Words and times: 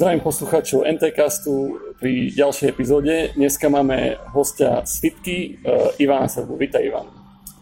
Zdravím 0.00 0.24
poslucháčov 0.24 0.88
NTCastu 0.96 1.76
pri 2.00 2.32
ďalšej 2.32 2.72
epizóde. 2.72 3.36
Dneska 3.36 3.68
máme 3.68 4.16
hostia 4.32 4.80
z 4.88 4.96
Fitky, 4.96 5.60
uh, 5.60 5.92
Ivana 6.00 6.24
Serbu. 6.24 6.56
Vítaj, 6.56 6.88
Ivan. 6.88 7.04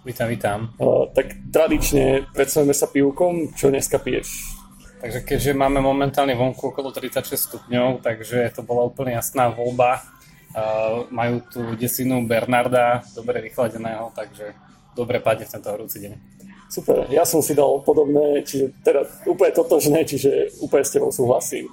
Vítam, 0.07 0.31
vítam. 0.31 0.59
Uh, 0.79 1.11
tak 1.11 1.35
tradične 1.51 2.31
predstavíme 2.31 2.71
sa 2.71 2.87
pivkom. 2.87 3.59
Čo 3.59 3.75
dneska 3.75 3.99
piješ? 3.99 4.55
Takže 5.03 5.27
keďže 5.27 5.59
máme 5.59 5.83
momentálne 5.83 6.39
vonku 6.39 6.71
okolo 6.71 6.95
36 6.95 7.27
stupňov, 7.27 8.07
takže 8.07 8.55
to 8.55 8.63
bola 8.63 8.87
úplne 8.87 9.19
jasná 9.19 9.51
voľba. 9.51 9.99
Uh, 10.55 11.11
majú 11.11 11.43
tu 11.43 11.75
desinu 11.75 12.23
Bernarda, 12.23 13.03
dobre 13.19 13.43
vychladeného, 13.51 14.15
takže 14.15 14.55
dobre 14.95 15.19
padne 15.19 15.43
v 15.43 15.59
tento 15.59 15.75
horúci 15.75 16.07
deň. 16.07 16.15
Super, 16.71 17.11
ja 17.11 17.27
som 17.27 17.43
si 17.43 17.59
dal 17.59 17.83
podobné, 17.83 18.47
čiže 18.47 18.71
teda 18.87 19.03
úplne 19.27 19.51
totožné, 19.51 20.07
čiže 20.07 20.55
úplne 20.63 20.87
s 20.87 20.95
tebou 20.95 21.11
súhlasím. 21.11 21.67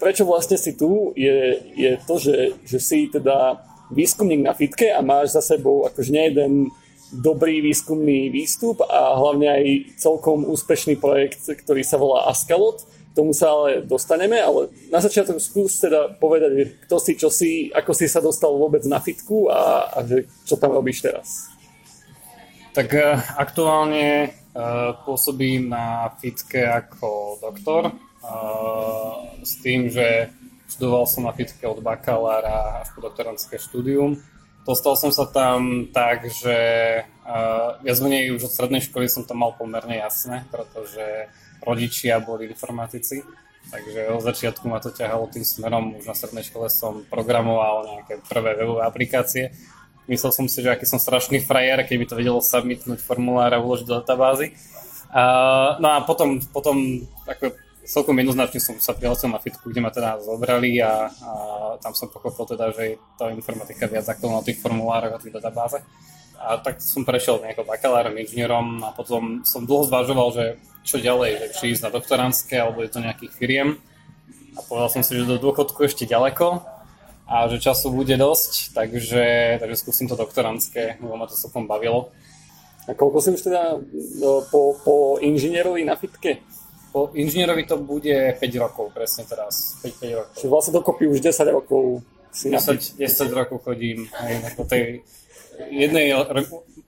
Prečo 0.00 0.26
vlastne 0.26 0.58
si 0.58 0.74
tu, 0.74 1.14
je, 1.14 1.58
je 1.78 1.92
to, 2.04 2.18
že, 2.18 2.58
že 2.66 2.78
si 2.82 3.06
teda 3.08 3.62
výskumník 3.94 4.42
na 4.42 4.52
fitke 4.52 4.90
a 4.90 5.00
máš 5.04 5.36
za 5.36 5.42
sebou 5.54 5.86
akože 5.86 6.10
nejeden 6.10 6.72
dobrý 7.14 7.62
výskumný 7.62 8.26
výstup 8.32 8.82
a 8.82 9.14
hlavne 9.14 9.46
aj 9.46 9.64
celkom 10.02 10.42
úspešný 10.50 10.98
projekt, 10.98 11.46
ktorý 11.46 11.86
sa 11.86 12.00
volá 12.00 12.26
Askalot. 12.26 12.82
K 13.14 13.22
tomu 13.22 13.30
sa 13.30 13.54
ale 13.54 13.86
dostaneme, 13.86 14.42
ale 14.42 14.74
na 14.90 14.98
začiatok 14.98 15.38
skús 15.38 15.78
teda 15.78 16.18
povedať, 16.18 16.82
kto 16.82 16.96
si, 16.98 17.12
čo 17.14 17.30
si, 17.30 17.70
ako 17.70 17.94
si 17.94 18.10
sa 18.10 18.18
dostal 18.18 18.50
vôbec 18.50 18.82
na 18.90 18.98
fitku 18.98 19.46
a, 19.46 19.86
a 19.94 20.02
že, 20.02 20.26
čo 20.42 20.58
tam 20.58 20.74
robíš 20.74 21.06
teraz. 21.06 21.46
Tak 22.74 22.90
uh, 22.90 23.22
aktuálne 23.38 24.34
uh, 24.34 24.98
pôsobím 25.06 25.70
na 25.70 26.10
Fitke 26.18 26.66
ako 26.66 27.38
doktor 27.38 27.94
s 29.44 29.52
tým, 29.60 29.92
že 29.92 30.32
študoval 30.70 31.04
som 31.04 31.28
na 31.28 31.32
Fitke 31.36 31.68
od 31.68 31.84
bakalára 31.84 32.80
až 32.80 32.92
po 32.96 33.04
doktorantské 33.04 33.60
štúdium. 33.60 34.20
Dostal 34.64 34.96
som 34.96 35.12
sa 35.12 35.28
tam 35.28 35.92
tak, 35.92 36.24
že 36.32 36.56
uh, 37.04 37.76
viac 37.84 38.00
menej 38.00 38.32
už 38.32 38.48
od 38.48 38.52
strednej 38.56 38.80
školy 38.80 39.12
som 39.12 39.28
to 39.28 39.36
mal 39.36 39.52
pomerne 39.52 40.00
jasné, 40.00 40.48
pretože 40.48 41.28
rodičia 41.60 42.16
boli 42.16 42.48
informatici, 42.48 43.20
takže 43.68 44.08
od 44.08 44.24
začiatku 44.24 44.64
ma 44.64 44.80
to 44.80 44.88
ťahalo 44.88 45.28
tým 45.28 45.44
smerom. 45.44 46.00
Už 46.00 46.08
na 46.08 46.16
strednej 46.16 46.48
škole 46.48 46.72
som 46.72 47.04
programoval 47.12 47.92
nejaké 47.92 48.24
prvé 48.24 48.56
webové 48.56 48.88
aplikácie 48.88 49.52
Myslel 50.04 50.32
som 50.36 50.46
si, 50.52 50.60
že 50.60 50.68
aký 50.68 50.84
som 50.84 51.00
strašný 51.00 51.40
frajer, 51.40 51.80
keď 51.80 51.96
by 51.96 52.06
to 52.06 52.18
vedelo 52.20 52.40
submitnúť 52.44 53.00
formulár 53.00 53.56
a 53.56 53.62
uložiť 53.62 53.88
do 53.88 53.96
databázy. 54.04 54.52
Uh, 55.08 55.80
no 55.80 55.96
a 55.96 56.04
potom, 56.04 56.44
potom 56.52 57.00
ako 57.24 57.56
celkom 57.84 58.16
jednoznačne 58.16 58.60
som 58.60 58.76
sa 58.80 58.96
prihlásil 58.96 59.28
na 59.30 59.38
fitku, 59.38 59.68
kde 59.68 59.80
ma 59.84 59.92
teda 59.92 60.20
zobrali 60.20 60.80
a, 60.80 61.08
a 61.08 61.30
tam 61.78 61.92
som 61.92 62.08
pochopil 62.08 62.56
teda, 62.56 62.72
že 62.72 62.82
je 62.82 62.96
to 63.20 63.28
informatika 63.30 63.86
viac 63.86 64.08
ako 64.08 64.40
na 64.40 64.42
tých 64.42 64.58
formulároch 64.58 65.16
a 65.16 65.22
tých 65.22 65.36
databáze. 65.36 65.84
A 66.40 66.60
tak 66.60 66.82
som 66.82 67.06
prešiel 67.06 67.40
nejako 67.40 67.64
bakalárom, 67.64 68.16
inžinierom 68.20 68.84
a 68.84 68.90
potom 68.92 69.46
som 69.46 69.64
dlho 69.64 69.88
zvažoval, 69.88 70.28
že 70.34 70.44
čo 70.84 71.00
ďalej, 71.00 71.30
že 71.40 71.46
či 71.56 71.64
ísť 71.72 71.88
na 71.88 71.94
doktorantské 71.94 72.60
alebo 72.60 72.84
je 72.84 72.90
to 72.92 73.00
nejakých 73.00 73.32
firiem. 73.32 73.68
A 74.54 74.60
povedal 74.66 74.90
som 74.92 75.02
si, 75.06 75.16
že 75.16 75.24
do 75.24 75.40
dôchodku 75.40 75.80
ešte 75.86 76.04
ďaleko, 76.04 76.74
a 77.24 77.48
že 77.48 77.56
času 77.56 77.88
bude 77.88 78.12
dosť, 78.20 78.76
takže, 78.76 79.56
takže 79.60 79.76
skúsim 79.80 80.04
to 80.04 80.16
doktorantské, 80.16 81.00
lebo 81.00 81.16
ma 81.16 81.24
to 81.24 81.32
celkom 81.32 81.64
bavilo. 81.64 82.12
A 82.84 82.92
koľko 82.92 83.18
si 83.24 83.28
už 83.32 83.48
teda 83.48 83.80
po, 84.52 84.76
po 84.84 85.16
inžinierovi 85.24 85.88
na 85.88 85.96
fitke? 85.96 86.44
Po 86.94 87.10
inžinierovi 87.10 87.66
to 87.66 87.82
bude 87.82 88.38
5 88.38 88.62
rokov, 88.62 88.94
presne 88.94 89.26
teraz. 89.26 89.82
5, 89.82 89.98
5 89.98 90.14
rokov. 90.14 90.32
Čiže 90.38 90.48
vlastne 90.48 90.72
dokopy 90.78 91.04
už 91.10 91.18
10 91.18 91.50
rokov 91.50 92.06
si 92.30 92.54
10, 92.54 93.02
10 93.02 93.34
rokov 93.34 93.66
chodím 93.66 94.06
aj 94.14 94.54
po 94.54 94.62
tej 94.62 95.02
jednej, 95.70 96.14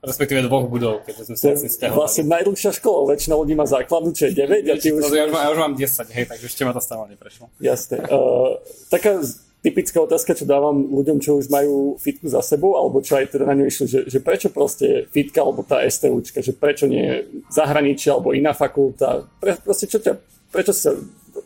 respektíve 0.03 0.43
dvoch 0.47 0.67
budov, 0.67 1.07
keďže 1.07 1.23
sme 1.31 1.37
sa 1.39 1.47
asi 1.55 1.67
stiahovali. 1.71 2.03
Vlastne 2.03 2.25
najdlhšia 2.27 2.71
škola, 2.79 3.15
väčšina 3.15 3.35
ľudí 3.39 3.55
má 3.55 3.67
základnú, 3.67 4.11
čo 4.15 4.31
je 4.31 4.33
9 4.43 4.67
a 4.71 4.75
ty 4.79 4.91
už... 4.91 5.03
Ja 5.11 5.27
už, 5.27 5.33
mám, 5.35 5.43
ja 5.43 5.51
už 5.55 5.61
mám 5.63 5.75
10, 5.79 6.15
hej, 6.15 6.25
takže 6.27 6.45
ešte 6.51 6.63
ma 6.67 6.73
to 6.75 6.83
stále 6.83 7.07
neprešlo. 7.11 7.51
Jasné. 7.63 8.03
Uh, 8.11 8.59
taká 8.91 9.23
typická 9.67 9.99
otázka, 9.99 10.39
čo 10.39 10.47
dávam 10.47 10.95
ľuďom, 10.95 11.19
čo 11.19 11.43
už 11.43 11.51
majú 11.51 11.99
fitku 11.99 12.31
za 12.31 12.39
sebou, 12.39 12.79
alebo 12.79 13.03
čo 13.03 13.19
aj 13.19 13.35
teda 13.35 13.51
na 13.51 13.59
ňu 13.59 13.67
išli, 13.67 13.87
že, 13.91 14.01
že 14.07 14.23
prečo 14.23 14.55
proste 14.55 15.11
fitka 15.11 15.43
alebo 15.43 15.67
tá 15.67 15.83
STUčka, 15.83 16.39
že 16.39 16.55
prečo 16.55 16.87
nie 16.87 17.27
zahraničie 17.51 18.15
alebo 18.15 18.31
iná 18.31 18.55
fakulta, 18.55 19.27
pre, 19.43 19.59
proste 19.59 19.91
čo 19.91 19.99
ťa, 19.99 20.23
prečo 20.55 20.71
sa 20.71 20.95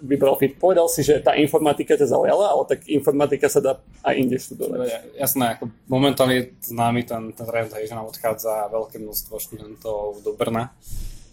vybral 0.05 0.37
fit? 0.37 0.53
Povedal 0.61 0.85
si, 0.93 1.01
že 1.01 1.25
tá 1.25 1.33
informatika 1.33 1.97
ťa 1.97 2.13
zaujala, 2.13 2.53
ale 2.53 2.69
tak 2.69 2.85
informatika 2.93 3.49
sa 3.49 3.65
dá 3.65 3.73
aj 4.05 4.15
inde 4.21 4.37
študovať. 4.37 4.79
Ja, 4.85 5.01
jasné, 5.25 5.57
ako 5.57 5.73
momentálne 5.89 6.35
je 6.37 6.45
známy 6.69 7.09
ten, 7.09 7.33
ten 7.33 7.49
trend, 7.49 7.73
že 7.73 7.97
nám 7.97 8.13
odchádza 8.13 8.69
veľké 8.69 9.01
množstvo 9.01 9.41
študentov 9.41 10.21
do 10.21 10.37
Brna. 10.37 10.77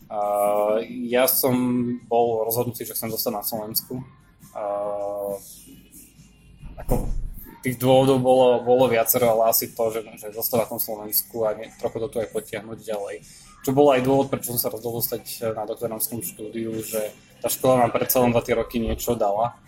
Uh, 0.07 0.79
ja 1.11 1.27
som 1.27 1.51
bol 2.07 2.47
rozhodnutý, 2.47 2.87
že 2.87 2.95
chcem 2.95 3.11
zostať 3.11 3.33
na 3.35 3.43
Slovensku. 3.43 3.99
Uh, 4.55 5.35
ako 6.77 7.09
tých 7.65 7.75
dôvodov 7.81 8.21
bolo, 8.21 8.47
bolo 8.63 8.85
viacero, 8.88 9.33
ale 9.33 9.51
asi 9.51 9.73
to, 9.73 9.91
že, 9.91 10.01
že 10.15 10.27
zostáva 10.31 10.69
v 10.69 10.77
tom 10.77 10.81
Slovensku 10.81 11.43
a 11.43 11.57
nie, 11.57 11.67
trochu 11.81 11.97
to 11.99 12.07
tu 12.07 12.17
aj 12.21 12.29
potiahnuť 12.31 12.79
ďalej. 12.79 13.15
Čo 13.65 13.75
bol 13.75 13.91
aj 13.91 14.01
dôvod, 14.05 14.31
prečo 14.31 14.55
som 14.55 14.61
sa 14.61 14.71
rozhodol 14.71 15.03
dostať 15.03 15.51
na 15.51 15.67
doktoránskom 15.67 16.23
štúdiu, 16.23 16.71
že 16.79 17.11
tá 17.43 17.51
škola 17.51 17.83
nám 17.83 17.91
predsa 17.91 18.23
len 18.23 18.31
za 18.31 18.41
tie 18.45 18.55
roky 18.55 18.79
niečo 18.79 19.17
dala. 19.19 19.59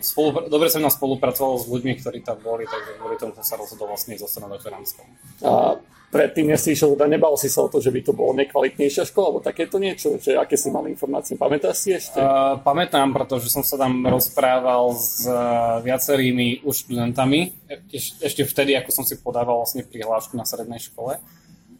Spolupra- 0.00 0.48
dobre 0.48 0.68
som 0.68 0.80
na 0.80 0.92
spolupracoval 0.92 1.60
s 1.60 1.66
ľuďmi, 1.68 1.92
ktorí 2.00 2.20
tam 2.24 2.40
boli, 2.40 2.64
takže 2.64 2.96
kvôli 3.00 3.16
tomu 3.16 3.32
som 3.36 3.44
sa 3.44 3.56
rozhodol 3.60 3.92
vlastne 3.92 4.16
zostať 4.16 4.40
na 4.44 4.50
doktoránskom. 4.56 5.06
A 5.44 5.80
predtým, 6.08 6.46
než 6.52 6.62
si 6.62 6.78
išiel, 6.78 6.94
teda 6.94 7.10
nebal 7.10 7.34
si 7.34 7.50
sa 7.50 7.64
o 7.64 7.68
to, 7.68 7.82
že 7.82 7.90
by 7.90 8.00
to 8.04 8.12
bolo 8.14 8.36
nekvalitnejšia 8.38 9.08
škola, 9.10 9.26
alebo 9.28 9.40
takéto 9.42 9.82
niečo, 9.82 10.16
že 10.22 10.38
aké 10.38 10.54
si 10.54 10.70
mal 10.70 10.86
informácie, 10.86 11.34
pamätáš 11.34 11.76
si 11.84 11.90
ešte? 11.90 12.22
Uh, 12.22 12.60
pamätám, 12.62 13.10
pretože 13.10 13.50
som 13.50 13.66
sa 13.66 13.74
tam 13.74 14.06
rozprával 14.06 14.94
s 14.94 15.26
uh, 15.26 15.82
viacerými 15.82 16.62
už 16.62 16.86
študentami, 16.86 17.52
Eš, 17.90 18.22
ešte 18.22 18.46
vtedy, 18.46 18.78
ako 18.78 18.90
som 18.94 19.04
si 19.04 19.18
podával 19.18 19.58
vlastne 19.58 19.82
prihlášku 19.82 20.38
na 20.38 20.46
strednej 20.46 20.78
škole. 20.78 21.18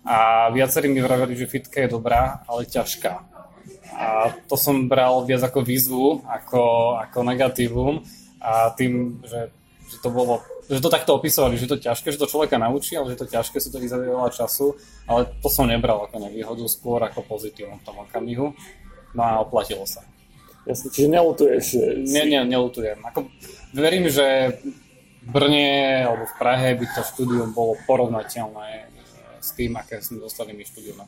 A 0.04 0.50
viacerí 0.52 0.92
mi 0.92 1.00
vraveli, 1.00 1.32
že 1.32 1.48
fitka 1.48 1.80
je 1.80 1.88
dobrá, 1.88 2.44
ale 2.44 2.68
ťažká. 2.68 3.33
A 3.94 4.34
to 4.50 4.58
som 4.58 4.90
bral 4.90 5.22
viac 5.22 5.46
ako 5.46 5.62
výzvu, 5.62 6.26
ako, 6.26 6.94
ako 6.98 7.18
negatívum. 7.22 8.02
A 8.42 8.74
tým, 8.74 9.22
že, 9.24 9.48
že 9.88 9.96
to 10.02 10.10
bolo 10.10 10.42
že 10.64 10.80
to 10.80 10.88
takto 10.88 11.12
opisovali, 11.12 11.60
že 11.60 11.68
to 11.68 11.76
ťažké, 11.76 12.08
že 12.08 12.20
to 12.20 12.30
človeka 12.30 12.56
naučí, 12.56 12.96
ale 12.96 13.12
že 13.12 13.20
to 13.20 13.28
ťažké 13.28 13.60
si 13.60 13.68
to 13.68 13.76
vyzaduje 13.76 14.08
veľa 14.08 14.32
času, 14.32 14.72
ale 15.04 15.28
to 15.44 15.48
som 15.52 15.68
nebral 15.68 16.08
ako 16.08 16.24
nevýhodu, 16.24 16.64
skôr 16.72 17.04
ako 17.04 17.20
pozitívum 17.20 17.76
v 17.76 17.84
tom 17.84 18.00
okamihu. 18.00 18.56
No 19.12 19.22
a 19.22 19.44
oplatilo 19.44 19.84
sa. 19.84 20.00
Jasne, 20.64 20.88
čiže 20.88 21.08
neľutuješ? 21.12 21.64
Že... 21.76 21.84
Nie, 22.08 22.24
nie, 22.24 22.40
neľutujem. 22.48 22.98
Ako, 23.04 23.28
verím, 23.76 24.08
že 24.08 24.56
v 25.20 25.28
Brne 25.28 26.08
alebo 26.08 26.24
v 26.24 26.34
Prahe 26.40 26.72
by 26.72 26.86
to 26.96 27.02
štúdium 27.04 27.52
bolo 27.52 27.76
porovnateľné 27.84 28.88
s 29.44 29.52
tým, 29.52 29.76
aké 29.76 30.00
sme 30.00 30.24
dostali 30.24 30.56
my 30.56 30.64
štúdium 30.64 30.96
na. 30.96 31.04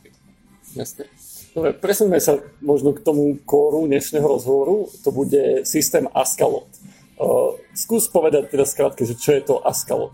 Jasne. 0.76 1.08
Dobre, 1.56 1.72
presuňme 1.72 2.20
sa 2.20 2.36
možno 2.60 2.92
k 2.92 3.00
tomu 3.00 3.40
kóru 3.48 3.88
dnešného 3.88 4.28
rozhovoru. 4.28 4.92
To 5.00 5.08
bude 5.08 5.64
systém 5.64 6.04
Ascalot. 6.12 6.68
Uh, 7.16 7.56
skús 7.72 8.12
povedať 8.12 8.52
teda 8.52 8.68
skrátke, 8.68 9.08
že 9.08 9.16
čo 9.16 9.32
je 9.32 9.40
to 9.40 9.64
Ascalot. 9.64 10.12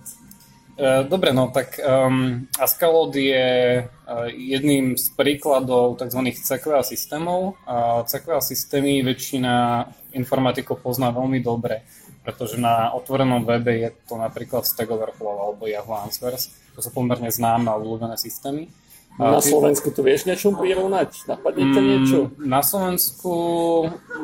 Uh, 0.78 1.02
dobre, 1.02 1.34
no 1.34 1.50
tak 1.50 1.82
um, 1.82 2.46
Ascalot 2.62 3.11
je 3.19 3.82
uh, 3.82 4.31
jedným 4.31 4.94
z 4.94 5.11
príkladov 5.19 5.99
tzv. 5.99 6.31
CQA 6.31 6.87
systémov. 6.87 7.58
Uh, 7.67 8.06
CQA 8.06 8.38
systémy 8.38 9.02
väčšina 9.02 9.82
informatikov 10.14 10.78
pozná 10.78 11.11
veľmi 11.11 11.43
dobre, 11.43 11.82
pretože 12.22 12.55
na 12.55 12.94
otvorenom 12.94 13.43
webe 13.43 13.82
je 13.82 13.90
to 14.06 14.14
napríklad 14.14 14.62
Stack 14.62 14.87
Overflow 14.87 15.50
alebo 15.50 15.67
Yahoo 15.67 16.06
Answers. 16.06 16.55
To 16.78 16.87
sú 16.87 16.94
pomerne 16.94 17.34
známe 17.34 17.67
a 17.67 17.75
obľúbené 17.75 18.14
systémy. 18.14 18.70
Na 19.20 19.44
Slovensku 19.44 19.93
to 19.93 20.00
vieš 20.00 20.25
niečo 20.25 20.56
prirovnať? 20.56 21.29
Napadne 21.29 21.69
niečo? 21.69 22.32
Mm, 22.32 22.49
na 22.49 22.64
Slovensku 22.64 23.32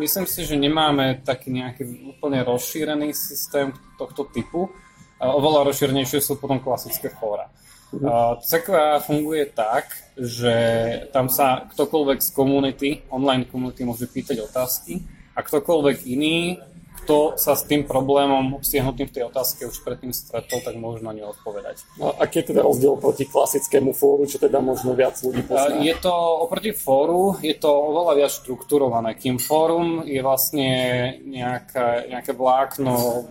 myslím 0.00 0.24
si, 0.24 0.48
že 0.48 0.56
nemáme 0.56 1.20
taký 1.20 1.52
nejaký 1.52 2.16
úplne 2.16 2.40
rozšírený 2.40 3.12
systém 3.12 3.76
tohto 4.00 4.24
typu. 4.32 4.72
Oveľa 5.20 5.68
rozšírenejšie 5.68 6.24
sú 6.24 6.40
potom 6.40 6.62
klasické 6.62 7.12
fóra. 7.12 7.52
Uh-huh. 7.88 8.36
CQA 8.40 9.00
funguje 9.00 9.48
tak, 9.52 9.92
že 10.16 10.54
tam 11.12 11.32
sa 11.32 11.68
ktokoľvek 11.72 12.18
z 12.20 12.30
komunity, 12.36 12.88
online 13.08 13.48
komunity 13.48 13.84
môže 13.84 14.08
pýtať 14.08 14.44
otázky 14.44 15.00
a 15.32 15.40
ktokoľvek 15.40 16.04
iný, 16.04 16.60
kto 16.98 17.38
sa 17.38 17.54
s 17.54 17.64
tým 17.64 17.86
problémom 17.86 18.58
obsiahnutým 18.58 19.08
v 19.08 19.14
tej 19.14 19.24
otázke 19.30 19.64
už 19.64 19.80
predtým 19.86 20.10
stretol, 20.10 20.60
tak 20.60 20.74
možno 20.76 21.14
neodpovedať. 21.14 21.86
No, 21.96 22.12
aký 22.18 22.42
je 22.42 22.54
teda 22.54 22.66
rozdiel 22.66 22.98
proti 22.98 23.24
klasickému 23.24 23.94
fóru, 23.94 24.26
čo 24.26 24.42
teda 24.42 24.58
možno 24.58 24.92
viac 24.98 25.16
ľudí 25.22 25.46
pozná? 25.46 25.78
Je 25.80 25.94
to 25.98 26.12
oproti 26.44 26.74
fóru, 26.74 27.38
je 27.40 27.54
to 27.56 27.70
oveľa 27.70 28.12
viac 28.24 28.32
štruktúrované, 28.34 29.14
kým 29.14 29.38
fórum 29.38 30.02
je 30.04 30.20
vlastne 30.20 30.70
nejaké, 31.24 32.10
nejaké 32.10 32.32
vlákno 32.34 33.26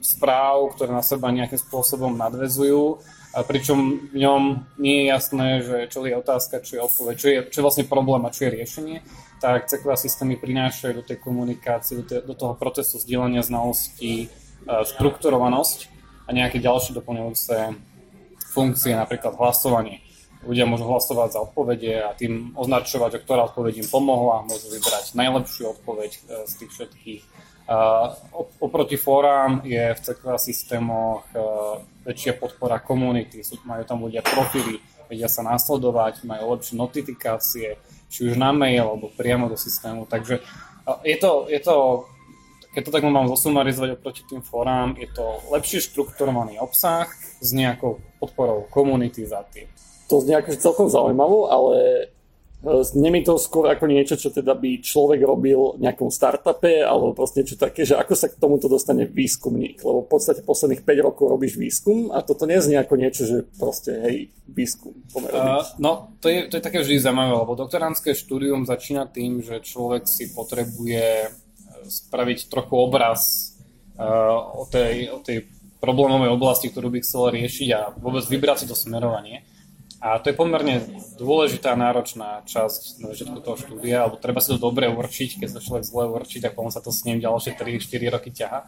správ, 0.00 0.74
ktoré 0.74 0.90
na 0.90 1.04
seba 1.04 1.30
nejakým 1.30 1.60
spôsobom 1.60 2.16
nadvezujú 2.16 2.98
a 3.32 3.40
pričom 3.46 4.10
v 4.12 4.16
ňom 4.28 4.42
nie 4.76 5.02
je 5.02 5.04
jasné, 5.08 5.48
že 5.64 5.76
čo 5.88 6.04
je 6.04 6.12
otázka, 6.12 6.60
čo 6.60 6.72
je 6.76 6.84
odpoveď, 6.84 7.14
čo 7.16 7.26
je, 7.28 7.38
čo 7.48 7.56
je 7.60 7.64
vlastne 7.64 7.88
problém 7.88 8.22
a 8.28 8.34
čo 8.34 8.44
je 8.44 8.54
riešenie 8.60 8.98
tak 9.42 9.66
CQA 9.66 9.98
systémy 9.98 10.38
prinášajú 10.38 11.02
do 11.02 11.02
tej 11.02 11.18
komunikácie, 11.18 11.98
do, 11.98 12.04
te, 12.06 12.22
do 12.22 12.38
toho 12.38 12.54
procesu 12.54 13.02
zdieľania 13.02 13.42
znalostí 13.42 14.30
štrukturovanosť 14.62 15.90
a 16.26 16.30
nejaké 16.30 16.62
ďalšie 16.62 16.94
doplňujúce 16.94 17.74
funkcie, 18.54 18.94
napríklad 18.94 19.34
hlasovanie. 19.34 19.98
Ľudia 20.46 20.66
môžu 20.66 20.86
hlasovať 20.86 21.28
za 21.34 21.40
odpovede 21.42 21.92
a 22.02 22.14
tým 22.14 22.54
označovať, 22.58 23.18
že 23.18 23.22
ktorá 23.22 23.50
odpoveď 23.50 23.82
im 23.82 23.88
pomohla, 23.90 24.46
môžu 24.46 24.74
vybrať 24.74 25.14
najlepšiu 25.14 25.78
odpoveď 25.78 26.10
e, 26.10 26.20
z 26.46 26.52
tých 26.58 26.70
všetkých. 26.74 27.22
Oproti 28.58 28.98
fórám 28.98 29.62
je 29.62 29.94
v 29.94 30.02
CQA 30.02 30.34
systémoch 30.42 31.22
e, 31.30 31.38
väčšia 32.10 32.34
podpora 32.34 32.82
komunity, 32.82 33.38
majú 33.62 33.82
tam 33.86 34.02
ľudia 34.02 34.18
profily, 34.26 34.82
vedia 35.06 35.30
sa 35.30 35.46
následovať, 35.46 36.26
majú 36.26 36.58
lepšie 36.58 36.74
notifikácie, 36.74 37.78
či 38.12 38.28
už 38.28 38.36
na 38.36 38.52
mail 38.52 38.84
alebo 38.84 39.08
priamo 39.16 39.48
do 39.48 39.56
systému. 39.56 40.04
Takže 40.04 40.44
je 41.08 41.16
to, 41.16 41.48
je 41.48 41.60
to 41.64 42.04
keď 42.72 42.82
to 42.88 42.94
tak 42.96 43.04
mám 43.04 43.28
zosumarizovať 43.28 44.00
oproti 44.00 44.22
tým 44.24 44.40
forám, 44.40 44.96
je 44.96 45.04
to 45.12 45.44
lepšie 45.52 45.84
štrukturovaný 45.92 46.56
obsah 46.56 47.04
s 47.40 47.48
nejakou 47.52 48.00
podporou 48.16 48.64
komunity 48.72 49.28
za 49.28 49.44
tým. 49.52 49.68
To 50.08 50.24
znie 50.24 50.40
akože 50.40 50.60
celkom 50.60 50.88
zaujímavo, 50.88 51.52
ale 51.52 51.76
Znie 52.62 53.10
mi 53.10 53.26
to 53.26 53.42
skôr 53.42 53.66
ako 53.66 53.90
niečo, 53.90 54.14
čo 54.14 54.30
teda 54.30 54.54
by 54.54 54.78
človek 54.78 55.18
robil 55.26 55.74
v 55.74 55.82
nejakom 55.82 56.14
startupe, 56.14 56.86
alebo 56.86 57.10
proste 57.10 57.42
niečo 57.42 57.58
také, 57.58 57.82
že 57.82 57.98
ako 57.98 58.14
sa 58.14 58.30
k 58.30 58.38
tomuto 58.38 58.70
dostane 58.70 59.02
výskumník. 59.02 59.82
Lebo 59.82 60.06
v 60.06 60.10
podstate 60.14 60.46
posledných 60.46 60.86
5 60.86 61.06
rokov 61.10 61.26
robíš 61.26 61.58
výskum 61.58 62.14
a 62.14 62.22
toto 62.22 62.46
neznie 62.46 62.78
ako 62.78 62.94
niečo, 62.94 63.26
že 63.26 63.42
proste 63.58 63.98
hej, 64.06 64.16
výskum. 64.46 64.94
Uh, 65.10 65.58
no, 65.82 66.14
to 66.22 66.30
je, 66.30 66.46
to 66.46 66.62
je 66.62 66.62
také 66.62 66.86
vždy 66.86 67.02
zaujímavé, 67.02 67.34
lebo 67.34 67.58
doktoránske 67.58 68.14
štúdium 68.14 68.62
začína 68.62 69.10
tým, 69.10 69.42
že 69.42 69.58
človek 69.58 70.06
si 70.06 70.30
potrebuje 70.30 71.06
e, 71.26 71.28
spraviť 71.82 72.46
trochu 72.46 72.78
obraz 72.78 73.52
uh, 73.98 74.38
o, 74.38 74.70
tej, 74.70 75.10
o 75.10 75.18
tej 75.18 75.50
problémovej 75.82 76.30
oblasti, 76.30 76.70
ktorú 76.70 76.94
by 76.94 77.02
chcel 77.02 77.34
riešiť 77.34 77.68
a 77.74 77.90
vôbec 77.98 78.22
vybrať 78.22 78.62
si 78.62 78.66
to 78.70 78.78
smerovanie. 78.78 79.42
A 80.02 80.18
to 80.18 80.34
je 80.34 80.36
pomerne 80.36 80.82
dôležitá 81.14 81.78
náročná 81.78 82.42
časť 82.42 82.98
na 82.98 83.14
začiatku 83.14 83.38
toho 83.38 83.54
štúdia, 83.54 84.02
alebo 84.02 84.18
treba 84.18 84.42
si 84.42 84.50
to 84.50 84.58
dobre 84.58 84.90
určiť, 84.90 85.38
keď 85.38 85.48
sa 85.54 85.62
človek 85.62 85.86
zle 85.86 86.10
určí, 86.10 86.42
tak 86.42 86.58
potom 86.58 86.74
sa 86.74 86.82
to 86.82 86.90
s 86.90 87.06
ním 87.06 87.22
ďalšie 87.22 87.54
3-4 87.54 88.10
roky 88.10 88.34
ťaha. 88.34 88.66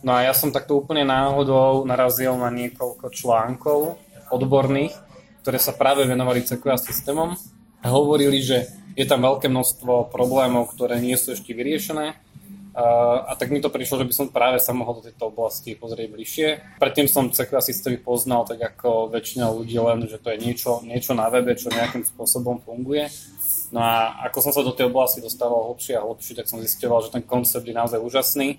No 0.00 0.16
a 0.16 0.24
ja 0.24 0.32
som 0.32 0.56
takto 0.56 0.80
úplne 0.80 1.04
náhodou 1.04 1.84
narazil 1.84 2.32
na 2.40 2.48
niekoľko 2.48 3.12
článkov 3.12 4.00
odborných, 4.32 4.96
ktoré 5.44 5.60
sa 5.60 5.76
práve 5.76 6.08
venovali 6.08 6.40
CQA 6.40 6.80
systémom 6.80 7.36
a 7.84 7.86
hovorili, 7.92 8.40
že 8.40 8.64
je 8.96 9.04
tam 9.04 9.20
veľké 9.20 9.52
množstvo 9.52 10.08
problémov, 10.08 10.72
ktoré 10.72 10.96
nie 10.96 11.20
sú 11.20 11.36
ešte 11.36 11.52
vyriešené 11.52 12.23
a 12.74 13.32
tak 13.38 13.54
mi 13.54 13.62
to 13.62 13.70
prišlo, 13.70 14.02
že 14.02 14.08
by 14.10 14.14
som 14.14 14.26
práve 14.34 14.58
sa 14.58 14.74
mohol 14.74 14.98
do 14.98 15.06
tejto 15.06 15.30
oblasti 15.30 15.78
pozrieť 15.78 16.10
bližšie. 16.10 16.48
Predtým 16.82 17.06
som 17.06 17.30
CQ 17.30 17.62
systémy 17.62 18.02
poznal 18.02 18.42
tak 18.42 18.58
ako 18.58 19.14
väčšina 19.14 19.46
ľudí 19.46 19.78
len, 19.78 20.02
že 20.10 20.18
to 20.18 20.34
je 20.34 20.42
niečo, 20.42 20.82
niečo 20.82 21.14
na 21.14 21.30
webe, 21.30 21.54
čo 21.54 21.70
nejakým 21.70 22.02
spôsobom 22.02 22.58
funguje. 22.66 23.06
No 23.70 23.78
a 23.78 24.26
ako 24.26 24.50
som 24.50 24.52
sa 24.54 24.66
do 24.66 24.74
tej 24.74 24.90
oblasti 24.90 25.22
dostával 25.22 25.70
hlbšie 25.70 25.94
a 25.98 26.02
hlbšie, 26.02 26.34
tak 26.34 26.50
som 26.50 26.58
zistil, 26.58 26.90
že 26.98 27.14
ten 27.14 27.22
koncept 27.22 27.62
je 27.62 27.74
naozaj 27.74 28.02
úžasný. 28.02 28.58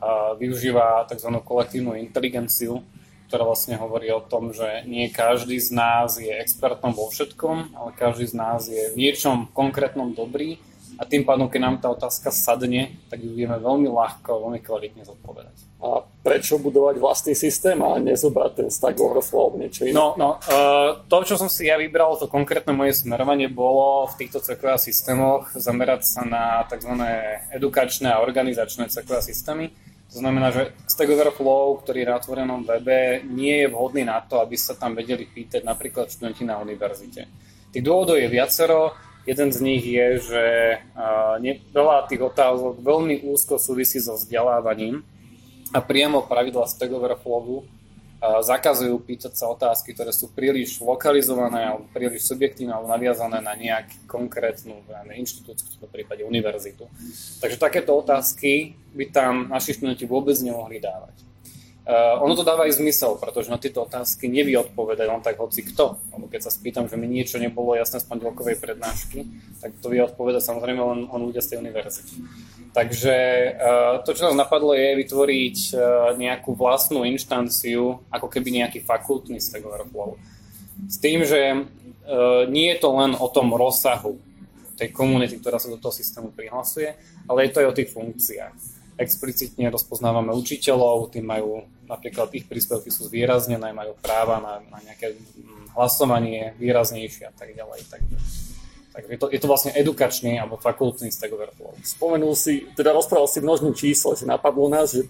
A 0.00 0.32
využíva 0.40 1.04
tzv. 1.12 1.28
kolektívnu 1.44 1.92
inteligenciu, 2.00 2.80
ktorá 3.28 3.44
vlastne 3.44 3.76
hovorí 3.76 4.08
o 4.08 4.24
tom, 4.24 4.56
že 4.56 4.88
nie 4.88 5.12
každý 5.12 5.60
z 5.60 5.76
nás 5.76 6.16
je 6.16 6.32
expertom 6.32 6.96
vo 6.96 7.12
všetkom, 7.12 7.76
ale 7.76 7.92
každý 7.92 8.24
z 8.24 8.34
nás 8.40 8.64
je 8.72 8.96
v 8.96 8.96
niečom 8.96 9.52
konkrétnom 9.52 10.16
dobrý 10.16 10.56
a 11.00 11.08
tým 11.08 11.24
pádom, 11.24 11.48
keď 11.48 11.60
nám 11.64 11.76
tá 11.80 11.88
otázka 11.88 12.28
sadne, 12.28 12.92
tak 13.08 13.24
ju 13.24 13.32
vieme 13.32 13.56
veľmi 13.56 13.88
ľahko, 13.88 14.44
veľmi 14.44 14.60
kvalitne 14.60 15.00
zodpovedať. 15.08 15.56
A 15.80 16.04
prečo 16.20 16.60
budovať 16.60 17.00
vlastný 17.00 17.32
systém 17.32 17.80
a 17.80 17.96
nezobrať 17.96 18.60
ten 18.60 18.68
Stack 18.68 19.00
Overflow 19.00 19.48
alebo 19.48 19.64
niečo 19.64 19.88
iné? 19.88 19.96
No, 19.96 20.12
no 20.20 20.36
uh, 20.36 21.00
to, 21.08 21.24
čo 21.24 21.40
som 21.40 21.48
si 21.48 21.72
ja 21.72 21.80
vybral, 21.80 22.20
to 22.20 22.28
konkrétne 22.28 22.76
moje 22.76 23.00
smerovanie 23.00 23.48
bolo 23.48 24.12
v 24.12 24.14
týchto 24.20 24.44
CQA 24.44 24.76
systémoch 24.76 25.48
zamerať 25.56 26.04
sa 26.04 26.20
na 26.28 26.68
tzv. 26.68 26.92
edukačné 27.56 28.12
a 28.12 28.20
organizačné 28.20 28.92
CQA 28.92 29.24
systémy. 29.24 29.72
To 30.12 30.20
znamená, 30.20 30.52
že 30.52 30.76
Stack 30.84 31.16
Overflow, 31.16 31.80
ktorý 31.80 32.04
je 32.04 32.10
na 32.12 32.18
otvorenom 32.20 32.60
webe, 32.68 33.24
nie 33.24 33.64
je 33.64 33.72
vhodný 33.72 34.04
na 34.04 34.20
to, 34.20 34.36
aby 34.44 34.52
sa 34.52 34.76
tam 34.76 34.92
vedeli 34.92 35.24
pýtať 35.24 35.64
napríklad 35.64 36.12
študenti 36.12 36.44
na 36.44 36.60
univerzite. 36.60 37.24
Tých 37.72 37.86
dôvodov 37.86 38.20
je 38.20 38.28
viacero. 38.28 39.08
Jeden 39.28 39.48
z 39.52 39.58
nich 39.60 39.84
je, 39.84 40.06
že 40.16 40.44
veľa 41.76 42.08
tých 42.08 42.22
otázok 42.24 42.80
veľmi 42.80 43.28
úzko 43.28 43.60
súvisí 43.60 44.00
so 44.00 44.16
vzdelávaním 44.16 45.04
a 45.70 45.78
priamo 45.78 46.24
pravidla 46.24 46.66
Stack 46.66 46.90
Overflowu 46.90 47.62
zakazujú 48.20 49.00
pýtať 49.00 49.32
sa 49.32 49.48
otázky, 49.48 49.96
ktoré 49.96 50.12
sú 50.12 50.28
príliš 50.28 50.76
lokalizované 50.84 51.72
alebo 51.72 51.88
príliš 51.88 52.28
subjektívne 52.28 52.76
alebo 52.76 52.92
naviazané 52.92 53.40
na 53.40 53.56
nejakú 53.56 53.96
konkrétnu 54.04 54.76
inštitúciu, 55.16 55.64
v 55.64 55.72
tomto 55.80 55.88
prípade 55.88 56.20
univerzitu. 56.28 56.84
Takže 57.40 57.56
takéto 57.56 57.96
otázky 57.96 58.76
by 58.92 59.04
tam 59.08 59.48
naši 59.48 59.72
študenti 59.72 60.04
vôbec 60.04 60.36
nemohli 60.44 60.76
dávať. 60.76 61.16
Uh, 61.80 62.20
ono 62.20 62.36
to 62.36 62.44
dáva 62.44 62.68
aj 62.68 62.76
zmysel, 62.76 63.16
pretože 63.16 63.48
na 63.48 63.56
tieto 63.56 63.82
otázky 63.82 64.28
nevie 64.28 64.54
odpovedať 64.60 65.06
len 65.08 65.24
tak 65.24 65.40
hoci 65.40 65.64
kto. 65.64 65.96
Lebo 66.12 66.28
keď 66.28 66.46
sa 66.46 66.52
spýtam, 66.52 66.86
že 66.86 67.00
mi 67.00 67.08
niečo 67.08 67.40
nebolo 67.40 67.72
jasné 67.72 67.98
z 67.98 68.06
pondelkovej 68.06 68.60
prednášky, 68.60 69.24
tak 69.64 69.74
to 69.80 69.88
vie 69.88 70.04
odpovedať 70.04 70.44
samozrejme 70.44 70.76
len, 70.76 71.00
len 71.08 71.22
ľudia 71.24 71.40
z 71.40 71.56
tej 71.56 71.58
univerzity. 71.64 72.14
Takže 72.70 73.16
uh, 73.56 73.94
to, 74.04 74.12
čo 74.12 74.28
nás 74.28 74.36
napadlo, 74.36 74.76
je 74.76 75.00
vytvoriť 75.02 75.58
uh, 75.72 75.80
nejakú 76.14 76.52
vlastnú 76.54 77.02
inštanciu, 77.08 78.04
ako 78.12 78.28
keby 78.28 78.62
nejaký 78.62 78.84
fakultný 78.84 79.40
Stack 79.40 79.64
Overflow. 79.64 80.20
S 80.88 80.96
tým, 81.00 81.24
že 81.28 81.68
nie 82.50 82.74
je 82.74 82.78
to 82.82 82.90
len 82.90 83.14
o 83.14 83.30
tom 83.30 83.54
rozsahu 83.54 84.18
tej 84.74 84.90
komunity, 84.90 85.38
ktorá 85.38 85.60
sa 85.60 85.70
do 85.70 85.78
toho 85.78 85.94
systému 85.94 86.32
prihlasuje, 86.34 86.96
ale 87.28 87.46
je 87.46 87.50
to 87.52 87.60
aj 87.62 87.68
o 87.68 87.76
tých 87.76 87.92
funkciách 87.92 88.79
explicitne 89.00 89.72
rozpoznávame 89.72 90.36
učiteľov, 90.36 91.08
tým 91.16 91.24
majú 91.24 91.64
napríklad 91.88 92.28
ich 92.36 92.44
príspevky 92.44 92.92
sú 92.92 93.08
zvýraznené, 93.08 93.72
majú 93.72 93.96
práva 93.98 94.38
na, 94.38 94.54
na 94.68 94.78
nejaké 94.84 95.16
mm, 95.16 95.72
hlasovanie 95.74 96.52
výraznejšie 96.60 97.32
a 97.32 97.34
tak 97.34 97.56
ďalej. 97.56 97.80
Tak, 97.88 98.00
tak 98.92 99.02
je, 99.08 99.18
to, 99.18 99.26
je 99.32 99.40
to 99.40 99.48
vlastne 99.48 99.72
edukačný 99.72 100.36
alebo 100.36 100.60
fakultný 100.60 101.08
Stack 101.08 101.32
Overflow. 101.32 101.74
Spomenul 101.80 102.36
si, 102.36 102.68
teda 102.76 102.92
rozprával 102.92 103.26
si 103.26 103.40
množný 103.40 103.72
číslo, 103.72 104.12
že 104.12 104.28
napadlo 104.28 104.68
nás, 104.68 104.92
že 104.92 105.08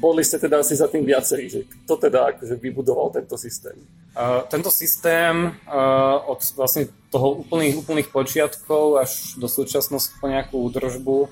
boli 0.00 0.24
ste 0.24 0.40
teda 0.40 0.64
asi 0.64 0.72
za 0.72 0.88
tým 0.88 1.04
viacerí, 1.04 1.52
že 1.52 1.68
kto 1.68 2.00
teda 2.08 2.32
akože 2.32 2.56
vybudoval 2.56 3.12
tento 3.12 3.36
systém? 3.36 3.76
Uh, 4.16 4.40
tento 4.48 4.72
systém 4.72 5.52
uh, 5.68 6.24
od 6.24 6.40
vlastne 6.56 6.88
toho 7.12 7.44
úplných, 7.44 7.76
úplných 7.84 8.08
počiatkov 8.08 8.96
až 8.96 9.36
do 9.36 9.44
súčasnosti 9.44 10.16
po 10.16 10.32
nejakú 10.32 10.56
údržbu 10.72 11.28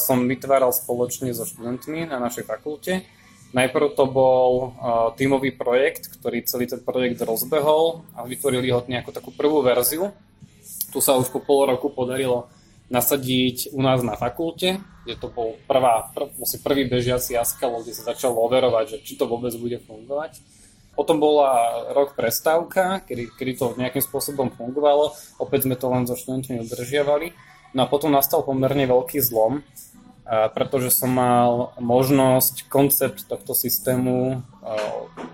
som 0.00 0.24
vytváral 0.24 0.72
spoločne 0.72 1.34
so 1.36 1.44
študentmi 1.44 2.08
na 2.08 2.22
našej 2.22 2.44
fakulte. 2.48 3.04
Najprv 3.54 3.94
to 3.94 4.04
bol 4.10 4.74
tímový 5.14 5.54
projekt, 5.54 6.10
ktorý 6.18 6.42
celý 6.42 6.66
ten 6.66 6.82
projekt 6.82 7.22
rozbehol 7.22 8.02
a 8.18 8.26
vytvorili 8.26 8.74
ho 8.74 8.82
nejakú 8.82 9.14
takú 9.14 9.30
prvú 9.30 9.62
verziu. 9.62 10.10
Tu 10.90 10.98
sa 10.98 11.14
už 11.14 11.30
po 11.30 11.38
pol 11.38 11.70
roku 11.70 11.86
podarilo 11.90 12.50
nasadiť 12.90 13.72
u 13.72 13.80
nás 13.80 14.02
na 14.04 14.18
fakulte, 14.18 14.82
kde 15.06 15.14
to 15.16 15.30
bol 15.32 15.56
prvá, 15.64 16.10
prv, 16.12 16.34
vlastne 16.36 16.60
prvý 16.60 16.84
bežiaci 16.84 17.38
jaskal, 17.38 17.80
kde 17.80 17.96
sa 17.96 18.12
začalo 18.12 18.42
overovať, 18.44 18.98
že 18.98 18.98
či 19.06 19.14
to 19.16 19.24
vôbec 19.24 19.54
bude 19.56 19.80
fungovať. 19.86 20.42
Potom 20.94 21.18
bola 21.18 21.82
rok 21.90 22.14
prestávka, 22.14 23.02
kedy, 23.02 23.34
kedy 23.34 23.52
to 23.58 23.74
nejakým 23.74 24.02
spôsobom 24.02 24.54
fungovalo. 24.54 25.10
Opäť 25.42 25.66
sme 25.66 25.74
to 25.74 25.90
len 25.90 26.06
so 26.06 26.14
študentmi 26.14 26.62
udržiavali. 26.62 27.34
No 27.74 27.84
a 27.84 27.90
potom 27.90 28.14
nastal 28.14 28.46
pomerne 28.46 28.86
veľký 28.86 29.18
zlom, 29.18 29.66
pretože 30.54 30.94
som 30.94 31.10
mal 31.10 31.74
možnosť 31.82 32.70
koncept 32.70 33.26
tohto 33.26 33.52
systému 33.52 34.40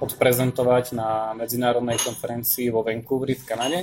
odprezentovať 0.00 0.97
na 0.97 1.37
medzinárodnej 1.37 2.00
konferencii 2.00 2.73
vo 2.73 2.80
Vancouveri 2.80 3.37
v 3.37 3.44
Kanade. 3.44 3.80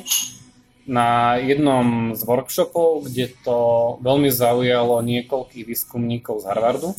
Na 0.90 1.38
jednom 1.38 2.18
z 2.18 2.22
workshopov, 2.26 3.06
kde 3.06 3.30
to 3.46 3.60
veľmi 4.02 4.34
zaujalo 4.34 5.06
niekoľkých 5.06 5.68
výskumníkov 5.68 6.42
z 6.42 6.48
Harvardu. 6.50 6.92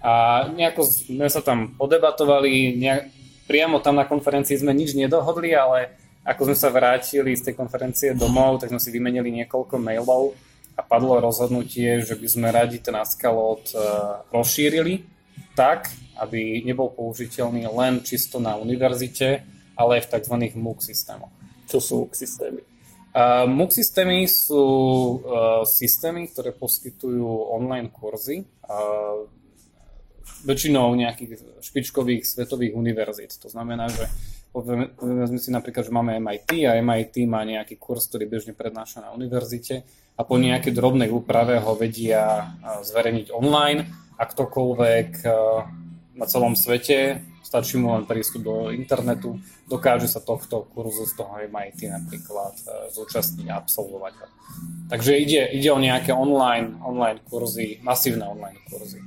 A 0.00 0.46
nejako 0.50 0.88
sme 0.88 1.28
sa 1.28 1.44
tam 1.44 1.76
podebatovali, 1.76 2.78
nejak, 2.80 3.02
priamo 3.50 3.84
tam 3.84 4.00
na 4.00 4.08
konferencii 4.08 4.62
sme 4.62 4.72
nič 4.72 4.96
nedohodli, 4.96 5.52
ale 5.52 5.92
ako 6.24 6.48
sme 6.48 6.56
sa 6.56 6.72
vrátili 6.72 7.36
z 7.36 7.52
tej 7.52 7.54
konferencie 7.58 8.16
domov, 8.16 8.62
tak 8.62 8.72
sme 8.72 8.80
si 8.80 8.88
vymenili 8.88 9.28
niekoľko 9.44 9.76
mailov 9.76 10.32
a 10.74 10.82
padlo 10.82 11.22
rozhodnutie, 11.22 12.02
že 12.02 12.18
by 12.18 12.28
sme 12.28 12.48
radi 12.50 12.82
ten 12.82 12.94
Ascalot 12.98 13.70
uh, 13.74 14.26
rozšírili 14.34 15.06
tak, 15.54 15.90
aby 16.18 16.62
nebol 16.66 16.90
použiteľný 16.90 17.66
len 17.70 18.02
čisto 18.02 18.42
na 18.42 18.58
univerzite, 18.58 19.42
ale 19.78 19.98
aj 19.98 20.02
v 20.06 20.10
tzv. 20.18 20.34
MOOC 20.58 20.78
systémoch. 20.82 21.32
Čo 21.70 21.78
sú 21.78 21.94
MOOC 22.06 22.14
systémy? 22.14 22.60
Uh, 23.14 23.46
MOOC 23.46 23.70
systémy 23.70 24.26
sú 24.26 24.62
uh, 25.22 25.62
systémy, 25.62 26.26
ktoré 26.34 26.50
poskytujú 26.50 27.54
online 27.54 27.90
kurzy, 27.94 28.42
uh, 28.66 29.26
väčšinou 30.44 30.92
nejakých 30.92 31.62
špičkových 31.62 32.26
svetových 32.26 32.76
univerzít. 32.76 33.38
To 33.40 33.48
znamená, 33.48 33.88
že 33.88 34.10
povieme 34.52 35.40
si 35.40 35.50
napríklad, 35.50 35.88
že 35.88 35.92
máme 35.94 36.20
MIT 36.20 36.68
a 36.68 36.76
MIT 36.78 37.24
má 37.24 37.42
nejaký 37.42 37.80
kurz, 37.80 38.06
ktorý 38.12 38.28
bežne 38.28 38.52
prednáša 38.52 39.02
na 39.02 39.10
univerzite 39.16 39.82
a 40.14 40.22
po 40.22 40.38
nejakej 40.38 40.72
drobnej 40.74 41.10
úprave 41.10 41.58
ho 41.58 41.74
vedia 41.74 42.54
zverejniť 42.62 43.34
online 43.34 43.90
a 44.14 44.22
ktokoľvek 44.22 45.08
na 46.14 46.26
celom 46.30 46.54
svete 46.54 47.18
stačí 47.54 47.78
mu 47.78 47.94
len 47.94 48.02
prístup 48.02 48.42
do 48.42 48.74
internetu, 48.74 49.38
dokáže 49.70 50.10
sa 50.10 50.18
tohto 50.18 50.66
kurzu 50.74 51.06
z 51.06 51.14
toho 51.14 51.38
MIT 51.38 51.86
napríklad 51.86 52.58
zúčastniť 52.90 53.46
a 53.46 53.62
absolvovať. 53.62 54.12
Takže 54.90 55.14
ide, 55.14 55.54
ide 55.54 55.70
o 55.70 55.78
nejaké 55.78 56.10
online, 56.10 56.82
online 56.82 57.22
kurzy, 57.22 57.78
masívne 57.78 58.26
online 58.26 58.58
kurzy. 58.66 58.98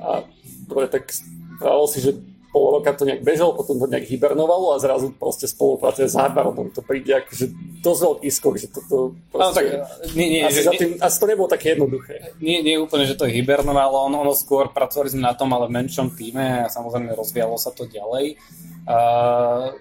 A 0.00 0.24
dobre, 0.64 0.88
tak 0.88 1.12
pravil 1.60 1.86
si, 1.92 2.00
že 2.00 2.16
pol 2.52 2.78
roka 2.78 2.92
to 2.92 3.08
nejak 3.08 3.24
bežalo, 3.24 3.56
potom 3.56 3.80
to 3.80 3.88
nejak 3.88 4.04
hibernovalo 4.12 4.76
a 4.76 4.78
zrazu 4.78 5.08
proste 5.16 5.48
spolupracuje 5.48 6.04
s 6.04 6.14
Harvardom. 6.14 6.68
To 6.76 6.84
príde 6.84 7.16
akože 7.24 7.48
dosť 7.80 8.00
veľký 8.04 8.28
skok, 8.28 8.54
že 8.60 8.68
toto 8.68 9.16
proste... 9.32 9.48
No, 9.48 9.56
tak, 9.56 9.64
nie, 10.12 10.28
nie, 10.28 10.40
asi, 10.44 10.60
že, 10.60 10.76
tým, 10.76 11.00
asi 11.00 11.16
to 11.16 11.26
nebolo 11.32 11.48
také 11.48 11.72
jednoduché. 11.72 12.36
Nie, 12.44 12.60
nie 12.60 12.76
úplne, 12.76 13.08
že 13.08 13.16
to 13.16 13.24
hibernovalo, 13.24 14.12
ono, 14.12 14.20
ono 14.20 14.36
skôr 14.36 14.68
pracovali 14.68 15.16
sme 15.16 15.24
na 15.24 15.32
tom, 15.32 15.48
ale 15.56 15.72
v 15.72 15.80
menšom 15.80 16.12
týme 16.12 16.68
a 16.68 16.70
samozrejme 16.70 17.16
rozvíjalo 17.16 17.56
sa 17.56 17.72
to 17.72 17.88
ďalej. 17.88 18.36
Uh, 18.84 19.72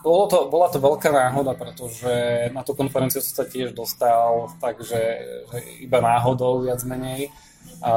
bolo 0.00 0.24
to, 0.30 0.48
bola 0.48 0.70
to 0.72 0.78
veľká 0.80 1.10
náhoda, 1.12 1.52
pretože 1.58 2.48
na 2.56 2.64
tú 2.64 2.72
konferenciu 2.72 3.20
som 3.20 3.44
sa 3.44 3.46
tiež 3.50 3.76
dostal, 3.76 4.48
takže 4.62 5.00
že 5.50 5.58
iba 5.84 5.98
náhodou 6.00 6.64
viac 6.64 6.80
menej. 6.88 7.28
A 7.80 7.92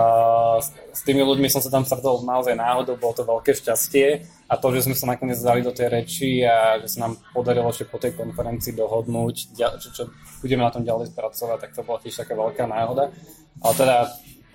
s 0.63 1.01
tými 1.03 1.19
ľuďmi 1.19 1.51
som 1.51 1.59
sa 1.59 1.67
tam 1.67 1.83
stretol 1.83 2.23
naozaj 2.23 2.55
náhodou, 2.55 2.95
bolo 2.95 3.11
to 3.11 3.27
veľké 3.27 3.51
šťastie 3.51 4.23
a 4.47 4.55
to, 4.55 4.71
že 4.71 4.87
sme 4.87 4.95
sa 4.95 5.11
nakoniec 5.11 5.35
dali 5.43 5.59
do 5.59 5.75
tej 5.75 5.91
reči 5.91 6.39
a 6.39 6.79
že 6.79 6.87
sa 6.87 7.07
nám 7.07 7.19
podarilo 7.35 7.67
ešte 7.67 7.91
po 7.91 7.99
tej 7.99 8.15
konferencii 8.15 8.71
dohodnúť, 8.79 9.35
čo, 9.59 9.89
čo 9.91 10.03
budeme 10.39 10.63
na 10.63 10.71
tom 10.71 10.87
ďalej 10.87 11.11
spracovať, 11.11 11.57
tak 11.67 11.75
to 11.75 11.83
bola 11.83 11.99
tiež 11.99 12.15
taká 12.15 12.31
veľká 12.31 12.63
náhoda. 12.63 13.11
Ale 13.59 13.73
teda 13.75 13.97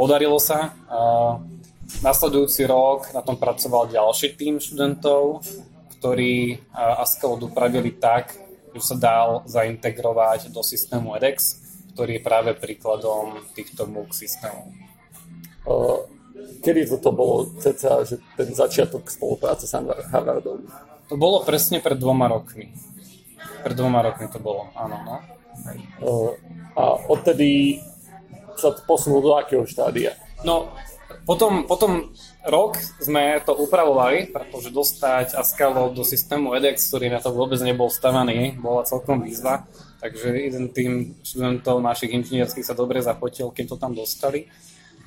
podarilo 0.00 0.40
sa. 0.40 0.72
Nasledujúci 2.00 2.68
rok 2.68 3.12
na 3.12 3.20
tom 3.20 3.36
pracoval 3.40 3.92
ďalší 3.92 4.36
tým 4.36 4.60
študentov, 4.60 5.44
ktorí 6.00 6.60
Askelod 6.72 7.48
upravili 7.48 7.96
tak, 7.96 8.32
že 8.76 8.80
sa 8.80 8.96
dal 8.96 9.28
zaintegrovať 9.48 10.52
do 10.52 10.60
systému 10.64 11.16
edX, 11.16 11.60
ktorý 11.96 12.20
je 12.20 12.22
práve 12.22 12.50
príkladom 12.54 13.40
týchto 13.56 13.88
MOOC 13.88 14.12
systémov. 14.14 14.87
Kedy 16.58 16.90
toto 16.90 17.14
bolo 17.14 17.46
cca, 17.62 18.02
že 18.02 18.18
ten 18.34 18.50
začiatok 18.50 19.06
spolupráce 19.06 19.68
s 19.68 19.72
Harvardom? 20.10 20.66
To 21.08 21.14
bolo 21.14 21.46
presne 21.46 21.78
pred 21.78 21.96
dvoma 21.96 22.26
rokmi. 22.28 22.74
Pred 23.62 23.76
dvoma 23.78 24.02
rokmi 24.02 24.26
to 24.28 24.42
bolo, 24.42 24.68
áno. 24.74 24.96
No. 25.06 25.16
A 26.74 26.82
odtedy 27.10 27.80
sa 28.58 28.74
to 28.74 28.82
posunulo 28.84 29.22
do 29.22 29.32
akého 29.38 29.62
štádia? 29.64 30.18
No, 30.42 30.74
potom, 31.24 31.64
potom 31.68 32.12
rok 32.44 32.80
sme 33.00 33.40
to 33.44 33.52
upravovali, 33.52 34.32
pretože 34.32 34.72
dostať 34.74 35.36
Ascalo 35.36 35.92
do 35.92 36.02
systému 36.02 36.56
edX, 36.56 36.88
ktorý 36.88 37.12
na 37.12 37.20
to 37.20 37.32
vôbec 37.32 37.60
nebol 37.60 37.92
stavaný, 37.92 38.56
bola 38.56 38.84
celkom 38.84 39.20
výzva. 39.20 39.68
Takže 39.98 40.30
jeden 40.30 40.70
tým 40.70 41.18
študentov 41.26 41.82
našich 41.82 42.14
inžinierských 42.14 42.66
sa 42.66 42.74
dobre 42.76 43.02
zapotil, 43.02 43.50
keď 43.50 43.74
to 43.74 43.76
tam 43.76 43.92
dostali. 43.92 44.46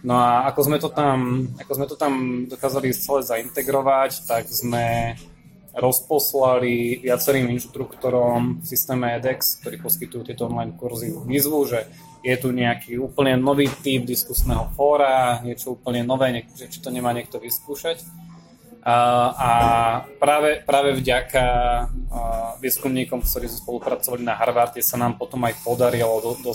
No 0.02 0.18
a 0.18 0.50
ako 0.50 0.62
sme 0.66 0.78
to 0.82 0.90
tam, 0.90 1.46
ako 1.62 1.72
sme 1.78 1.86
to 1.86 1.96
tam 1.96 2.14
dokázali 2.50 2.90
celé 2.90 3.22
zaintegrovať, 3.22 4.26
tak 4.26 4.50
sme 4.50 5.14
rozposlali 5.72 7.00
viacerým 7.00 7.48
inštruktorom 7.56 8.60
v 8.60 8.66
systéme 8.66 9.16
edX, 9.16 9.62
ktorí 9.64 9.80
poskytujú 9.80 10.22
tieto 10.28 10.52
online 10.52 10.76
kurzy 10.76 11.16
výzvu, 11.16 11.60
že 11.64 11.88
je 12.22 12.36
tu 12.38 12.52
nejaký 12.52 13.00
úplne 13.00 13.40
nový 13.40 13.72
typ 13.82 14.04
diskusného 14.04 14.70
fóra, 14.76 15.40
niečo 15.42 15.80
úplne 15.80 16.04
nové, 16.04 16.44
že 16.54 16.68
či 16.68 16.84
to 16.84 16.92
nemá 16.92 17.16
niekto 17.16 17.40
vyskúšať. 17.40 18.04
A, 18.82 20.10
práve, 20.18 20.66
práve 20.66 20.98
vďaka 20.98 21.44
výskumníkom, 22.58 23.22
ktorí 23.22 23.46
sme 23.46 23.62
spolupracovali 23.62 24.26
na 24.26 24.34
Harvarde, 24.34 24.82
sa 24.82 24.98
nám 24.98 25.22
potom 25.22 25.38
aj 25.46 25.62
podarilo 25.62 26.18
do, 26.18 26.34
do, 26.42 26.54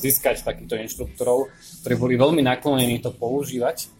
získať 0.00 0.40
takýchto 0.48 0.80
inštruktorov, 0.80 1.52
ktorí 1.84 1.94
boli 2.00 2.14
veľmi 2.16 2.40
naklonení 2.40 3.04
to 3.04 3.12
používať. 3.12 3.92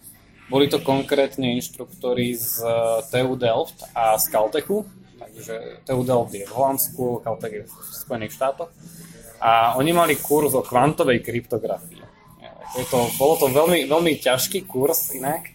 Boli 0.49 0.65
to 0.65 0.81
konkrétne 0.81 1.53
inštruktori 1.53 2.33
z 2.33 2.65
TU 3.13 3.37
Delft 3.37 3.85
a 3.93 4.17
z 4.17 4.33
Caltechu, 4.33 4.89
takže 5.21 5.85
TU 5.85 6.01
Delft 6.01 6.33
je 6.33 6.49
v 6.49 6.53
Holandsku, 6.57 7.21
Caltech 7.21 7.53
je 7.53 7.63
v 7.69 7.73
Spojených 7.93 8.33
štátoch. 8.33 8.73
A 9.37 9.77
oni 9.77 9.93
mali 9.93 10.17
kurz 10.17 10.57
o 10.57 10.65
kvantovej 10.65 11.21
kryptografii. 11.21 12.01
Je 12.73 12.85
to, 12.89 13.05
bolo 13.21 13.37
to 13.37 13.53
veľmi, 13.53 13.85
veľmi 13.85 14.17
ťažký 14.17 14.65
kurz 14.65 15.13
inak, 15.13 15.52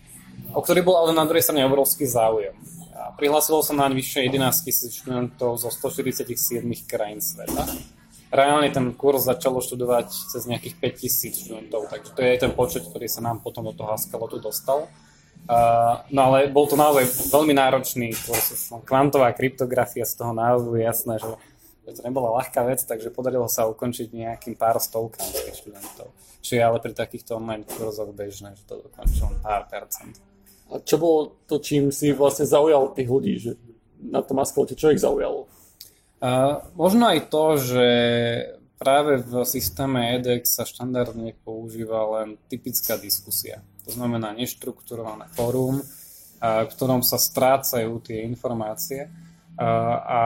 o 0.52 0.60
ktorý 0.60 0.80
bol 0.84 0.96
ale 0.96 1.12
na 1.16 1.24
druhej 1.28 1.44
strane 1.44 1.66
obrovský 1.66 2.08
záujem. 2.08 2.54
A 2.98 3.14
prihlásilo 3.14 3.62
sa 3.62 3.74
na 3.76 3.86
vyše 3.92 4.26
11 4.26 4.66
tisíc 4.66 4.98
študentov 4.98 5.60
zo 5.60 5.70
147 5.70 6.64
krajín 6.88 7.22
sveta. 7.22 7.64
Reálne 8.28 8.68
ten 8.68 8.92
kurz 8.92 9.24
začalo 9.24 9.64
študovať 9.64 10.12
cez 10.12 10.44
nejakých 10.44 10.74
5 10.76 11.00
tisíc 11.00 11.34
študentov, 11.40 11.88
takže 11.88 12.10
to 12.12 12.20
je 12.20 12.34
ten 12.36 12.52
počet, 12.52 12.84
ktorý 12.84 13.08
sa 13.08 13.24
nám 13.24 13.40
potom 13.40 13.64
do 13.64 13.72
toho 13.72 13.88
Haskalotu 13.96 14.36
dostal. 14.36 14.84
Uh, 15.48 16.04
no 16.12 16.28
ale 16.28 16.52
bol 16.52 16.68
to 16.68 16.76
naozaj 16.76 17.08
veľmi 17.32 17.56
náročný 17.56 18.12
kurz. 18.12 18.68
Kvantová 18.84 19.32
kryptografia 19.32 20.04
z 20.04 20.20
toho 20.20 20.36
názvu 20.36 20.76
je 20.76 20.84
jasné, 20.84 21.14
že 21.16 21.30
to 21.88 22.04
nebola 22.04 22.36
ľahká 22.36 22.68
vec, 22.68 22.84
takže 22.84 23.08
podarilo 23.08 23.48
sa 23.48 23.64
ukončiť 23.64 24.12
nejakým 24.12 24.60
pár 24.60 24.76
stovkám 24.76 25.24
študentov. 25.56 26.12
Čo 26.44 26.50
je 26.52 26.62
ale 26.62 26.78
pri 26.84 26.92
takýchto 26.92 27.40
online 27.40 27.64
kurzoch 27.64 28.12
bežné, 28.12 28.60
že 28.60 28.64
to 28.68 28.84
dokončilo 28.84 29.40
pár 29.40 29.64
percent. 29.72 30.20
A 30.68 30.84
čo 30.84 31.00
bolo 31.00 31.40
to, 31.48 31.58
čím 31.60 31.88
si 31.88 32.12
vlastne 32.12 32.44
zaujal 32.44 32.92
tých 32.92 33.08
ľudí, 33.08 33.34
že 33.40 33.56
na 33.98 34.20
tom 34.20 34.38
Askalote, 34.38 34.76
čo 34.76 34.92
ich 34.92 35.00
zaujalo? 35.00 35.48
Uh, 36.18 36.60
možno 36.76 37.08
aj 37.08 37.30
to, 37.30 37.44
že 37.56 37.86
práve 38.78 39.18
v 39.18 39.42
systéme 39.42 40.18
EDX 40.18 40.62
sa 40.62 40.64
štandardne 40.64 41.34
používa 41.42 42.20
len 42.20 42.38
typická 42.46 42.94
diskusia. 42.94 43.60
To 43.88 43.90
znamená 43.90 44.30
neštrukturované 44.36 45.26
fórum, 45.34 45.82
v 46.38 46.70
ktorom 46.70 47.02
sa 47.02 47.18
strácajú 47.18 47.98
tie 47.98 48.22
informácie 48.22 49.10
a 49.58 50.20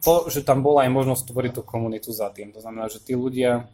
to, 0.00 0.32
že 0.32 0.40
tam 0.46 0.64
bola 0.64 0.88
aj 0.88 0.90
možnosť 0.94 1.28
tvoriť 1.28 1.52
tú 1.60 1.62
komunitu 1.66 2.08
za 2.08 2.32
tým. 2.32 2.54
To 2.56 2.64
znamená, 2.64 2.88
že 2.88 3.04
tí 3.04 3.12
ľudia 3.12 3.68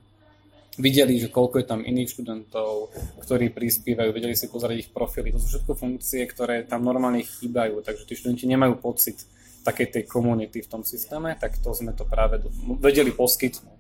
videli, 0.79 1.19
že 1.21 1.31
koľko 1.31 1.63
je 1.63 1.67
tam 1.67 1.81
iných 1.87 2.11
študentov, 2.11 2.91
ktorí 3.23 3.51
prispievajú, 3.55 4.11
vedeli 4.11 4.35
si 4.35 4.51
pozrieť 4.51 4.79
ich 4.79 4.91
profily. 4.91 5.31
To 5.35 5.39
sú 5.39 5.59
všetko 5.59 5.73
funkcie, 5.75 6.27
ktoré 6.27 6.67
tam 6.67 6.83
normálne 6.83 7.23
chýbajú, 7.23 7.83
takže 7.83 8.07
tí 8.07 8.15
študenti 8.19 8.51
nemajú 8.51 8.79
pocit 8.79 9.23
takej 9.65 9.87
tej 9.97 10.05
komunity 10.05 10.61
v 10.61 10.71
tom 10.71 10.83
systéme, 10.85 11.33
tak 11.41 11.57
to 11.57 11.73
sme 11.73 11.97
to 11.97 12.05
práve 12.05 12.43
vedeli 12.79 13.11
poskytnúť. 13.11 13.79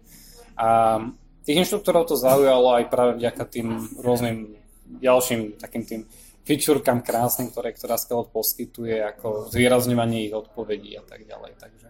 A 0.57 0.97
tých 1.45 1.61
inštruktorov 1.61 2.09
to 2.09 2.17
zaujalo 2.17 2.81
aj 2.81 2.89
práve 2.89 3.21
vďaka 3.21 3.45
tým 3.53 3.69
rôznym 4.01 4.57
ďalším 5.01 5.61
takým 5.61 5.85
tým 5.85 6.01
fičurkám 6.45 7.01
krásnym, 7.05 7.53
ktoré 7.53 7.73
ktorá 7.73 7.97
Skelot 8.01 8.33
poskytuje, 8.33 9.01
ako 9.01 9.53
zvýrazňovanie 9.53 10.29
ich 10.29 10.35
odpovedí 10.37 10.97
a 10.97 11.05
tak 11.05 11.25
ďalej. 11.29 11.53
Takže 11.57 11.87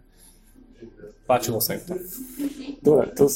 páčilo 1.24 1.58
sa 1.60 1.76
im 1.76 1.82
to. 1.84 1.94
Dobre, 2.84 3.12
to 3.16 3.30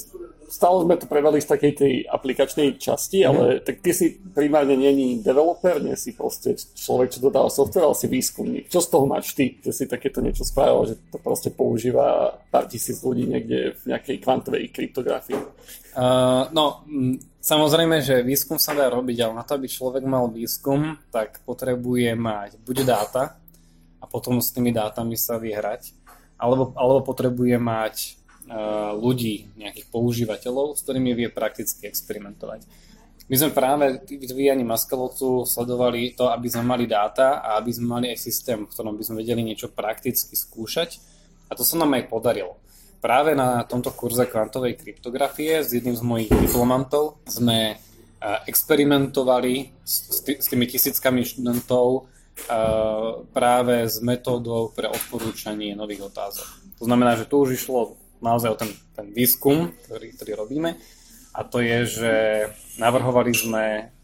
stále 0.49 0.83
sme 0.83 0.97
to 0.97 1.07
prevali 1.07 1.45
z 1.45 1.49
takej 1.53 1.73
tej 1.77 1.95
aplikačnej 2.09 2.81
časti, 2.81 3.23
mm. 3.23 3.29
ale 3.29 3.43
tak 3.61 3.85
ty 3.85 3.93
si 3.93 4.17
primárne 4.33 4.75
není 4.75 5.21
developer, 5.21 5.79
nie 5.79 5.95
si 5.95 6.17
proste 6.17 6.57
človek, 6.57 7.13
čo 7.13 7.21
dodáva 7.29 7.53
software, 7.53 7.85
ale 7.85 7.97
si 7.97 8.09
výskumník. 8.09 8.73
Čo 8.73 8.81
z 8.81 8.89
toho 8.89 9.05
máš 9.05 9.37
ty, 9.37 9.61
že 9.61 9.73
si 9.77 9.85
takéto 9.85 10.25
niečo 10.25 10.49
spravil, 10.49 10.89
že 10.89 10.95
to 11.13 11.21
proste 11.21 11.53
používa 11.53 12.41
pár 12.49 12.67
tisíc 12.67 13.05
ľudí 13.05 13.29
niekde 13.29 13.77
v 13.77 13.83
nejakej 13.93 14.17
kvantovej 14.25 14.73
kryptografii? 14.73 15.39
Uh, 15.93 16.49
no, 16.57 16.83
samozrejme, 17.45 18.01
že 18.01 18.25
výskum 18.25 18.57
sa 18.57 18.73
dá 18.73 18.89
robiť, 18.89 19.29
ale 19.29 19.33
na 19.37 19.45
to, 19.45 19.61
aby 19.61 19.69
človek 19.69 20.03
mal 20.09 20.33
výskum, 20.33 20.97
tak 21.13 21.45
potrebuje 21.45 22.17
mať 22.17 22.57
buď 22.65 22.77
dáta 22.89 23.37
a 23.99 24.05
potom 24.07 24.39
s 24.39 24.55
tými 24.55 24.71
dátami 24.71 25.19
sa 25.19 25.37
vyhrať, 25.43 25.98
alebo, 26.39 26.73
alebo 26.79 27.03
potrebuje 27.03 27.59
mať 27.59 27.97
ľudí, 28.97 29.53
nejakých 29.61 29.93
používateľov, 29.93 30.73
s 30.73 30.81
ktorými 30.81 31.13
vie 31.13 31.29
prakticky 31.29 31.85
experimentovať. 31.85 32.65
My 33.29 33.37
sme 33.37 33.53
práve 33.53 34.01
vyvíjaní 34.09 34.65
Maskalotu 34.65 35.45
sledovali 35.45 36.17
to, 36.17 36.33
aby 36.33 36.49
sme 36.49 36.65
mali 36.65 36.89
dáta 36.89 37.45
a 37.45 37.61
aby 37.61 37.77
sme 37.77 38.01
mali 38.01 38.07
aj 38.09 38.17
systém, 38.17 38.65
v 38.65 38.73
ktorom 38.73 38.97
by 38.97 39.05
sme 39.05 39.21
vedeli 39.21 39.45
niečo 39.45 39.69
prakticky 39.69 40.33
skúšať. 40.33 40.97
A 41.53 41.53
to 41.53 41.61
sa 41.61 41.77
nám 41.77 41.93
aj 41.93 42.09
podarilo. 42.09 42.57
Práve 43.05 43.37
na 43.37 43.69
tomto 43.69 43.93
kurze 43.93 44.25
kvantovej 44.25 44.81
kryptografie 44.81 45.61
s 45.61 45.77
jedným 45.77 45.93
z 45.93 46.03
mojich 46.09 46.33
diplomantov 46.33 47.21
sme 47.29 47.77
experimentovali 48.49 49.77
s, 49.85 50.25
tými 50.25 50.65
tisíckami 50.65 51.21
študentov 51.21 52.09
práve 53.35 53.89
s 53.89 53.99
metódou 53.99 54.71
pre 54.71 54.87
odporúčanie 54.87 55.75
nových 55.75 56.13
otázok. 56.13 56.47
To 56.79 56.85
znamená, 56.87 57.19
že 57.19 57.27
tu 57.27 57.43
už 57.43 57.59
išlo 57.59 57.99
naozaj 58.23 58.51
o 58.55 58.59
ten, 58.59 58.71
ten 58.95 59.11
výskum, 59.11 59.75
ktorý, 59.87 60.15
ktorý 60.15 60.33
robíme. 60.39 60.79
A 61.35 61.47
to 61.47 61.63
je, 61.63 61.79
že 61.87 62.13
navrhovali 62.79 63.31
sme 63.35 63.95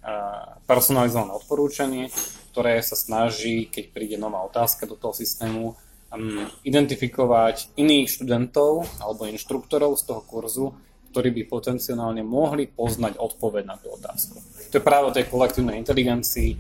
personalizované 0.66 1.32
odporúčanie, 1.34 2.10
ktoré 2.54 2.78
sa 2.84 2.94
snaží, 2.94 3.66
keď 3.66 3.84
príde 3.90 4.16
nová 4.20 4.46
otázka 4.46 4.86
do 4.86 4.94
toho 4.94 5.10
systému, 5.10 5.74
um, 6.14 6.46
identifikovať 6.62 7.74
iných 7.74 8.06
študentov 8.06 8.86
alebo 9.02 9.26
inštruktorov 9.26 9.98
z 9.98 10.02
toho 10.06 10.22
kurzu, 10.22 10.66
ktorí 11.14 11.30
by 11.30 11.42
potenciálne 11.46 12.26
mohli 12.26 12.66
poznať 12.66 13.22
odpoveď 13.22 13.62
na 13.70 13.78
tú 13.78 13.94
otázku. 13.94 14.42
To 14.42 14.74
je 14.74 14.82
práve 14.82 15.06
o 15.06 15.14
tej 15.14 15.30
kolektívnej 15.30 15.78
inteligencii, 15.78 16.58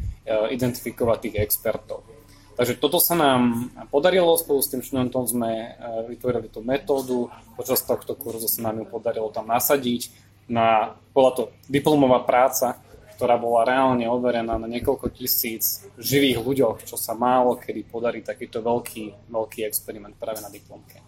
identifikovať 0.54 1.18
tých 1.26 1.36
expertov. 1.42 2.06
Takže 2.54 2.78
toto 2.78 3.02
sa 3.02 3.18
nám 3.18 3.74
podarilo, 3.90 4.38
spolu 4.38 4.62
s 4.62 4.70
tým 4.70 4.78
študentom 4.78 5.26
sme 5.26 5.50
e, 5.50 5.68
vytvorili 6.14 6.46
tú 6.46 6.62
metódu, 6.62 7.26
počas 7.58 7.82
tohto 7.82 8.14
kurzu 8.14 8.46
sa 8.46 8.70
nám 8.70 8.78
ju 8.78 8.86
podarilo 8.86 9.26
tam 9.34 9.50
nasadiť. 9.50 10.14
Na, 10.46 10.94
bola 11.10 11.34
to 11.34 11.50
diplomová 11.66 12.22
práca, 12.22 12.78
ktorá 13.18 13.42
bola 13.42 13.66
reálne 13.66 14.06
overená 14.06 14.54
na 14.54 14.70
niekoľko 14.70 15.10
tisíc 15.10 15.82
živých 15.98 16.38
ľuďoch, 16.46 16.86
čo 16.86 16.94
sa 16.94 17.18
málo 17.18 17.58
kedy 17.58 17.90
podarí 17.90 18.22
takýto 18.22 18.62
veľký, 18.62 19.34
veľký 19.34 19.66
experiment 19.66 20.14
práve 20.14 20.38
na 20.38 20.50
diplomke. 20.50 21.02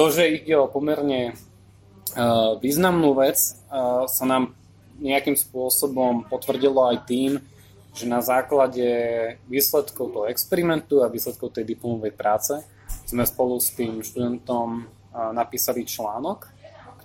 To, 0.00 0.08
že 0.08 0.32
ide 0.32 0.56
o 0.56 0.64
pomerne 0.64 1.36
významnú 2.60 3.16
vec, 3.16 3.56
sa 4.06 4.24
nám 4.28 4.52
nejakým 5.00 5.34
spôsobom 5.34 6.28
potvrdilo 6.28 6.84
aj 6.92 7.08
tým, 7.08 7.42
že 7.94 8.10
na 8.10 8.18
základe 8.18 8.86
výsledkov 9.46 10.10
toho 10.10 10.26
experimentu 10.26 11.02
a 11.02 11.10
výsledkov 11.10 11.54
tej 11.54 11.74
diplomovej 11.74 12.12
práce 12.14 12.58
sme 13.06 13.22
spolu 13.22 13.58
s 13.62 13.70
tým 13.74 14.02
študentom 14.02 14.86
napísali 15.34 15.86
článok, 15.86 16.50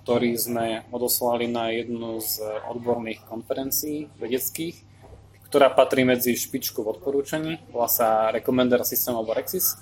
ktorý 0.01 0.34
sme 0.34 0.89
odoslali 0.89 1.46
na 1.46 1.70
jednu 1.70 2.18
z 2.18 2.41
odborných 2.74 3.22
konferencií 3.29 4.10
vedeckých, 4.18 4.82
ktorá 5.50 5.70
patrí 5.74 6.06
medzi 6.06 6.34
špičku 6.34 6.82
v 6.82 6.98
odporúčaní, 6.98 7.62
volá 7.70 7.89
sa 7.89 8.29
Recommender 8.34 8.82
System 8.82 9.18
alebo 9.18 9.38
Rexis. 9.38 9.77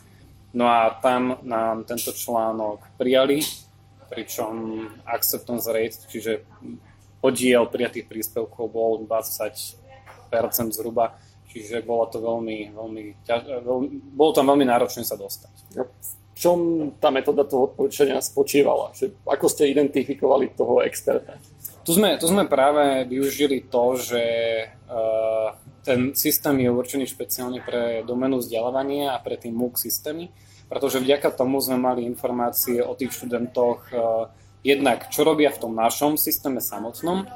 No 0.55 0.67
a 0.67 0.95
tam 1.03 1.39
nám 1.43 1.83
tento 1.83 2.15
článok 2.15 2.83
prijali, 2.99 3.43
pričom 4.09 4.85
acceptance 5.05 5.67
rate, 5.69 6.07
čiže 6.07 6.47
podiel 7.19 7.67
prijatých 7.67 8.07
príspevkov 8.07 8.65
bol 8.71 8.91
20 9.03 10.71
zhruba, 10.75 11.15
čiže 11.47 11.81
bolo 11.83 12.05
to 12.11 12.19
veľmi, 12.19 12.75
veľmi, 12.75 13.03
ťaž, 13.23 13.63
veľmi 13.63 13.87
bolo 14.13 14.31
tam 14.35 14.51
veľmi 14.51 14.65
náročné 14.67 15.07
sa 15.07 15.15
dostať. 15.15 15.53
V 16.37 16.37
čom 16.37 16.59
tá 17.01 17.09
metóda 17.09 17.41
toho 17.47 17.73
odporúčania 17.73 18.21
spočívala? 18.21 18.93
Že 18.93 19.25
ako 19.25 19.45
ste 19.49 19.73
identifikovali 19.73 20.53
toho 20.53 20.85
experta? 20.85 21.41
Tu 21.81 21.95
sme, 21.95 22.19
tu 22.19 22.27
sme 22.27 22.45
práve 22.45 23.07
využili 23.07 23.65
to, 23.71 23.95
že 23.95 24.23
uh, 24.91 25.55
ten 25.87 26.11
systém 26.13 26.59
je 26.59 26.69
určený 26.69 27.07
špeciálne 27.07 27.63
pre 27.63 28.03
domenu 28.03 28.43
vzdelávania 28.43 29.15
a 29.15 29.23
pre 29.23 29.39
tým 29.39 29.55
MOOC 29.55 29.79
systémy, 29.79 30.27
pretože 30.67 30.99
vďaka 30.99 31.31
tomu 31.31 31.63
sme 31.63 31.79
mali 31.79 32.03
informácie 32.03 32.83
o 32.83 32.93
tých 32.93 33.15
študentoch 33.15 33.79
uh, 33.91 34.27
jednak, 34.61 35.07
čo 35.09 35.23
robia 35.23 35.51
v 35.51 35.61
tom 35.63 35.73
našom 35.73 36.19
systéme 36.19 36.59
samotnom 36.59 37.27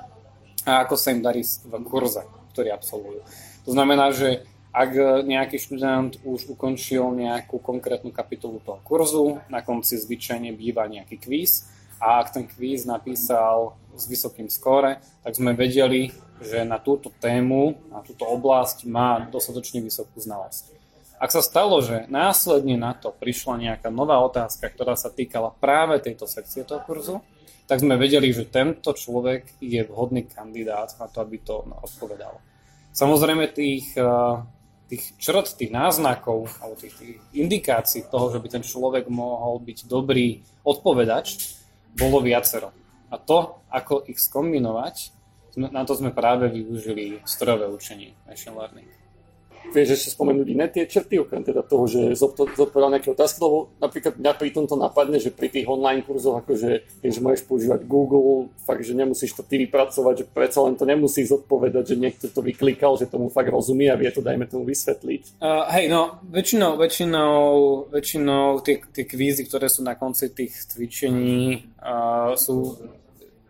a 0.67 0.72
ako 0.84 0.96
sa 1.00 1.15
im 1.15 1.24
darí 1.24 1.41
v 1.41 1.74
kurze 1.88 2.24
ktorí 2.52 2.70
absolvujú. 2.70 3.24
To 3.63 3.72
znamená, 3.72 4.12
že 4.12 4.44
ak 4.72 5.24
nejaký 5.28 5.58
študent 5.60 6.20
už 6.24 6.52
ukončil 6.52 7.12
nejakú 7.15 7.60
konkrétnu 7.60 8.12
kapitolu 8.12 8.60
toho 8.63 8.80
kurzu, 8.84 9.39
na 9.52 9.63
konci 9.63 10.00
zvyčajne 10.00 10.52
býva 10.56 10.88
nejaký 10.88 11.20
kvíz 11.20 11.67
a 12.00 12.24
ak 12.24 12.36
ten 12.36 12.46
kvíz 12.48 12.88
napísal 12.88 13.76
s 13.96 14.08
vysokým 14.08 14.48
skóre, 14.48 15.04
tak 15.24 15.36
sme 15.36 15.52
vedeli, 15.52 16.15
že 16.39 16.63
na 16.63 16.80
túto 16.80 17.12
tému, 17.20 17.76
na 17.91 18.00
túto 18.00 18.24
oblasť 18.24 18.88
má 18.88 19.28
dostatočne 19.28 19.84
vysokú 19.84 20.24
znalosť. 20.24 20.81
Ak 21.22 21.30
sa 21.30 21.46
stalo, 21.46 21.86
že 21.86 22.10
následne 22.10 22.82
na 22.82 22.98
to 22.98 23.14
prišla 23.14 23.62
nejaká 23.62 23.94
nová 23.94 24.18
otázka, 24.26 24.74
ktorá 24.74 24.98
sa 24.98 25.14
týkala 25.14 25.54
práve 25.54 26.02
tejto 26.02 26.26
sekcie 26.26 26.66
toho 26.66 26.82
kurzu, 26.82 27.22
tak 27.70 27.78
sme 27.78 27.94
vedeli, 27.94 28.34
že 28.34 28.50
tento 28.50 28.90
človek 28.90 29.62
je 29.62 29.86
vhodný 29.86 30.26
kandidát 30.26 30.90
na 30.98 31.06
to, 31.06 31.22
aby 31.22 31.38
to 31.46 31.62
odpovedal. 31.62 32.42
Samozrejme 32.90 33.54
tých, 33.54 33.94
eh, 34.02 34.34
tých 34.90 35.14
črt, 35.22 35.62
tých 35.62 35.70
náznakov 35.70 36.58
alebo 36.58 36.82
tých, 36.82 36.98
tých 36.98 37.18
indikácií 37.38 38.10
toho, 38.10 38.34
že 38.34 38.42
by 38.42 38.48
ten 38.58 38.66
človek 38.66 39.06
mohol 39.06 39.62
byť 39.62 39.86
dobrý 39.86 40.42
odpovedač, 40.66 41.38
bolo 42.02 42.26
viacero. 42.26 42.74
A 43.14 43.22
to, 43.22 43.62
ako 43.70 44.10
ich 44.10 44.18
skombinovať, 44.18 45.14
na 45.54 45.86
to 45.86 45.94
sme 45.94 46.10
práve 46.10 46.50
využili 46.50 47.22
strojové 47.30 47.70
učenie, 47.70 48.18
machine 48.26 48.58
learning 48.58 49.01
vieš 49.69 50.02
ešte 50.02 50.10
spomenúť 50.17 50.47
iné 50.50 50.65
tie 50.67 50.89
črty, 50.89 51.21
okrem 51.21 51.45
teda 51.45 51.62
toho, 51.62 51.86
že 51.86 52.17
zodpovedal 52.17 52.97
nejaké 52.97 53.13
otázky, 53.13 53.38
lebo 53.39 53.69
napríklad 53.78 54.17
mňa 54.17 54.34
pri 54.36 54.50
tomto 54.50 54.76
napadne, 54.76 55.21
že 55.21 55.30
pri 55.30 55.54
tých 55.54 55.69
online 55.69 56.02
kurzoch, 56.02 56.41
akože 56.41 57.02
vieš, 57.06 57.21
môžeš 57.21 57.43
používať 57.45 57.86
Google, 57.86 58.52
fakt, 58.65 58.84
že 58.84 58.97
nemusíš 58.97 59.38
to 59.38 59.43
ty 59.45 59.62
vypracovať, 59.62 60.13
že 60.24 60.26
predsa 60.28 60.65
len 60.65 60.76
to 60.76 60.84
nemusí 60.84 61.24
zodpovedať, 61.24 61.93
že 61.93 61.95
niekto 62.02 62.26
to 62.28 62.41
vyklikal, 62.43 62.97
že 62.97 63.08
tomu 63.08 63.30
fakt 63.30 63.54
rozumie 63.54 63.88
a 63.88 64.00
vie 64.00 64.10
to, 64.10 64.26
dajme 64.26 64.50
tomu 64.50 64.67
vysvetliť. 64.67 65.39
Uh, 65.39 65.69
hej, 65.78 65.88
no, 65.88 66.19
väčšinou, 66.28 66.76
väčšinou, 66.82 67.38
väčšinou 67.93 68.60
tie, 68.65 68.82
tie 68.91 69.06
kvízy, 69.08 69.47
ktoré 69.47 69.71
sú 69.71 69.86
na 69.86 69.95
konci 69.95 70.34
tých 70.34 70.56
cvičení, 70.71 71.71
uh, 71.80 72.34
sú 72.36 72.78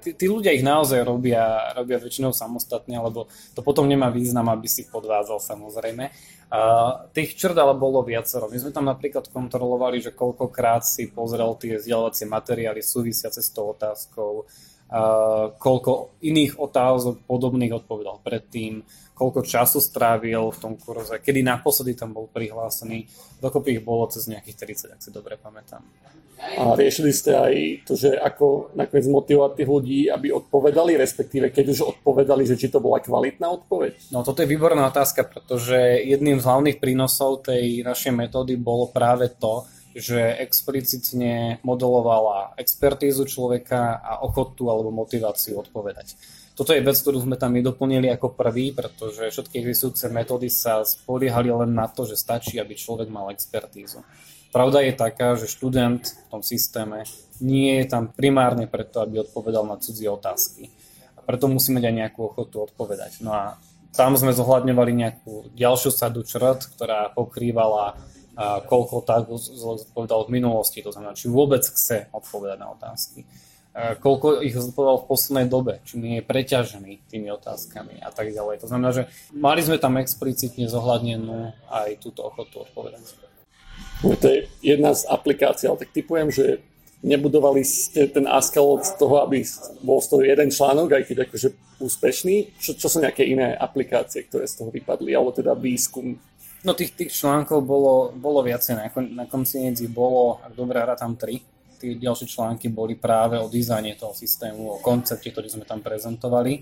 tí, 0.02 0.26
ľudia 0.26 0.52
ich 0.52 0.66
naozaj 0.66 1.06
robia, 1.06 1.72
robia 1.78 2.02
väčšinou 2.02 2.34
samostatne, 2.34 2.98
lebo 2.98 3.30
to 3.54 3.62
potom 3.62 3.86
nemá 3.86 4.10
význam, 4.10 4.50
aby 4.50 4.66
si 4.66 4.90
podvádzal 4.90 5.38
samozrejme. 5.38 6.10
Uh, 6.52 7.08
tých 7.16 7.40
črt 7.40 7.56
ale 7.56 7.78
bolo 7.80 8.04
viacero. 8.04 8.52
My 8.52 8.60
sme 8.60 8.76
tam 8.76 8.90
napríklad 8.90 9.32
kontrolovali, 9.32 10.04
že 10.04 10.12
koľkokrát 10.12 10.84
si 10.84 11.08
pozrel 11.08 11.56
tie 11.56 11.80
vzdelávacie 11.80 12.28
materiály 12.28 12.84
súvisiace 12.84 13.40
s 13.40 13.56
tou 13.56 13.72
otázkou, 13.72 14.44
uh, 14.44 14.71
koľko 15.56 16.19
iných 16.19 16.60
otázok 16.60 17.23
podobných 17.23 17.80
odpovedal 17.80 18.19
predtým, 18.19 18.84
koľko 19.15 19.45
času 19.45 19.80
strávil 19.80 20.51
v 20.51 20.58
tom 20.60 20.73
kurze, 20.75 21.21
kedy 21.21 21.45
naposledy 21.45 21.95
tam 21.95 22.12
bol 22.12 22.27
prihlásený. 22.27 23.08
Dokopy 23.39 23.80
ich 23.80 23.86
bolo 23.86 24.10
cez 24.12 24.27
nejakých 24.27 24.89
30, 24.89 24.95
ak 24.97 24.99
si 24.99 25.10
dobre 25.13 25.39
pamätám. 25.39 25.86
A 26.41 26.73
riešili 26.73 27.13
ste 27.13 27.38
aj 27.38 27.54
to, 27.86 27.93
že 27.93 28.17
ako 28.17 28.73
nakoniec 28.73 29.06
motivovať 29.06 29.51
tých 29.62 29.69
ľudí, 29.69 29.99
aby 30.10 30.34
odpovedali, 30.34 30.97
respektíve 30.97 31.54
keď 31.54 31.65
už 31.69 31.80
odpovedali, 32.01 32.49
že 32.49 32.58
či 32.58 32.73
to 32.73 32.82
bola 32.82 32.97
kvalitná 32.97 33.45
odpoveď? 33.62 34.10
No 34.10 34.25
toto 34.25 34.41
je 34.41 34.49
výborná 34.49 34.89
otázka, 34.89 35.21
pretože 35.30 35.77
jedným 36.01 36.41
z 36.41 36.47
hlavných 36.49 36.82
prínosov 36.82 37.45
tej 37.45 37.86
našej 37.86 38.17
metódy 38.17 38.58
bolo 38.58 38.89
práve 38.89 39.30
to, 39.38 39.69
že 39.95 40.36
explicitne 40.39 41.60
modelovala 41.63 42.56
expertízu 42.56 43.27
človeka 43.27 43.99
a 43.99 44.23
ochotu 44.23 44.71
alebo 44.71 44.91
motiváciu 44.91 45.60
odpovedať. 45.60 46.15
Toto 46.51 46.75
je 46.75 46.84
vec, 46.84 46.93
ktorú 46.99 47.23
sme 47.23 47.39
tam 47.39 47.56
nedoplnili 47.56 48.12
ako 48.12 48.36
prvý, 48.36 48.75
pretože 48.75 49.32
všetky 49.32 49.63
existujúce 49.63 50.12
metódy 50.12 50.51
sa 50.51 50.84
spoliehali 50.84 51.49
len 51.49 51.71
na 51.73 51.88
to, 51.88 52.04
že 52.04 52.19
stačí, 52.19 52.60
aby 52.60 52.75
človek 52.75 53.08
mal 53.08 53.32
expertízu. 53.32 54.04
Pravda 54.51 54.84
je 54.84 54.91
taká, 54.91 55.39
že 55.39 55.47
študent 55.47 56.04
v 56.04 56.27
tom 56.27 56.43
systéme 56.43 57.08
nie 57.39 57.80
je 57.82 57.86
tam 57.88 58.12
primárne 58.12 58.67
preto, 58.67 58.99
aby 58.99 59.23
odpovedal 59.23 59.63
na 59.63 59.80
cudzie 59.80 60.12
otázky. 60.12 60.67
A 61.15 61.23
preto 61.23 61.47
musí 61.47 61.71
mať 61.71 61.88
aj 61.88 61.95
nejakú 62.04 62.19
ochotu 62.27 62.67
odpovedať. 62.67 63.23
No 63.23 63.32
a 63.32 63.56
tam 63.95 64.19
sme 64.19 64.36
zohľadňovali 64.36 64.91
nejakú 64.91 65.56
ďalšiu 65.56 65.91
sadu 65.91 66.27
črt, 66.27 66.67
ktorá 66.75 67.15
pokrývala 67.15 67.95
a 68.36 68.63
koľko 68.63 69.04
tak 69.04 69.28
odpovedal 69.28 70.28
v 70.28 70.34
minulosti, 70.39 70.80
to 70.80 70.96
znamená, 70.96 71.12
či 71.12 71.28
vôbec 71.28 71.62
chce 71.62 72.08
odpovedať 72.15 72.58
na 72.58 72.72
otázky. 72.72 73.28
A 73.72 73.96
koľko 73.96 74.44
ich 74.44 74.52
zodpovedal 74.52 75.04
v 75.04 75.10
poslednej 75.12 75.48
dobe, 75.48 75.80
či 75.88 75.96
nie 75.96 76.20
je 76.20 76.28
preťažený 76.28 77.08
tými 77.08 77.32
otázkami 77.32 78.04
a 78.04 78.12
tak 78.12 78.36
ďalej. 78.36 78.63
To 78.63 78.67
znamená, 78.67 78.91
že 78.91 79.08
mali 79.32 79.63
sme 79.63 79.80
tam 79.80 79.96
explicitne 79.96 80.67
zohľadnenú 80.67 81.56
aj 81.72 82.04
túto 82.04 82.28
ochotu 82.28 82.67
odpovedať. 82.67 83.00
No 84.04 84.20
to 84.20 84.28
je 84.28 84.52
jedna 84.60 84.91
z 84.91 85.08
aplikácií, 85.08 85.72
ale 85.72 85.88
tak 85.88 85.96
typujem, 85.96 86.28
že 86.36 86.60
nebudovali 87.00 87.63
ste 87.63 88.12
ten 88.12 88.28
Ascalot 88.28 88.84
z 88.84 88.94
toho, 89.00 89.24
aby 89.24 89.41
bol 89.82 90.04
z 90.04 90.08
toho 90.12 90.22
jeden 90.22 90.50
článok, 90.52 90.91
aj 90.91 91.04
keď 91.08 91.17
akože 91.32 91.50
úspešný. 91.80 92.60
Čo, 92.60 92.76
čo 92.76 92.88
sú 92.91 93.00
nejaké 93.00 93.24
iné 93.24 93.56
aplikácie, 93.56 94.28
ktoré 94.28 94.52
z 94.52 94.62
toho 94.62 94.70
vypadli, 94.70 95.15
alebo 95.15 95.32
teda 95.32 95.56
výskum? 95.56 96.20
No 96.62 96.78
tých, 96.78 96.93
tých 96.93 97.10
článkov 97.10 97.65
bolo, 97.65 98.13
bolo 98.13 98.45
viacej, 98.45 98.78
na, 98.78 98.86
na 99.17 99.26
konci 99.26 99.65
nedzi 99.65 99.89
bolo, 99.89 100.38
ak 100.45 100.54
dobre 100.54 100.78
tam 100.93 101.17
tri. 101.17 101.41
Tí 101.82 101.97
ďalšie 101.97 102.30
články 102.30 102.69
boli 102.69 102.93
práve 102.93 103.41
o 103.41 103.50
dizajne 103.50 103.97
toho 103.97 104.13
systému, 104.13 104.78
o 104.78 104.78
koncepte, 104.78 105.34
ktorý 105.34 105.50
sme 105.50 105.65
tam 105.65 105.82
prezentovali. 105.82 106.62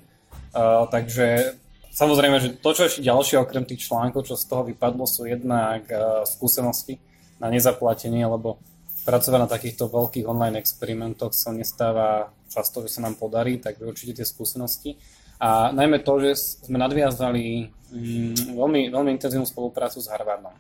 Uh, 0.56 0.88
takže 0.88 1.60
samozrejme, 1.92 2.40
že 2.40 2.56
to, 2.64 2.72
čo 2.72 2.88
ešte 2.88 3.04
ďalšie 3.04 3.44
okrem 3.44 3.68
tých 3.68 3.84
článkov, 3.92 4.24
čo 4.24 4.40
z 4.40 4.48
toho 4.48 4.64
vypadlo, 4.64 5.04
sú 5.04 5.28
jednak 5.28 5.84
uh, 5.92 6.24
skúsenosti 6.24 7.04
na 7.44 7.52
nezaplatenie, 7.52 8.24
lebo 8.24 8.64
pracovať 9.04 9.40
na 9.44 9.52
takýchto 9.52 9.92
veľkých 9.92 10.24
online 10.24 10.56
experimentoch 10.56 11.36
sa 11.36 11.52
nestáva 11.52 12.32
často, 12.48 12.80
že 12.88 12.96
sa 12.96 13.04
nám 13.04 13.20
podarí, 13.20 13.60
tak 13.60 13.84
určite 13.84 14.16
tie 14.16 14.28
skúsenosti. 14.28 14.96
A 15.40 15.72
najmä 15.72 16.04
to, 16.04 16.20
že 16.20 16.36
sme 16.68 16.76
nadviazali 16.76 17.72
mm, 17.96 18.60
veľmi, 18.60 18.92
veľmi 18.92 19.10
intenzívnu 19.16 19.48
spoluprácu 19.48 20.04
s 20.04 20.12
Harvardom. 20.12 20.52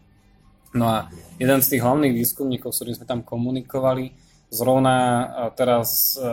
No 0.72 0.86
a 0.88 0.98
jeden 1.42 1.60
z 1.60 1.76
tých 1.76 1.84
hlavných 1.84 2.15
výskumníkov, 2.15 2.72
s 2.72 2.80
ktorým 2.80 2.96
sme 2.96 3.10
tam 3.10 3.22
komunikovali, 3.26 4.13
zrovna 4.50 5.30
teraz 5.54 6.18
e, 6.18 6.26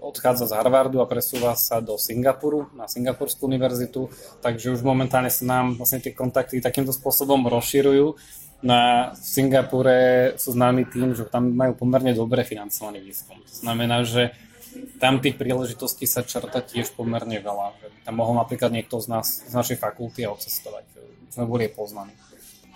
odchádza 0.00 0.48
z 0.48 0.56
Harvardu 0.56 1.00
a 1.00 1.08
presúva 1.08 1.56
sa 1.56 1.80
do 1.80 1.96
Singapuru, 1.96 2.68
na 2.76 2.84
Singapurskú 2.84 3.48
univerzitu, 3.48 4.12
takže 4.44 4.76
už 4.76 4.84
momentálne 4.84 5.32
sa 5.32 5.44
nám 5.44 5.80
vlastne 5.80 6.04
tie 6.04 6.12
kontakty 6.12 6.60
takýmto 6.60 6.92
spôsobom 6.92 7.48
rozširujú 7.48 8.16
na 8.64 9.12
Singapure 9.12 10.32
sú 10.40 10.56
známi 10.56 10.88
tým, 10.88 11.12
že 11.12 11.28
tam 11.28 11.52
majú 11.52 11.76
pomerne 11.76 12.16
dobre 12.16 12.40
financovaný 12.40 13.04
výskum. 13.04 13.36
To 13.44 13.54
znamená, 13.62 14.00
že 14.02 14.32
tam 15.00 15.20
tých 15.20 15.36
príležitostí 15.36 16.08
sa 16.08 16.24
črta 16.24 16.62
tiež 16.64 16.96
pomerne 16.96 17.38
veľa. 17.40 17.76
Tam 18.04 18.14
mohol 18.16 18.38
napríklad 18.38 18.72
niekto 18.72 19.00
z 19.00 19.06
nás, 19.12 19.44
z 19.44 19.52
našej 19.52 19.76
fakulty 19.76 20.24
odcestovať. 20.24 20.84
Sme 21.32 21.44
boli 21.44 21.68
poznaní. 21.68 22.14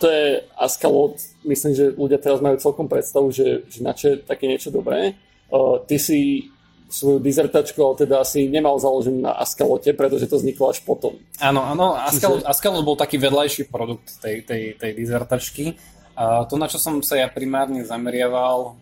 To 0.01 0.09
je 0.09 0.45
Ascalot. 0.57 1.21
Myslím, 1.45 1.73
že 1.77 1.93
ľudia 1.93 2.17
teraz 2.17 2.41
majú 2.41 2.57
celkom 2.57 2.89
predstavu, 2.89 3.29
že, 3.33 3.69
že 3.69 3.85
na 3.85 3.93
čo 3.93 4.17
je 4.17 4.25
také 4.25 4.49
niečo 4.49 4.73
dobré. 4.73 5.17
Uh, 5.53 5.81
ty 5.85 6.01
si 6.01 6.49
svoju 6.91 7.23
dizertačku, 7.23 7.79
ale 7.79 7.95
teda 8.03 8.21
asi 8.21 8.51
nemal 8.51 8.75
založenú 8.77 9.23
na 9.23 9.33
Ascalote, 9.39 9.95
pretože 9.95 10.27
to 10.27 10.43
vzniklo 10.43 10.75
až 10.75 10.83
potom. 10.83 11.15
Áno, 11.39 11.63
áno, 11.63 11.95
Ascalot, 11.95 12.43
Čiže... 12.43 12.51
Ascalot 12.51 12.85
bol 12.85 12.99
taký 12.99 13.17
vedľajší 13.23 13.71
produkt 13.71 14.19
tej, 14.19 14.43
tej, 14.43 14.75
tej 14.75 14.93
dizertačky. 14.99 15.79
A 16.19 16.45
to, 16.45 16.59
na 16.59 16.67
čo 16.67 16.77
som 16.77 16.99
sa 17.01 17.17
ja 17.17 17.31
primárne 17.31 17.87
zameriaval, 17.87 18.77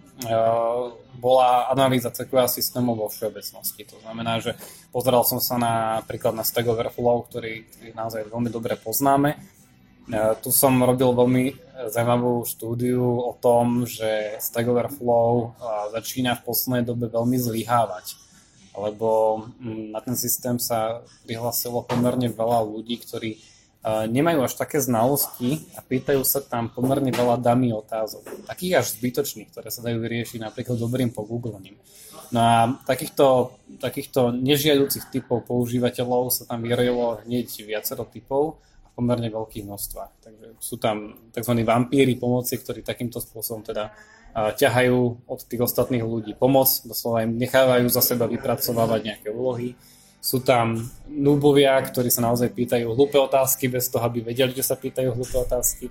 bola 1.18 1.70
analýza 1.70 2.10
CQA 2.10 2.50
systémov 2.50 2.98
vo 2.98 3.06
všeobecnosti. 3.06 3.86
To 3.94 3.96
znamená, 4.02 4.42
že 4.42 4.58
pozeral 4.90 5.22
som 5.22 5.38
sa 5.38 5.54
na, 5.58 5.74
napríklad 6.02 6.34
na 6.34 6.42
Stack 6.42 6.66
Overflow, 6.66 7.26
ktorý, 7.30 7.66
ktorý 7.70 7.90
naozaj 7.94 8.26
veľmi 8.26 8.50
dobre 8.50 8.74
poznáme. 8.74 9.38
Tu 10.40 10.50
som 10.50 10.72
robil 10.80 11.12
veľmi 11.12 11.44
zaujímavú 11.92 12.42
štúdiu 12.48 13.04
o 13.04 13.36
tom, 13.38 13.86
že 13.86 14.40
Stack 14.42 14.66
Overflow 14.66 15.54
začína 15.94 16.34
v 16.40 16.44
poslednej 16.48 16.82
dobe 16.82 17.06
veľmi 17.12 17.38
zlyhávať 17.38 18.28
lebo 18.78 19.42
mm, 19.58 19.90
na 19.90 20.00
ten 20.00 20.14
systém 20.14 20.56
sa 20.62 21.02
prihlásilo 21.26 21.82
pomerne 21.82 22.30
veľa 22.30 22.62
ľudí, 22.62 23.02
ktorí 23.02 23.42
nemajú 23.86 24.42
až 24.42 24.58
také 24.58 24.82
znalosti 24.82 25.64
a 25.78 25.80
pýtajú 25.80 26.26
sa 26.26 26.42
tam 26.42 26.68
pomerne 26.68 27.14
veľa 27.14 27.38
dami 27.38 27.70
otázok. 27.72 28.48
Takých 28.50 28.82
až 28.82 28.86
zbytočných, 28.98 29.48
ktoré 29.54 29.70
sa 29.70 29.86
dajú 29.86 30.02
vyriešiť 30.02 30.42
napríklad 30.42 30.76
dobrým 30.76 31.14
pogooglením. 31.14 31.78
No 32.28 32.40
a 32.44 32.56
takýchto, 32.84 33.56
takýchto 33.80 34.36
nežiadúcich 34.36 35.08
typov 35.08 35.48
používateľov 35.48 36.28
sa 36.28 36.44
tam 36.44 36.60
vyrojilo 36.60 37.24
hneď 37.24 37.48
viacero 37.64 38.04
typov 38.04 38.60
pomerne 38.98 39.30
veľkých 39.30 39.64
množstvách. 39.64 40.12
Takže 40.26 40.46
sú 40.58 40.76
tam 40.76 41.14
tzv. 41.30 41.54
vampíry 41.62 42.18
pomoci, 42.18 42.58
ktorí 42.58 42.82
takýmto 42.82 43.22
spôsobom 43.22 43.62
teda 43.62 43.94
ťahajú 44.34 44.98
od 45.24 45.40
tých 45.46 45.62
ostatných 45.64 46.04
ľudí 46.04 46.36
pomoc, 46.36 46.68
doslova 46.84 47.24
im 47.24 47.38
nechávajú 47.40 47.86
za 47.88 48.02
seba 48.04 48.28
vypracovávať 48.28 49.00
nejaké 49.02 49.28
úlohy. 49.32 49.72
Sú 50.18 50.42
tam 50.42 50.82
núbovia, 51.06 51.78
ktorí 51.78 52.10
sa 52.10 52.26
naozaj 52.26 52.50
pýtajú 52.50 52.90
hlúpe 52.90 53.16
otázky 53.16 53.70
bez 53.70 53.86
toho, 53.86 54.02
aby 54.02 54.20
vedeli, 54.20 54.50
že 54.52 54.66
sa 54.66 54.74
pýtajú 54.74 55.14
hlúpe 55.14 55.38
otázky. 55.38 55.88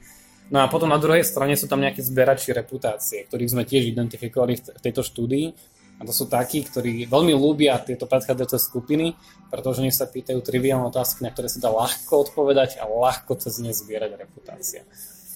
No 0.47 0.63
a 0.63 0.71
potom 0.71 0.87
na 0.87 0.99
druhej 0.99 1.27
strane 1.27 1.59
sú 1.59 1.67
tam 1.67 1.83
nejaké 1.83 1.99
zberači 1.99 2.55
reputácie, 2.55 3.27
ktorých 3.27 3.51
sme 3.51 3.63
tiež 3.67 3.91
identifikovali 3.91 4.59
v 4.59 4.81
tejto 4.83 5.03
štúdii 5.03 5.51
a 5.97 6.05
to 6.05 6.13
sú 6.13 6.29
takí, 6.29 6.61
ktorí 6.61 7.09
veľmi 7.09 7.33
ľúbia 7.33 7.81
tieto 7.81 8.05
predchádzajúce 8.05 8.57
skupiny, 8.61 9.17
pretože 9.49 9.81
nech 9.81 9.97
sa 9.97 10.05
pýtajú 10.05 10.39
triviálne 10.45 10.85
otázky, 10.87 11.25
na 11.25 11.33
ktoré 11.33 11.49
sa 11.49 11.57
dá 11.57 11.73
ľahko 11.73 12.29
odpovedať 12.29 12.77
a 12.77 12.85
ľahko 12.85 13.33
cez 13.41 13.57
ne 13.57 13.73
zbierať 13.73 14.13
reputácia. 14.13 14.85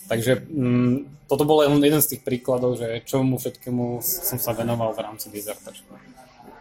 Takže 0.05 0.43
mm, 0.45 1.25
toto 1.25 1.47
bol 1.49 1.65
jeden 1.65 2.03
z 2.03 2.09
tých 2.13 2.21
príkladov, 2.21 2.77
že 2.77 3.01
čomu 3.07 3.41
všetkému 3.41 4.03
som 4.05 4.37
sa 4.37 4.53
venoval 4.53 4.93
v 4.93 5.01
rámci 5.01 5.33
dizertačky. 5.33 5.87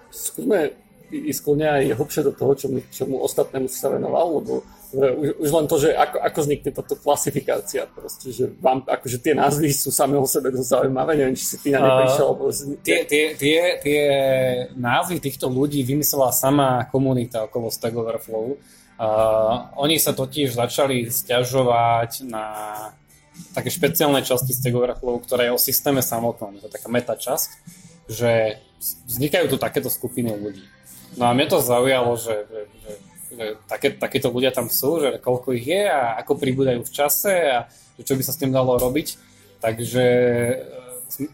Skúsme 0.08 0.72
ísť 1.10 1.40
kľudne 1.42 1.68
aj 1.68 1.82
hlbšie 1.98 2.22
do 2.24 2.32
toho, 2.32 2.52
čomu, 2.54 2.78
čomu 2.90 3.14
ostatnému 3.26 3.66
sa 3.66 3.90
venoval, 3.90 4.40
lebo 4.40 4.62
už, 4.94 5.28
už 5.38 5.50
len 5.54 5.66
to, 5.70 5.76
že 5.78 5.94
ako, 5.94 6.18
ako 6.18 6.38
vznikne 6.42 6.70
táto 6.74 6.94
klasifikácia, 6.98 7.86
proste, 7.86 8.34
že 8.34 8.50
vám, 8.58 8.82
akože 8.82 9.22
tie 9.22 9.34
názvy 9.38 9.70
sú 9.70 9.94
same 9.94 10.18
o 10.18 10.26
sebe 10.26 10.50
dosť 10.50 10.66
zaujímavé, 10.66 11.14
neviem, 11.14 11.38
či 11.38 11.46
si 11.46 11.56
ty 11.62 11.70
na 11.70 11.78
ne 11.78 11.90
prišiel. 12.02 12.26
Uh, 12.34 12.50
tie, 12.82 13.06
tie, 13.06 13.24
tie, 13.38 13.60
tie 13.78 14.02
názvy 14.74 15.22
týchto 15.22 15.46
ľudí 15.46 15.86
vymyslela 15.86 16.34
sama 16.34 16.90
komunita 16.90 17.46
okolo 17.46 17.70
Stack 17.70 17.94
Overflow. 17.94 18.58
Uh, 19.00 19.70
oni 19.78 19.96
sa 19.96 20.10
totiž 20.12 20.58
začali 20.58 21.06
stiažovať 21.06 22.26
na 22.26 22.44
také 23.54 23.70
špeciálne 23.70 24.20
časti 24.26 24.50
Stack 24.50 24.74
Overflow, 24.74 25.22
ktoré 25.22 25.48
je 25.48 25.54
o 25.54 25.60
systéme 25.60 26.02
samotnom, 26.02 26.58
to 26.58 26.66
je 26.66 26.74
taká 26.74 26.90
meta 26.90 27.14
časť, 27.14 27.50
že 28.10 28.58
vznikajú 29.06 29.54
tu 29.54 29.56
takéto 29.56 29.86
skupiny 29.86 30.34
ľudí. 30.34 30.66
No 31.20 31.28
a 31.28 31.36
mňa 31.36 31.46
to 31.52 31.60
zaujalo, 31.60 32.16
že, 32.16 32.48
že, 32.48 32.60
že 32.80 32.92
že 33.30 33.56
také, 33.64 33.94
takéto 33.94 34.28
ľudia 34.28 34.50
tam 34.50 34.66
sú, 34.66 35.00
že 35.00 35.22
koľko 35.22 35.54
ich 35.54 35.70
je 35.70 35.86
a 35.86 36.18
ako 36.20 36.36
pribúdajú 36.36 36.82
v 36.82 36.94
čase 36.94 37.32
a 37.46 37.58
že 37.96 38.02
čo 38.02 38.14
by 38.18 38.22
sa 38.26 38.34
s 38.34 38.40
tým 38.42 38.50
dalo 38.50 38.74
robiť. 38.76 39.16
Takže 39.62 40.04
e, 40.44 40.54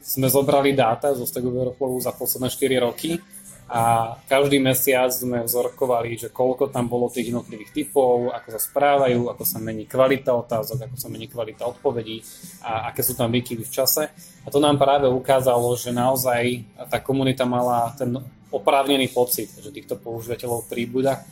sme 0.04 0.28
zobrali 0.28 0.76
dáta 0.76 1.16
zo 1.16 1.24
Stack 1.24 1.42
Overflow 1.42 1.96
za 1.98 2.12
posledné 2.12 2.52
4 2.52 2.86
roky 2.86 3.18
a 3.66 4.14
každý 4.30 4.62
mesiac 4.62 5.10
sme 5.10 5.42
vzorkovali, 5.42 6.14
že 6.14 6.28
koľko 6.30 6.70
tam 6.70 6.86
bolo 6.86 7.10
tých 7.10 7.34
jednotlivých 7.34 7.74
typov, 7.74 8.30
ako 8.30 8.48
sa 8.54 8.60
správajú, 8.62 9.26
ako 9.26 9.42
sa 9.42 9.58
mení 9.58 9.90
kvalita 9.90 10.30
otázok, 10.38 10.86
ako 10.86 10.96
sa 11.00 11.10
mení 11.10 11.26
kvalita 11.26 11.66
odpovedí 11.66 12.22
a 12.62 12.94
aké 12.94 13.02
sú 13.02 13.18
tam 13.18 13.34
výkyvy 13.34 13.66
v 13.66 13.74
čase. 13.74 14.06
A 14.46 14.48
to 14.54 14.62
nám 14.62 14.78
práve 14.78 15.10
ukázalo, 15.10 15.74
že 15.74 15.90
naozaj 15.90 16.62
tá 16.86 17.02
komunita 17.02 17.42
mala 17.42 17.90
ten 17.98 18.14
oprávnený 18.56 19.12
pocit, 19.12 19.52
že 19.52 19.70
týchto 19.70 20.00
používateľov 20.00 20.66
príbuda 20.66 21.22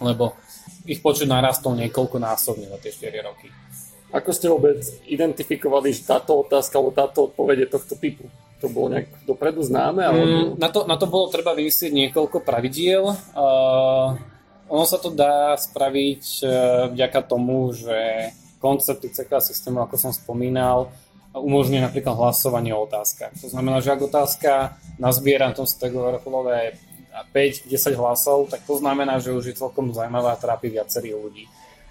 lebo 0.00 0.34
ich 0.88 0.98
počet 1.04 1.28
narastol 1.28 1.76
niekoľkonásobne 1.76 2.72
za 2.72 2.78
tie 2.80 3.12
4 3.12 3.28
roky. 3.28 3.52
Ako 4.10 4.34
ste 4.34 4.50
vôbec 4.50 4.80
identifikovali, 5.06 5.94
že 5.94 6.08
táto 6.08 6.42
otázka 6.42 6.80
alebo 6.80 6.90
táto 6.90 7.30
odpovede 7.30 7.68
tohto 7.70 7.94
typu? 7.94 8.26
To 8.58 8.66
bolo 8.66 8.96
nejak 8.96 9.22
dopredu 9.22 9.62
známe? 9.62 10.02
Alebo... 10.02 10.24
Mm, 10.26 10.48
na, 10.58 10.68
to, 10.72 10.80
na 10.88 10.96
to 10.98 11.06
bolo 11.06 11.30
treba 11.30 11.54
vymyslieť 11.54 11.92
niekoľko 11.94 12.42
pravidiel. 12.42 13.06
Uh, 13.06 14.18
ono 14.66 14.84
sa 14.88 14.98
to 14.98 15.14
dá 15.14 15.54
spraviť 15.54 16.24
uh, 16.42 16.50
vďaka 16.90 17.20
tomu, 17.22 17.70
že 17.70 18.32
koncepty 18.58 19.14
CK 19.14 19.40
systému, 19.40 19.80
ako 19.80 19.96
som 19.96 20.12
spomínal, 20.12 20.90
umožňuje 21.34 21.82
napríklad 21.86 22.18
hlasovanie 22.18 22.74
o 22.74 22.82
otázkach. 22.82 23.30
To 23.38 23.48
znamená, 23.50 23.78
že 23.78 23.94
ak 23.94 24.02
otázka 24.02 24.74
nazbiera 24.98 25.46
na 25.46 25.54
tom 25.54 25.66
Stack 25.66 25.94
Overflow 25.94 26.46
5-10 27.30 27.70
hlasov, 27.94 28.50
tak 28.50 28.66
to 28.66 28.74
znamená, 28.78 29.22
že 29.22 29.34
už 29.34 29.54
je 29.54 29.60
celkom 29.60 29.94
zaujímavá 29.94 30.34
a 30.34 30.40
trápi 30.40 30.70
viacerých 30.70 31.14
ľudí. 31.14 31.44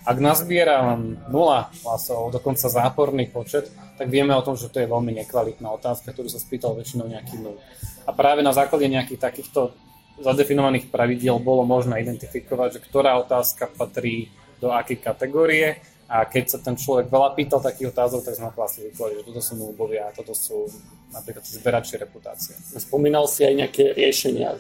Ak 0.08 0.16
nazbiera 0.24 0.96
len 0.96 1.20
0 1.28 1.36
hlasov, 1.84 2.32
dokonca 2.32 2.72
záporný 2.72 3.28
počet, 3.28 3.68
tak 4.00 4.08
vieme 4.08 4.32
o 4.32 4.44
tom, 4.44 4.56
že 4.56 4.72
to 4.72 4.80
je 4.80 4.88
veľmi 4.88 5.12
nekvalitná 5.24 5.68
otázka, 5.76 6.16
ktorú 6.16 6.32
sa 6.32 6.40
spýtal 6.40 6.72
väčšinou 6.72 7.12
nejaký 7.12 7.36
nul. 7.44 7.60
A 8.08 8.16
práve 8.16 8.40
na 8.40 8.56
základe 8.56 8.88
nejakých 8.88 9.20
takýchto 9.20 9.76
zadefinovaných 10.24 10.88
pravidiel 10.88 11.40
bolo 11.40 11.68
možné 11.68 12.00
identifikovať, 12.00 12.80
že 12.80 12.84
ktorá 12.84 13.20
otázka 13.20 13.68
patrí 13.76 14.32
do 14.60 14.72
akej 14.72 15.00
kategórie 15.04 15.80
a 16.10 16.26
keď 16.26 16.44
sa 16.50 16.58
ten 16.58 16.74
človek 16.74 17.14
veľa 17.14 17.38
pýtal 17.38 17.62
takých 17.62 17.94
otázok, 17.94 18.26
tak 18.26 18.34
sme 18.34 18.50
ho 18.50 18.54
klasifikovali, 18.58 19.22
že 19.22 19.24
toto 19.30 19.42
sú 19.46 19.54
a 19.78 20.10
toto 20.10 20.34
sú 20.34 20.66
napríklad 21.14 21.46
zberačie 21.46 22.02
reputácie. 22.02 22.58
Spomínal 22.82 23.30
si 23.30 23.46
aj 23.46 23.54
nejaké 23.54 23.94
riešenia. 23.94 24.58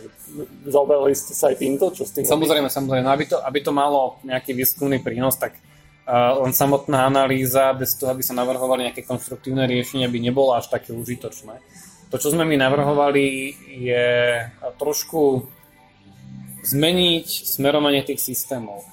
Zaoberali 0.70 1.18
ste 1.18 1.34
sa 1.34 1.50
aj 1.50 1.58
týmto? 1.58 1.90
Čo 1.90 2.06
s 2.06 2.14
tým 2.14 2.30
samozrejme, 2.30 2.70
samozrejme. 2.70 3.02
No, 3.02 3.10
aby, 3.10 3.26
to, 3.26 3.42
aby 3.42 3.66
to 3.66 3.74
malo 3.74 4.22
nejaký 4.22 4.54
výskumný 4.54 5.02
prínos, 5.02 5.42
tak 5.42 5.58
uh, 5.58 6.38
len 6.46 6.54
samotná 6.54 7.10
analýza, 7.10 7.74
bez 7.74 7.98
toho, 7.98 8.14
aby 8.14 8.22
sa 8.22 8.38
navrhovali 8.38 8.86
nejaké 8.86 9.02
konštruktívne 9.02 9.66
riešenia, 9.66 10.06
by 10.06 10.22
nebolo 10.22 10.54
až 10.54 10.70
také 10.70 10.94
užitočné. 10.94 11.58
To, 12.14 12.22
čo 12.22 12.30
sme 12.30 12.46
my 12.46 12.62
navrhovali, 12.62 13.58
je 13.90 14.06
trošku 14.78 15.50
zmeniť 16.62 17.26
smerovanie 17.26 18.06
tých 18.06 18.22
systémov 18.22 18.86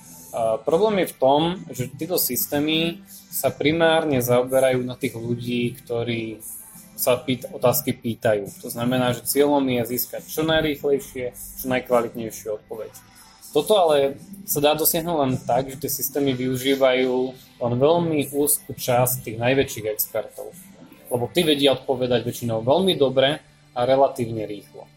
problém 0.64 1.04
je 1.04 1.12
v 1.12 1.18
tom, 1.18 1.40
že 1.72 1.88
tieto 1.88 2.20
systémy 2.20 3.00
sa 3.32 3.48
primárne 3.48 4.20
zaoberajú 4.20 4.84
na 4.84 4.96
tých 4.96 5.16
ľudí, 5.16 5.76
ktorí 5.80 6.40
sa 6.96 7.20
pýt, 7.20 7.52
otázky 7.52 7.92
pýtajú. 7.92 8.48
To 8.64 8.68
znamená, 8.72 9.12
že 9.12 9.28
cieľom 9.28 9.64
je 9.68 9.96
získať 9.96 10.24
čo 10.24 10.44
najrýchlejšie, 10.48 11.24
čo 11.32 11.66
najkvalitnejšiu 11.68 12.56
odpoveď. 12.64 12.92
Toto 13.52 13.72
ale 13.76 14.20
sa 14.44 14.60
dá 14.60 14.76
dosiahnuť 14.76 15.16
len 15.16 15.32
tak, 15.40 15.72
že 15.72 15.80
tie 15.80 15.92
systémy 15.92 16.36
využívajú 16.36 17.14
len 17.60 17.72
veľmi 17.76 18.32
úzkú 18.32 18.76
časť 18.76 19.24
tých 19.24 19.40
najväčších 19.40 19.88
expertov. 19.92 20.52
Lebo 21.08 21.28
tí 21.32 21.40
vedia 21.44 21.76
odpovedať 21.76 22.20
väčšinou 22.24 22.60
veľmi 22.64 22.96
dobre 23.00 23.40
a 23.72 23.80
relatívne 23.84 24.44
rýchlo. 24.44 24.88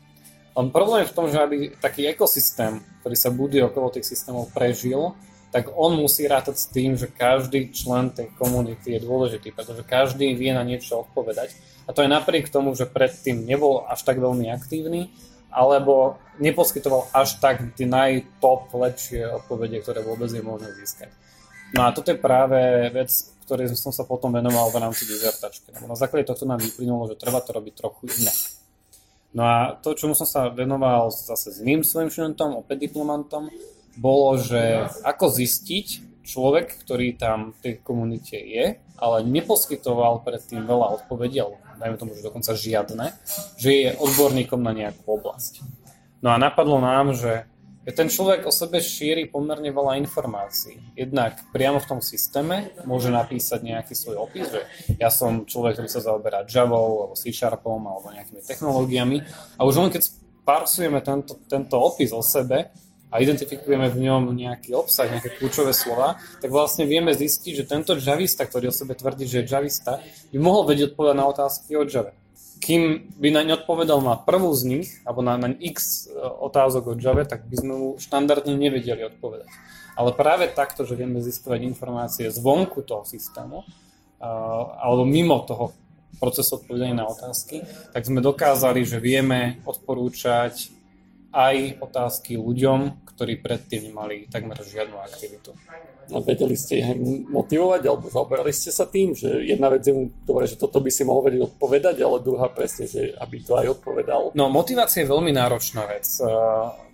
Len 0.60 0.76
problém 0.76 1.08
je 1.08 1.12
v 1.12 1.15
tom, 1.15 1.32
že 1.32 1.39
aby 1.39 1.72
taký 1.80 2.12
ekosystém, 2.12 2.84
ktorý 3.00 3.15
sa 3.15 3.32
buduje 3.32 3.63
okolo 3.63 3.95
tých 3.95 4.12
systémov, 4.12 4.52
prežil, 4.52 5.15
tak 5.56 5.72
on 5.72 5.95
musí 5.95 6.28
rátať 6.28 6.56
s 6.60 6.67
tým, 6.67 7.00
že 7.00 7.08
každý 7.08 7.72
člen 7.72 8.12
tej 8.12 8.28
komunity 8.36 9.00
je 9.00 9.00
dôležitý, 9.00 9.56
pretože 9.56 9.88
každý 9.88 10.36
vie 10.36 10.52
na 10.52 10.67
niečo 10.67 11.08
odpovedať. 11.08 11.56
A 11.88 11.95
to 11.95 12.04
je 12.04 12.12
napriek 12.12 12.52
tomu, 12.52 12.76
že 12.76 12.91
predtým 12.91 13.48
nebol 13.48 13.88
až 13.88 14.04
tak 14.04 14.19
veľmi 14.19 14.52
aktívny, 14.52 15.10
alebo 15.48 16.19
neposkytoval 16.43 17.08
až 17.15 17.39
tak 17.39 17.63
tie 17.80 17.88
najtop 17.88 18.69
lepšie 18.69 19.26
odpovede, 19.41 19.80
ktoré 19.80 20.04
vôbec 20.04 20.28
je 20.28 20.43
možné 20.43 20.76
získať. 20.76 21.10
No 21.72 21.88
a 21.88 21.95
toto 21.95 22.12
je 22.12 22.19
práve 22.19 22.91
vec, 22.91 23.10
ktorej 23.48 23.72
som 23.80 23.95
sa 23.95 24.04
potom 24.04 24.36
venoval 24.36 24.69
v 24.76 24.82
rámci 24.84 25.08
dizertačky. 25.08 25.72
Na 25.88 25.95
základe 25.95 26.28
tohto 26.28 26.45
nám 26.45 26.62
vyplynulo, 26.62 27.10
že 27.10 27.17
treba 27.17 27.39
to 27.41 27.56
robiť 27.56 27.74
trochu 27.80 28.12
inak. 28.12 28.59
No 29.30 29.42
a 29.46 29.58
to, 29.78 29.94
čomu 29.94 30.18
som 30.18 30.26
sa 30.26 30.50
venoval 30.50 31.13
zase 31.13 31.54
s 31.54 31.62
iným 31.62 31.86
svojim 31.86 32.10
študentom, 32.10 32.58
opäť 32.58 32.89
diplomantom, 32.89 33.54
bolo, 34.00 34.39
že 34.42 34.89
ako 35.06 35.30
zistiť 35.30 35.88
človek, 36.26 36.82
ktorý 36.82 37.18
tam 37.18 37.54
v 37.58 37.60
tej 37.62 37.74
komunite 37.82 38.38
je, 38.38 38.82
ale 38.98 39.18
neposkytoval 39.26 40.26
predtým 40.26 40.65
veľa 40.65 41.02
odpovedí, 41.02 41.42
alebo 41.42 41.62
dajme 41.78 41.98
tomu, 41.98 42.12
že 42.18 42.26
dokonca 42.26 42.58
žiadne, 42.58 43.06
že 43.58 43.70
je 43.70 43.89
odborníkom 43.98 44.62
na 44.62 44.74
nejakú 44.74 45.06
oblasť. 45.06 45.62
No 46.20 46.36
a 46.36 46.38
napadlo 46.42 46.82
nám, 46.84 47.15
že 47.15 47.48
ten 47.95 48.08
človek 48.12 48.45
o 48.45 48.52
sebe 48.52 48.84
šíri 48.84 49.32
pomerne 49.32 49.71
veľa 49.71 49.99
informácií. 50.04 50.80
Jednak 50.93 51.39
priamo 51.56 51.80
v 51.80 51.89
tom 51.89 51.99
systéme 52.04 52.75
môže 52.84 53.08
napísať 53.08 53.63
nejaký 53.63 53.93
svoj 53.95 54.30
opis, 54.30 54.49
že 54.52 54.62
ja 54.99 55.08
som 55.08 55.47
človek, 55.47 55.80
ktorý 55.80 55.89
sa 55.89 56.04
zaoberá 56.04 56.43
Java 56.43 56.75
alebo 56.75 57.15
C 57.15 57.32
Sharpom 57.32 57.82
alebo 57.88 58.12
nejakými 58.12 58.41
technológiami 58.43 59.17
a 59.56 59.62
už 59.63 59.75
len 59.80 59.89
keď 59.93 60.12
parsujeme 60.43 60.99
tento, 61.06 61.38
tento 61.45 61.75
opis 61.78 62.10
o 62.12 62.25
sebe, 62.25 62.73
a 63.10 63.25
identifikujeme 63.25 63.89
v 63.89 64.06
ňom 64.06 64.38
nejaký 64.38 64.78
obsah, 64.78 65.10
nejaké 65.10 65.41
kľúčové 65.41 65.73
slova, 65.73 66.21
tak 66.38 66.54
vlastne 66.54 66.86
vieme 66.86 67.10
zistiť, 67.10 67.54
že 67.58 67.65
tento 67.65 67.97
javista, 67.97 68.45
ktorý 68.45 68.69
o 68.69 68.73
sebe 68.73 68.93
tvrdí, 68.93 69.25
že 69.25 69.41
je 69.41 69.49
javista, 69.49 69.97
by 70.30 70.38
mohol 70.38 70.69
vedieť 70.69 70.93
odpovedať 70.93 71.17
na 71.17 71.25
otázky 71.25 71.73
o 71.73 71.89
Java. 71.89 72.13
Kým 72.60 73.12
by 73.15 73.30
na 73.32 73.41
ne 73.48 73.56
odpovedal 73.56 74.04
na 74.04 74.19
prvú 74.19 74.52
z 74.52 74.62
nich, 74.67 74.88
alebo 75.08 75.24
na, 75.24 75.39
na 75.39 75.56
x 75.56 76.08
e, 76.08 76.15
otázok 76.19 76.91
o 76.91 76.93
Java, 77.00 77.24
tak 77.24 77.48
by 77.48 77.56
sme 77.56 77.74
mu 77.74 77.88
štandardne 77.95 78.52
nevedeli 78.52 79.08
odpovedať. 79.08 79.48
Ale 80.00 80.15
práve 80.15 80.48
takto, 80.52 80.88
že 80.88 80.95
vieme 80.95 81.19
získavať 81.19 81.60
informácie 81.63 82.32
zvonku 82.32 82.88
toho 82.88 83.04
systému, 83.04 83.67
alebo 84.80 85.08
mimo 85.08 85.43
toho 85.48 85.72
procesu 86.19 86.60
odpovedania 86.60 87.04
na 87.04 87.08
otázky, 87.08 87.63
tak 87.95 88.04
sme 88.04 88.19
dokázali, 88.19 88.84
že 88.84 89.00
vieme 89.00 89.63
odporúčať 89.63 90.76
aj 91.32 91.80
otázky 91.80 92.36
ľuďom, 92.36 93.08
ktorí 93.15 93.39
predtým 93.39 93.91
nemali 93.91 94.28
takmer 94.28 94.60
žiadnu 94.60 95.00
aktivitu. 95.00 95.56
A 96.10 96.17
vedeli 96.26 96.58
ste 96.58 96.82
ich 96.82 96.89
motivovať, 97.30 97.82
alebo 97.86 98.10
zaoberali 98.10 98.50
ste 98.50 98.74
sa 98.74 98.89
tým, 98.89 99.13
že 99.13 99.45
jedna 99.45 99.69
vec 99.69 99.86
je 99.86 99.93
mu 99.93 100.10
dobre, 100.26 100.50
že 100.50 100.58
toto 100.58 100.82
by 100.82 100.89
si 100.89 101.06
mohol 101.06 101.30
vedieť 101.30 101.54
odpovedať, 101.54 101.95
ale 102.02 102.26
druhá 102.26 102.50
presne, 102.50 102.89
že 102.89 103.13
aby 103.22 103.45
to 103.45 103.54
aj 103.58 103.78
odpovedal. 103.78 104.34
No, 104.34 104.50
motivácia 104.50 105.06
je 105.06 105.12
veľmi 105.13 105.30
náročná 105.30 105.86
vec. 105.86 106.06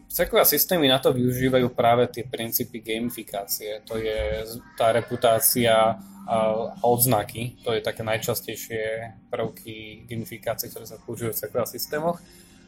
Sekvia 0.05 0.47
systémy 0.47 0.87
na 0.87 0.99
to 1.03 1.11
využívajú 1.11 1.75
práve 1.75 2.07
tie 2.07 2.23
princípy 2.23 2.79
gamifikácie. 2.79 3.83
To 3.83 3.99
je 3.99 4.47
tá 4.79 4.95
reputácia 4.95 5.99
a 6.25 6.57
odznaky. 6.81 7.61
To 7.61 7.75
je 7.75 7.85
také 7.85 8.01
najčastejšie 8.01 8.81
prvky 9.29 10.07
gamifikácie, 10.09 10.73
ktoré 10.73 10.89
sa 10.89 10.97
používajú 10.97 11.37
v 11.37 11.41
Sequoia 11.43 11.67
systémoch. 11.69 12.17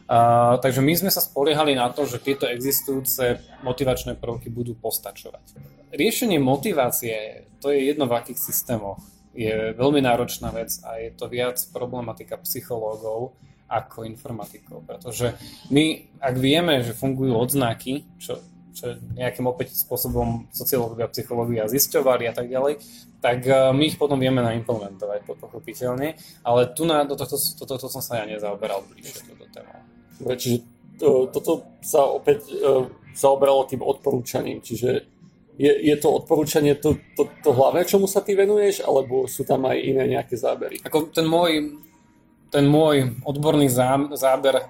Takže 0.08 0.80
my 0.80 0.93
sme 0.96 1.12
sa 1.12 1.20
spoliehali 1.20 1.76
na 1.76 1.91
to, 1.91 2.08
že 2.08 2.24
tieto 2.24 2.48
existujúce 2.48 3.43
motivačné 3.67 4.15
prvky 4.15 4.48
budú 4.48 4.72
postačovať. 4.80 5.60
Riešenie 5.91 6.39
motivácie, 6.39 7.48
to 7.60 7.76
je 7.76 7.91
jedno 7.91 8.08
v 8.08 8.15
akých 8.15 8.39
systémoch, 8.39 9.04
je 9.38 9.76
veľmi 9.76 10.02
náročná 10.02 10.50
vec 10.56 10.74
a 10.82 10.98
je 10.98 11.13
to 11.13 11.30
viac 11.30 11.60
problematika 11.70 12.39
psychológov 12.41 13.38
ako 13.67 14.08
informatikov, 14.08 14.88
pretože 14.88 15.36
my, 15.70 16.08
ak 16.24 16.36
vieme, 16.39 16.80
že 16.82 16.96
fungujú 16.96 17.36
odznaky, 17.36 18.08
čo, 18.15 18.39
čo 18.72 18.96
nejakým 19.13 19.43
opäť 19.43 19.76
spôsobom 19.76 20.48
sociológovia 20.56 21.12
psychológia 21.12 21.67
zisťovali 21.67 22.32
a 22.32 22.34
tak 22.34 22.48
ďalej, 22.48 22.80
tak 23.20 23.43
my 23.76 23.84
ich 23.84 24.00
potom 24.00 24.17
vieme 24.17 24.39
naimplementovať 24.39 25.28
pochopiteľne, 25.36 26.15
ale 26.48 26.62
tu 26.72 26.88
na, 26.88 27.04
do 27.04 27.20
tohto, 27.20 27.36
to, 27.36 27.63
to, 27.67 27.76
to 27.76 27.88
som 27.91 28.00
sa 28.00 28.24
ja 28.24 28.26
nezaoberal 28.26 28.88
bližšie. 28.88 29.37
Čiže 30.22 30.58
to, 30.98 31.30
toto 31.30 31.78
sa 31.86 32.06
opäť 32.10 32.50
uh, 32.50 32.90
zaoberalo 33.14 33.70
tým 33.70 33.86
odporúčaním, 33.86 34.66
čiže 34.66 35.06
je, 35.58 35.74
je 35.74 35.96
to 35.98 36.14
odporúčanie 36.22 36.78
to, 36.78 37.02
to, 37.18 37.26
to 37.42 37.50
hlavné, 37.50 37.82
čomu 37.86 38.06
sa 38.06 38.22
ty 38.22 38.38
venuješ, 38.38 38.86
alebo 38.86 39.26
sú 39.26 39.42
tam 39.42 39.66
aj 39.66 39.78
iné 39.82 40.06
nejaké 40.18 40.38
zábery? 40.38 40.78
Ako 40.86 41.10
ten 41.10 41.26
môj, 41.26 41.82
ten 42.54 42.66
môj 42.70 43.18
odborný 43.26 43.66
zá, 43.66 43.98
záber, 44.14 44.62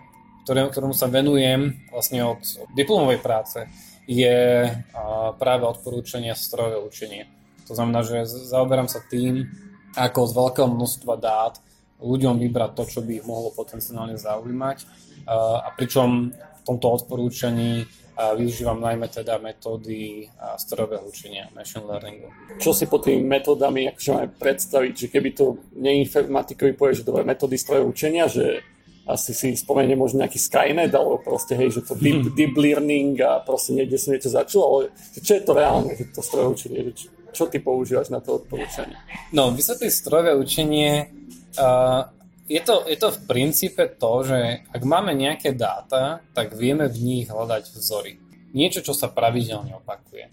ktoré, 0.47 0.63
ktorému 0.71 0.95
sa 0.95 1.11
venujem 1.11 1.75
vlastne 1.91 2.23
od, 2.23 2.39
od 2.39 2.69
diplomovej 2.71 3.19
práce, 3.19 3.59
je 4.07 4.63
uh, 4.63 5.35
práve 5.35 5.67
odporúčanie 5.67 6.31
strojové 6.31 6.79
učenie. 6.79 7.27
To 7.67 7.75
znamená, 7.75 7.99
že 8.07 8.23
zaoberám 8.23 8.87
sa 8.87 9.03
tým, 9.03 9.43
ako 9.91 10.19
z 10.23 10.33
veľkého 10.39 10.67
množstva 10.71 11.13
dát 11.19 11.59
ľuďom 11.99 12.39
vybrať 12.39 12.71
to, 12.79 12.83
čo 12.87 12.99
by 13.03 13.19
ich 13.19 13.27
mohlo 13.27 13.51
potenciálne 13.51 14.15
zaujímať 14.15 15.06
a 15.27 15.69
pričom 15.75 16.31
v 16.31 16.61
tomto 16.63 16.87
odporúčaní 17.03 17.83
využívam 18.17 18.81
najmä 18.81 19.13
teda 19.13 19.37
metódy 19.37 20.25
strojového 20.57 21.05
učenia, 21.05 21.53
machine 21.53 21.85
learningu. 21.85 22.33
Čo 22.57 22.73
si 22.73 22.89
pod 22.89 23.05
tými 23.05 23.21
metódami 23.21 23.93
akože 23.93 24.09
máme 24.09 24.29
predstaviť, 24.41 24.93
že 24.97 25.07
keby 25.13 25.29
to 25.37 25.61
neinformatikovi 25.77 26.73
povie, 26.73 26.97
že 26.97 27.05
dobré 27.05 27.21
metódy 27.21 27.61
strojového 27.61 27.93
učenia, 27.93 28.25
že 28.25 28.65
asi 29.07 29.31
si 29.31 29.55
spomenie 29.55 29.95
možno 29.95 30.19
nejaký 30.19 30.35
Skynet, 30.35 30.91
alebo 30.91 31.23
proste 31.23 31.55
hej, 31.55 31.79
že 31.79 31.81
to 31.87 31.95
deep, 31.95 32.27
hmm. 32.27 32.35
deep 32.35 32.55
learning 32.59 33.15
a 33.23 33.39
proste 33.39 33.71
niekde 33.71 33.95
som 33.95 34.11
niečo 34.11 34.33
začal, 34.33 34.61
ale 34.67 34.81
čo 35.15 35.31
je 35.37 35.43
to 35.47 35.51
reálne, 35.55 35.95
že 35.95 36.11
to 36.11 36.19
strojové 36.19 36.49
učenie, 36.51 36.79
čo, 36.91 37.07
čo 37.31 37.43
ty 37.47 37.63
používaš 37.63 38.11
na 38.11 38.19
to 38.19 38.43
odporúčanie? 38.43 38.99
No, 39.31 39.55
vysvetliť 39.55 39.91
strojové 39.93 40.35
učenie 40.35 41.07
uh, 41.55 42.16
je 42.47 42.61
to, 42.63 42.87
je 42.87 42.95
to 42.95 43.11
v 43.11 43.19
princípe 43.27 43.83
to, 43.99 44.11
že 44.23 44.63
ak 44.71 44.81
máme 44.87 45.11
nejaké 45.11 45.51
dáta, 45.51 46.23
tak 46.31 46.55
vieme 46.55 46.87
v 46.87 46.97
nich 47.03 47.25
hľadať 47.27 47.75
vzory. 47.75 48.23
Niečo, 48.55 48.79
čo 48.79 48.95
sa 48.95 49.11
pravidelne 49.11 49.75
opakuje. 49.75 50.31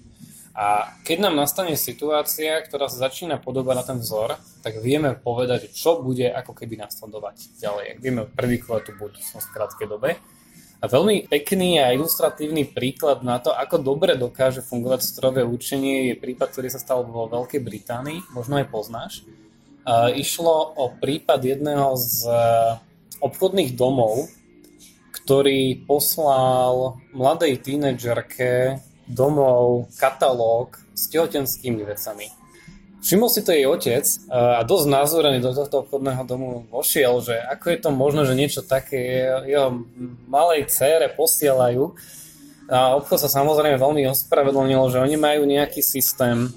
A 0.55 0.95
keď 1.03 1.27
nám 1.27 1.35
nastane 1.35 1.75
situácia, 1.75 2.63
ktorá 2.63 2.87
sa 2.87 3.11
začína 3.11 3.43
podobať 3.43 3.75
na 3.75 3.83
ten 3.83 3.99
vzor, 3.99 4.39
tak 4.63 4.79
vieme 4.79 5.19
povedať, 5.19 5.75
čo 5.75 5.99
bude 5.99 6.31
ako 6.31 6.55
keby 6.55 6.79
nasledovať 6.79 7.59
ďalej. 7.59 7.87
Ak 7.91 7.99
vieme 7.99 8.23
predikovať 8.31 8.83
tú 8.87 8.93
budúcnosť 8.95 9.47
v 9.51 9.55
krátkej 9.59 9.89
dobe. 9.91 10.11
A 10.79 10.85
veľmi 10.87 11.27
pekný 11.27 11.83
a 11.83 11.91
ilustratívny 11.91 12.71
príklad 12.71 13.27
na 13.27 13.43
to, 13.43 13.51
ako 13.51 13.83
dobre 13.83 14.15
dokáže 14.15 14.63
fungovať 14.63 15.03
strojové 15.03 15.43
učenie, 15.43 16.15
je 16.15 16.23
prípad, 16.23 16.55
ktorý 16.55 16.71
sa 16.71 16.79
stal 16.79 17.03
vo 17.03 17.27
Veľkej 17.27 17.59
Británii, 17.59 18.31
možno 18.31 18.63
aj 18.63 18.71
poznáš. 18.71 19.27
Uh, 19.85 20.09
išlo 20.17 20.73
o 20.81 20.97
prípad 20.97 21.45
jedného 21.45 21.93
z 22.01 22.25
obchodných 23.21 23.77
domov, 23.77 24.33
ktorý 25.13 25.85
poslal 25.85 27.01
mladej 27.13 27.61
tínedžerke 27.61 28.81
domov 29.05 29.93
katalóg 30.01 30.81
s 30.97 31.09
tehotenskými 31.13 31.85
vecami. 31.85 32.29
Všimol 33.05 33.29
si 33.29 33.45
to 33.45 33.53
jej 33.53 33.69
otec 33.69 34.05
a 34.33 34.65
dosť 34.65 34.87
názorený 34.89 35.45
do 35.45 35.53
tohto 35.53 35.85
obchodného 35.85 36.25
domu 36.25 36.65
vošiel, 36.73 37.21
že 37.21 37.37
ako 37.37 37.65
je 37.69 37.79
to 37.85 37.91
možné, 37.93 38.25
že 38.25 38.33
niečo 38.33 38.65
také 38.65 39.29
jeho 39.45 39.85
malej 40.25 40.73
cére 40.73 41.13
posielajú. 41.13 41.93
A 42.73 42.97
obchod 42.97 43.21
sa 43.21 43.29
samozrejme 43.29 43.77
veľmi 43.77 44.09
ospravedlnil, 44.09 44.89
že 44.89 45.05
oni 45.05 45.21
majú 45.21 45.45
nejaký 45.45 45.85
systém, 45.85 46.49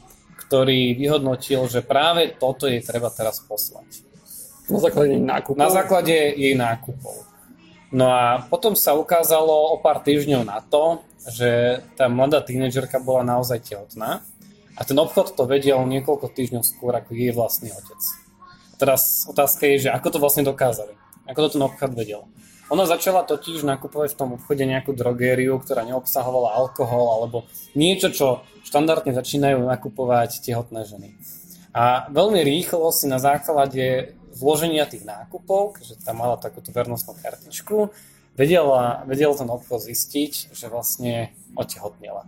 ktorý 0.47 0.95
vyhodnotil, 0.95 1.67
že 1.67 1.83
práve 1.83 2.31
toto 2.39 2.71
jej 2.71 2.79
treba 2.79 3.11
teraz 3.11 3.43
poslať. 3.43 4.07
Na 4.71 4.79
základe 4.79 5.11
jej 5.15 5.23
nákupov? 5.23 5.59
Na 5.59 5.69
základe 5.71 6.15
jej 6.35 6.55
nákupov. 6.55 7.15
No 7.91 8.11
a 8.11 8.43
potom 8.47 8.75
sa 8.75 8.95
ukázalo 8.95 9.75
o 9.75 9.79
pár 9.79 10.03
týždňov 10.03 10.43
na 10.43 10.59
to, 10.59 11.03
že 11.27 11.83
tá 11.95 12.07
mladá 12.07 12.43
tínedžerka 12.43 12.99
bola 12.99 13.23
naozaj 13.23 13.63
tehotná 13.63 14.23
a 14.75 14.81
ten 14.83 14.95
obchod 14.95 15.35
to 15.35 15.43
vedel 15.47 15.83
niekoľko 15.87 16.31
týždňov 16.31 16.63
skôr 16.63 16.95
ako 16.95 17.15
jej 17.15 17.31
vlastný 17.31 17.71
otec. 17.71 18.01
Teraz 18.79 19.27
otázka 19.27 19.67
je, 19.67 19.87
že 19.87 19.89
ako 19.91 20.07
to 20.15 20.17
vlastne 20.19 20.43
dokázali? 20.47 20.95
Ako 21.27 21.47
to 21.47 21.59
ten 21.59 21.63
obchod 21.63 21.91
vedel? 21.95 22.27
Ona 22.67 22.83
začala 22.83 23.23
totiž 23.23 23.63
nakupovať 23.63 24.11
v 24.13 24.19
tom 24.19 24.29
obchode 24.35 24.67
nejakú 24.67 24.91
drogériu, 24.91 25.55
ktorá 25.55 25.87
neobsahovala 25.87 26.51
alkohol 26.51 27.05
alebo 27.15 27.37
niečo, 27.79 28.11
čo 28.11 28.27
štandardne 28.67 29.15
začínajú 29.15 29.63
nakupovať 29.63 30.43
tehotné 30.43 30.83
ženy. 30.83 31.15
A 31.71 32.11
veľmi 32.11 32.43
rýchlo 32.43 32.91
si 32.91 33.07
na 33.07 33.23
základe 33.23 34.17
zloženia 34.35 34.83
tých 34.83 35.07
nákupov, 35.07 35.79
keďže 35.79 36.03
tam 36.03 36.19
mala 36.19 36.35
takúto 36.35 36.75
vernostnú 36.75 37.15
kartičku, 37.15 37.95
vedela, 38.35 39.07
vedel 39.07 39.31
ten 39.31 39.47
obchod 39.47 39.87
zistiť, 39.87 40.51
že 40.51 40.67
vlastne 40.67 41.31
otehotnila. 41.55 42.27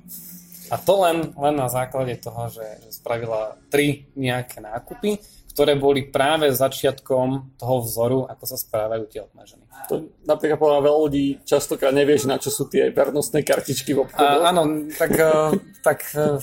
A 0.70 0.76
to 0.78 0.94
len, 1.02 1.34
len 1.34 1.56
na 1.58 1.66
základe 1.68 2.14
toho, 2.22 2.48
že, 2.54 2.66
že 2.86 2.90
spravila 2.94 3.58
tri 3.74 4.06
nejaké 4.14 4.62
nákupy, 4.62 5.18
ktoré 5.60 5.76
boli 5.76 6.08
práve 6.08 6.48
začiatkom 6.56 7.60
toho 7.60 7.76
vzoru, 7.84 8.20
ako 8.32 8.48
sa 8.48 8.56
správajú 8.56 9.12
tehotné 9.12 9.44
ženy. 9.44 9.68
To 9.92 10.08
napríklad 10.24 10.56
povedal 10.56 10.88
veľa 10.88 11.00
ľudí 11.04 11.44
častokrát 11.44 11.92
nevieš, 11.92 12.32
na 12.32 12.40
čo 12.40 12.48
sú 12.48 12.72
tie 12.72 12.88
vernostné 12.96 13.44
kartičky 13.44 13.92
v 13.92 14.08
obchodoch. 14.08 14.40
áno, 14.40 14.88
tak, 14.96 15.12
eh, 15.20 15.52
tak 15.84 16.00
eh, 16.16 16.40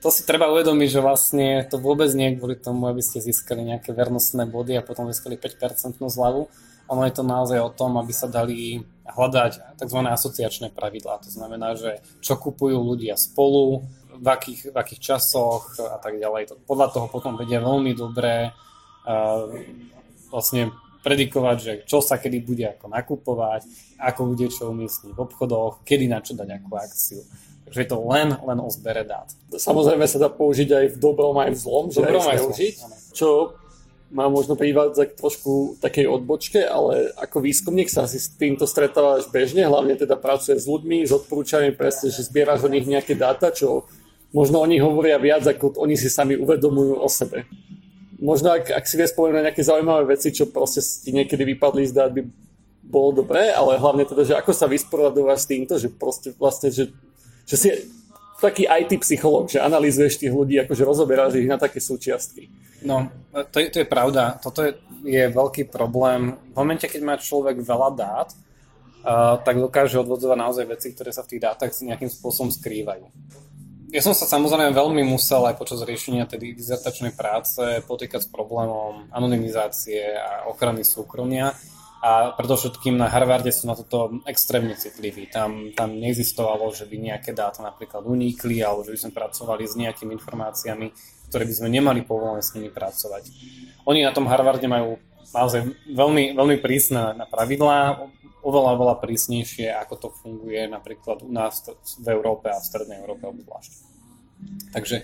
to 0.00 0.08
si 0.08 0.24
treba 0.24 0.48
uvedomiť, 0.48 0.88
že 0.88 1.04
vlastne 1.04 1.60
to 1.68 1.76
vôbec 1.76 2.08
nie 2.16 2.32
je 2.32 2.36
kvôli 2.40 2.56
tomu, 2.56 2.88
aby 2.88 3.04
ste 3.04 3.20
získali 3.20 3.68
nejaké 3.68 3.92
vernostné 3.92 4.48
body 4.48 4.80
a 4.80 4.82
potom 4.82 5.12
získali 5.12 5.36
5% 5.36 6.00
zľavu. 6.00 6.48
Ono 6.88 7.02
je 7.04 7.12
to 7.12 7.28
naozaj 7.28 7.60
o 7.60 7.68
tom, 7.68 8.00
aby 8.00 8.16
sa 8.16 8.32
dali 8.32 8.80
hľadať 9.12 9.76
tzv. 9.76 9.98
asociačné 10.08 10.72
pravidlá. 10.72 11.20
To 11.20 11.28
znamená, 11.28 11.76
že 11.76 12.00
čo 12.24 12.40
kupujú 12.40 12.80
ľudia 12.80 13.20
spolu, 13.20 13.84
v 14.22 14.26
akých, 14.30 14.70
v 14.70 14.76
akých 14.78 15.00
časoch 15.02 15.82
a 15.82 15.98
tak 15.98 16.22
ďalej. 16.22 16.62
Podľa 16.62 16.88
toho 16.94 17.06
potom 17.10 17.34
vedia 17.34 17.58
veľmi 17.58 17.90
dobre 17.98 18.54
uh, 18.54 19.42
vlastne 20.30 20.70
predikovať, 21.02 21.56
že 21.58 21.72
čo 21.82 21.98
sa 21.98 22.22
kedy 22.22 22.38
bude 22.46 22.64
ako 22.78 22.86
nakupovať, 22.86 23.66
ako 23.98 24.20
bude 24.30 24.46
čo 24.54 24.70
umiestniť 24.70 25.12
v 25.18 25.20
obchodoch, 25.26 25.82
kedy 25.82 26.06
na 26.06 26.22
čo 26.22 26.38
dať 26.38 26.48
akú 26.62 26.78
akciu. 26.78 27.26
Takže 27.66 27.78
je 27.82 27.88
to 27.90 27.98
len, 28.06 28.28
len 28.38 28.58
o 28.62 28.70
zbere 28.70 29.02
dát. 29.02 29.26
Samozrejme 29.50 30.06
sa 30.06 30.22
dá 30.22 30.30
použiť 30.30 30.68
aj 30.70 30.86
v 30.94 30.96
dobrom, 31.02 31.34
aj 31.42 31.50
v 31.50 31.58
zlom, 31.58 31.84
že 31.90 32.06
dobrom 32.06 32.22
aj, 32.22 32.38
zneužiť, 32.38 32.74
čo 33.18 33.58
má 34.12 34.28
možno 34.28 34.60
privázať 34.60 35.08
k 35.08 35.18
trošku 35.18 35.80
takej 35.80 36.04
odbočke, 36.04 36.60
ale 36.60 37.16
ako 37.16 37.40
výskumník 37.40 37.88
sa 37.88 38.04
asi 38.04 38.20
s 38.20 38.28
týmto 38.36 38.68
stretávaš 38.68 39.26
bežne, 39.32 39.64
hlavne 39.64 39.96
teda 39.96 40.20
pracuje 40.20 40.60
s 40.60 40.68
ľuďmi, 40.68 41.08
s 41.08 41.16
odporúčaním 41.16 41.72
presne, 41.72 42.12
že 42.12 42.28
zbieraš 42.28 42.68
od 42.68 42.76
nich 42.76 42.84
nejaké 42.84 43.16
dáta, 43.16 43.48
čo 43.50 43.88
možno 44.32 44.64
oni 44.64 44.80
hovoria 44.80 45.20
viac, 45.20 45.44
ako 45.44 45.76
oni 45.80 45.94
si 45.94 46.08
sami 46.08 46.34
uvedomujú 46.34 46.98
o 46.98 47.08
sebe. 47.08 47.44
Možno 48.22 48.54
ak, 48.54 48.72
ak 48.72 48.84
si 48.86 48.96
vie 48.96 49.06
spomenúť 49.06 49.36
na 49.36 49.44
nejaké 49.50 49.62
zaujímavé 49.62 50.16
veci, 50.16 50.32
čo 50.32 50.48
proste 50.48 50.80
ti 50.80 51.10
niekedy 51.12 51.42
vypadli 51.54 51.86
z 51.86 51.92
dát, 51.92 52.10
by 52.10 52.22
bolo 52.82 53.24
dobré, 53.24 53.50
ale 53.50 53.78
hlavne 53.78 54.04
teda, 54.06 54.22
že 54.22 54.34
ako 54.38 54.52
sa 54.52 54.66
vysporadovať 54.68 55.38
s 55.38 55.46
týmto, 55.48 55.74
že 55.78 55.88
proste 55.90 56.28
vlastne, 56.36 56.68
že, 56.70 56.92
že 57.46 57.56
si 57.56 57.68
taký 58.42 58.66
IT 58.66 58.98
psychológ, 59.06 59.50
že 59.50 59.62
analýzuješ 59.62 60.18
tých 60.18 60.34
ľudí, 60.34 60.58
akože 60.62 60.82
rozoberáš 60.82 61.38
ich 61.38 61.46
na 61.46 61.58
také 61.58 61.78
súčiastky. 61.78 62.50
No, 62.82 63.06
to 63.54 63.62
je, 63.62 63.70
to 63.70 63.78
je 63.82 63.86
pravda. 63.86 64.38
Toto 64.42 64.66
je, 64.66 64.74
je 65.06 65.30
veľký 65.30 65.70
problém. 65.70 66.34
V 66.50 66.56
momente, 66.58 66.90
keď 66.90 67.00
má 67.06 67.14
človek 67.14 67.62
veľa 67.62 67.90
dát, 67.94 68.28
uh, 68.34 69.38
tak 69.46 69.62
dokáže 69.62 70.02
odvodzovať 70.02 70.36
naozaj 70.38 70.64
veci, 70.66 70.90
ktoré 70.90 71.14
sa 71.14 71.22
v 71.22 71.30
tých 71.34 71.42
dátach 71.46 71.70
nejakým 71.70 72.10
spôsobom 72.10 72.50
skrývajú. 72.50 73.06
Ja 73.92 74.00
som 74.00 74.16
sa 74.16 74.24
samozrejme 74.24 74.72
veľmi 74.72 75.04
musel 75.04 75.44
aj 75.52 75.60
počas 75.60 75.84
riešenia 75.84 76.24
tej 76.24 76.56
dizertačnej 76.56 77.12
práce 77.12 77.60
potýkať 77.84 78.24
s 78.24 78.32
problémom 78.32 79.12
anonymizácie 79.12 80.16
a 80.16 80.48
ochrany 80.48 80.80
súkromia 80.80 81.52
a 82.00 82.32
predovšetkým 82.32 82.96
na 82.96 83.12
Harvarde 83.12 83.52
sú 83.52 83.68
na 83.68 83.76
toto 83.76 84.24
extrémne 84.24 84.72
citliví. 84.80 85.28
Tam, 85.28 85.76
tam 85.76 86.00
neexistovalo, 86.00 86.72
že 86.72 86.88
by 86.88 86.96
nejaké 86.96 87.36
dáta 87.36 87.60
napríklad 87.60 88.08
unikli, 88.08 88.64
alebo 88.64 88.80
že 88.80 88.96
by 88.96 88.98
sme 89.04 89.12
pracovali 89.12 89.64
s 89.68 89.76
nejakými 89.76 90.16
informáciami, 90.16 90.88
ktoré 91.28 91.44
by 91.44 91.54
sme 91.60 91.68
nemali 91.68 92.00
povolené 92.00 92.40
s 92.40 92.56
nimi 92.56 92.72
pracovať. 92.72 93.28
Oni 93.84 94.08
na 94.08 94.16
tom 94.16 94.24
Harvarde 94.24 94.72
majú 94.72 94.96
naozaj 95.36 95.68
veľmi, 95.92 96.32
veľmi 96.32 96.56
prísne 96.64 97.12
na 97.12 97.28
pravidlá, 97.28 98.08
oveľa, 98.42 98.74
oveľa 98.74 98.96
prísnejšie, 98.98 99.70
ako 99.70 99.94
to 99.96 100.08
funguje 100.10 100.66
napríklad 100.66 101.22
u 101.22 101.30
nás 101.30 101.62
v 102.02 102.06
Európe 102.10 102.50
a 102.50 102.58
v 102.58 102.68
Strednej 102.68 102.98
Európe 102.98 103.30
obzvlášť. 103.30 103.72
Takže 104.74 104.96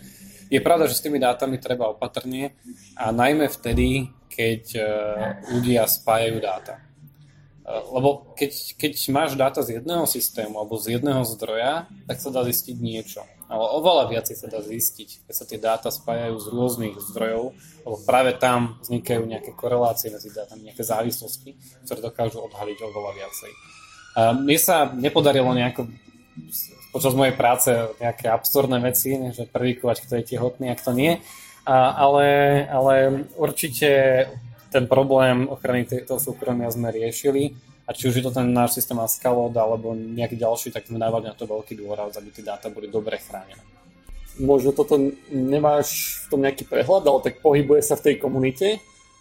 je 0.50 0.60
pravda, 0.64 0.90
že 0.90 0.98
s 0.98 1.04
tými 1.04 1.22
dátami 1.22 1.62
treba 1.62 1.92
opatrne 1.92 2.56
a 2.98 3.14
najmä 3.14 3.46
vtedy, 3.46 4.10
keď 4.26 4.62
eh, 4.74 4.84
ľudia 5.54 5.86
spájajú 5.86 6.36
dáta. 6.42 6.87
Eh, 7.68 7.84
lebo 7.92 8.32
keď, 8.32 8.80
keď 8.80 8.92
máš 9.12 9.36
dáta 9.36 9.60
z 9.60 9.80
jedného 9.80 10.08
systému 10.08 10.56
alebo 10.56 10.80
z 10.80 10.96
jedného 10.96 11.20
zdroja, 11.28 11.84
tak 12.08 12.16
sa 12.16 12.32
dá 12.32 12.40
zistiť 12.40 12.76
niečo. 12.80 13.20
Ale 13.48 13.64
oveľa 13.76 14.08
viacej 14.08 14.36
sa 14.40 14.48
dá 14.48 14.64
zistiť, 14.64 15.28
keď 15.28 15.34
sa 15.36 15.44
tie 15.44 15.60
dáta 15.60 15.88
spájajú 15.92 16.36
z 16.40 16.46
rôznych 16.48 16.96
zdrojov, 17.12 17.52
lebo 17.84 17.96
práve 18.08 18.36
tam 18.40 18.80
vznikajú 18.80 19.24
nejaké 19.24 19.52
korelácie 19.52 20.08
medzi 20.08 20.32
dátami, 20.32 20.72
nejaké 20.72 20.84
závislosti, 20.84 21.56
ktoré 21.84 22.00
dokážu 22.00 22.40
odhaliť 22.44 22.78
oveľa 22.88 23.12
viacej. 23.20 23.52
A 24.16 24.20
mne 24.32 24.58
sa 24.60 24.88
nepodarilo 24.92 25.52
nejako 25.52 25.92
počas 26.92 27.12
mojej 27.12 27.36
práce 27.36 27.68
nejaké 28.00 28.32
absurdné 28.32 28.80
veci, 28.80 29.12
že 29.32 29.44
predikovať, 29.44 30.08
kto 30.08 30.12
je 30.20 30.24
tehotný 30.24 30.72
a 30.72 30.78
kto 30.78 30.96
nie, 30.96 31.20
a, 31.68 32.00
ale, 32.00 32.28
ale 32.68 32.94
určite 33.36 34.24
ten 34.68 34.84
problém 34.84 35.48
ochrany 35.48 35.84
toho 35.84 36.20
súkromia 36.20 36.68
sme 36.68 36.92
riešili 36.92 37.56
a 37.88 37.96
či 37.96 38.12
už 38.12 38.20
je 38.20 38.24
to 38.24 38.32
ten 38.32 38.52
náš 38.52 38.76
systém 38.76 39.00
Ascalod 39.00 39.56
alebo 39.56 39.96
nejaký 39.96 40.36
ďalší, 40.36 40.68
tak 40.68 40.84
sme 40.84 41.00
dávali 41.00 41.28
na 41.28 41.36
to 41.36 41.48
veľký 41.48 41.80
dôraz, 41.80 42.16
aby 42.20 42.28
tie 42.28 42.44
dáta 42.44 42.68
boli 42.68 42.92
dobre 42.92 43.16
chránené. 43.16 43.60
Možno 44.38 44.70
toto 44.70 45.00
nemáš 45.32 46.20
v 46.22 46.26
tom 46.30 46.40
nejaký 46.44 46.68
prehľad, 46.68 47.08
ale 47.08 47.24
tak 47.24 47.40
pohybuje 47.42 47.82
sa 47.82 47.98
v 47.98 48.12
tej 48.12 48.14
komunite. 48.22 48.78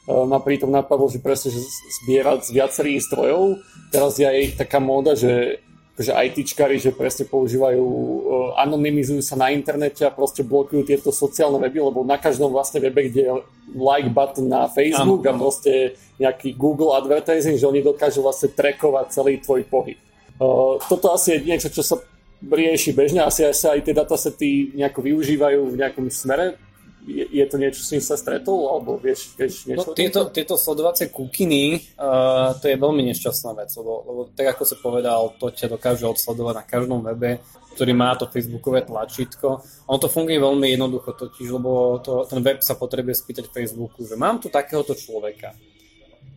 Ma 0.07 0.39
pritom 0.39 0.71
napadlo, 0.71 1.11
že 1.11 1.19
presne, 1.19 1.51
že 1.51 1.59
zbierať 2.03 2.47
z 2.47 2.49
viacerých 2.53 3.03
zdrojov. 3.11 3.59
Teraz 3.91 4.15
je 4.15 4.27
aj 4.27 4.61
taká 4.61 4.79
móda, 4.79 5.19
že 5.19 5.63
akože 5.97 6.13
ITčkári, 6.13 6.77
že 6.77 6.93
presne 6.93 7.25
používajú, 7.25 7.81
e, 7.81 8.19
anonymizujú 8.61 9.17
sa 9.25 9.33
na 9.33 9.49
internete 9.49 10.05
a 10.05 10.13
proste 10.13 10.45
blokujú 10.45 10.85
tieto 10.85 11.09
sociálne 11.09 11.57
weby, 11.57 11.89
lebo 11.89 12.05
na 12.05 12.21
každom 12.21 12.53
vlastne 12.53 12.77
webe, 12.77 13.09
kde 13.09 13.25
je 13.25 13.33
like 13.73 14.13
button 14.13 14.45
na 14.45 14.69
Facebook 14.69 15.25
ano, 15.25 15.33
a 15.33 15.41
proste 15.41 15.97
nejaký 16.21 16.53
Google 16.53 16.93
advertising, 16.93 17.57
že 17.57 17.65
oni 17.65 17.81
dokážu 17.81 18.21
vlastne 18.21 18.53
trackovať 18.53 19.05
celý 19.09 19.41
tvoj 19.41 19.65
pohyb. 19.65 19.97
Uh, 20.37 20.77
toto 20.85 21.09
asi 21.09 21.33
je 21.33 21.49
niečo, 21.49 21.73
čo 21.73 21.81
sa 21.81 21.97
rieši 22.45 22.93
bežne, 22.93 23.25
asi 23.25 23.49
sa 23.49 23.73
aj 23.73 23.81
tie 23.81 23.97
datasety 23.97 24.77
nejako 24.77 25.01
využívajú 25.01 25.73
v 25.73 25.79
nejakom 25.81 26.05
smere 26.13 26.61
je, 27.07 27.23
je 27.23 27.45
to 27.47 27.55
niečo, 27.55 27.79
s 27.79 27.89
čím 27.95 28.03
sa 28.03 28.19
stretol, 28.19 28.67
alebo 28.67 28.99
vieš, 28.99 29.31
vieš 29.39 29.63
niečo? 29.63 29.87
No, 29.87 29.95
tieto, 29.95 30.27
tieto 30.27 30.59
sledovacie 30.59 31.07
kukiny, 31.07 31.95
uh, 31.95 32.51
to 32.59 32.67
je 32.67 32.75
veľmi 32.75 33.07
nešťastná 33.07 33.55
vec, 33.55 33.71
lebo, 33.79 34.03
lebo 34.03 34.21
tak 34.35 34.51
ako 34.53 34.63
si 34.67 34.75
povedal, 34.75 35.31
to 35.39 35.47
ťa 35.47 35.71
dokáže 35.71 36.03
odsledovať 36.03 36.53
na 36.59 36.65
každom 36.67 36.99
webe, 37.07 37.39
ktorý 37.79 37.93
má 37.95 38.11
to 38.19 38.27
facebookové 38.27 38.83
tlačítko. 38.83 39.63
Ono 39.87 39.99
to 40.01 40.11
funguje 40.11 40.41
veľmi 40.41 40.73
jednoducho 40.73 41.15
totiž, 41.15 41.47
lebo 41.55 42.01
to, 42.03 42.27
ten 42.27 42.43
web 42.43 42.59
sa 42.59 42.75
potrebuje 42.75 43.21
spýtať 43.21 43.53
Facebooku, 43.53 44.03
že 44.03 44.19
mám 44.19 44.41
tu 44.41 44.51
takéhoto 44.51 44.97
človeka. 44.97 45.53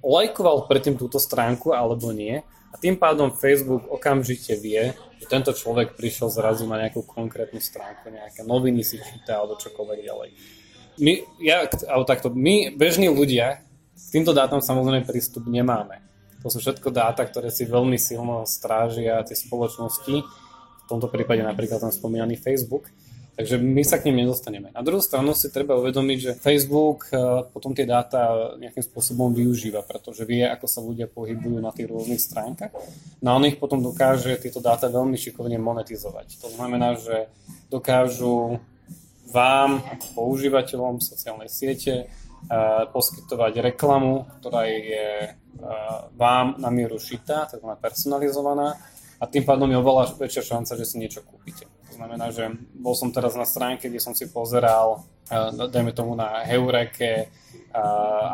lajkoval 0.05 0.69
predtým 0.71 1.01
túto 1.01 1.17
stránku 1.17 1.73
alebo 1.73 2.13
nie 2.13 2.45
a 2.71 2.77
tým 2.79 3.01
pádom 3.01 3.35
Facebook 3.35 3.89
okamžite 3.91 4.55
vie, 4.61 4.93
že 5.19 5.27
tento 5.27 5.51
človek 5.57 5.97
prišiel 5.97 6.29
zrazu 6.29 6.69
na 6.69 6.77
nejakú 6.87 7.03
konkrétnu 7.09 7.59
stránku, 7.59 8.13
nejaké 8.13 8.47
noviny 8.47 8.85
si 8.85 9.01
číta 9.01 9.43
alebo 9.43 9.59
čokoľvek 9.59 9.99
ďalej. 10.07 10.31
My, 10.99 11.23
ja, 11.39 11.69
alebo 11.87 12.05
takto, 12.09 12.33
my, 12.33 12.75
bežní 12.75 13.13
ľudia, 13.13 13.63
k 13.95 14.09
týmto 14.11 14.35
dátam 14.35 14.59
samozrejme 14.59 15.07
prístup 15.07 15.47
nemáme. 15.47 16.03
To 16.43 16.49
sú 16.49 16.59
všetko 16.59 16.89
dáta, 16.89 17.23
ktoré 17.29 17.53
si 17.53 17.69
veľmi 17.69 18.01
silno 18.01 18.49
strážia 18.49 19.21
tie 19.23 19.37
spoločnosti, 19.37 20.17
v 20.25 20.85
tomto 20.89 21.07
prípade 21.07 21.45
napríklad 21.45 21.79
ten 21.79 21.93
spomínaný 21.95 22.41
Facebook. 22.41 22.91
Takže 23.41 23.57
my 23.57 23.81
sa 23.89 23.97
k 23.97 24.13
ním 24.13 24.27
nedostaneme. 24.27 24.69
Na 24.69 24.85
druhú 24.85 25.01
stranu 25.01 25.33
si 25.33 25.49
treba 25.49 25.73
uvedomiť, 25.81 26.19
že 26.21 26.37
Facebook 26.37 27.09
eh, 27.09 27.41
potom 27.49 27.73
tie 27.73 27.89
dáta 27.89 28.53
nejakým 28.61 28.85
spôsobom 28.85 29.33
využíva, 29.33 29.81
pretože 29.81 30.29
vie, 30.29 30.45
ako 30.45 30.67
sa 30.69 30.85
ľudia 30.85 31.09
pohybujú 31.09 31.57
na 31.57 31.73
tých 31.73 31.89
rôznych 31.89 32.21
stránkach. 32.21 32.69
No 33.25 33.41
on 33.41 33.49
ich 33.49 33.57
potom 33.57 33.81
dokáže 33.81 34.37
tieto 34.37 34.61
dáta 34.61 34.93
veľmi 34.93 35.17
šikovne 35.17 35.57
monetizovať. 35.57 36.37
To 36.45 36.53
znamená, 36.53 37.01
že 37.01 37.33
dokážu 37.73 38.61
vám, 39.31 39.81
ako 39.81 40.07
používateľom 40.19 40.99
sociálnej 40.99 41.49
siete, 41.49 42.07
eh, 42.07 42.09
poskytovať 42.91 43.73
reklamu, 43.73 44.27
ktorá 44.39 44.67
je 44.67 45.09
eh, 45.27 45.35
vám 46.15 46.59
na 46.59 46.69
mieru 46.69 46.99
šitá, 46.99 47.47
takzvaná 47.47 47.79
personalizovaná 47.79 48.77
a 49.21 49.25
tým 49.25 49.47
pádom 49.47 49.71
je 49.71 49.81
oveľa 49.81 50.19
väčšia 50.19 50.57
šanca, 50.57 50.73
že 50.75 50.85
si 50.89 50.97
niečo 50.99 51.21
kúpite. 51.23 51.69
To 51.93 51.93
znamená, 52.01 52.33
že 52.33 52.49
bol 52.73 52.97
som 52.97 53.13
teraz 53.13 53.37
na 53.37 53.45
stránke, 53.45 53.93
kde 53.93 54.01
som 54.01 54.17
si 54.17 54.25
pozeral, 54.33 55.05
uh, 55.29 55.53
dajme 55.69 55.93
tomu 55.93 56.17
na 56.17 56.41
Heureke, 56.49 57.29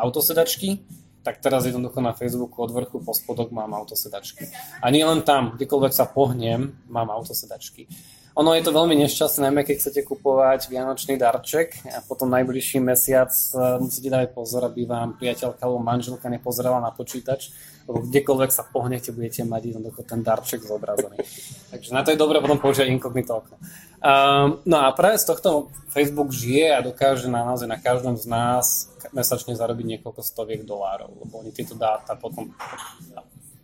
autosedačky, 0.01 0.81
tak 1.27 1.43
teraz 1.43 1.67
jednoducho 1.67 1.99
na 1.99 2.15
Facebooku 2.15 2.63
od 2.63 2.71
vrchu 2.71 3.03
po 3.03 3.11
spodok 3.11 3.51
mám 3.51 3.75
autosedačky. 3.75 4.47
A 4.79 4.87
nie 4.87 5.03
len 5.03 5.21
tam, 5.27 5.59
kdekoľvek 5.59 5.93
sa 5.93 6.07
pohnem, 6.07 6.79
mám 6.87 7.11
autosedačky. 7.11 7.91
Ono 8.37 8.53
je 8.53 8.61
to 8.61 8.69
veľmi 8.69 8.93
nešťastné, 9.01 9.49
najmä 9.49 9.65
keď 9.65 9.75
chcete 9.81 10.01
kupovať 10.05 10.69
vianočný 10.69 11.17
darček 11.17 11.73
a 11.89 12.05
potom 12.05 12.29
najbližší 12.29 12.77
mesiac 12.77 13.33
e, 13.33 13.81
musíte 13.81 14.13
dávať 14.13 14.29
pozor, 14.37 14.69
aby 14.69 14.85
vám 14.85 15.17
priateľka 15.17 15.57
alebo 15.65 15.81
manželka 15.81 16.29
nepozerala 16.29 16.77
na 16.77 16.93
počítač, 16.93 17.49
lebo 17.89 18.05
kdekoľvek 18.05 18.51
sa 18.53 18.61
pohnete, 18.61 19.09
budete 19.09 19.41
mať 19.41 19.73
jednoducho 19.73 20.05
ten 20.05 20.21
darček 20.21 20.61
zobrazený. 20.61 21.17
Takže 21.73 21.89
na 21.89 22.05
to 22.05 22.13
je 22.13 22.21
dobré 22.21 22.37
potom 22.37 22.61
použiť 22.61 22.85
inkognito 22.93 23.41
okno. 23.41 23.57
Um, 24.05 24.61
no 24.69 24.85
a 24.85 24.93
práve 24.93 25.17
z 25.17 25.33
tohto 25.33 25.73
Facebook 25.89 26.29
žije 26.29 26.77
a 26.77 26.85
dokáže 26.85 27.25
na 27.33 27.41
naozaj 27.41 27.65
na 27.65 27.81
každom 27.81 28.21
z 28.21 28.29
nás 28.29 28.93
mesačne 29.17 29.57
zarobiť 29.57 29.97
niekoľko 29.97 30.21
stoviek 30.21 30.61
dolárov, 30.61 31.09
lebo 31.25 31.41
oni 31.41 31.49
tieto 31.49 31.73
dáta 31.73 32.13
potom 32.13 32.53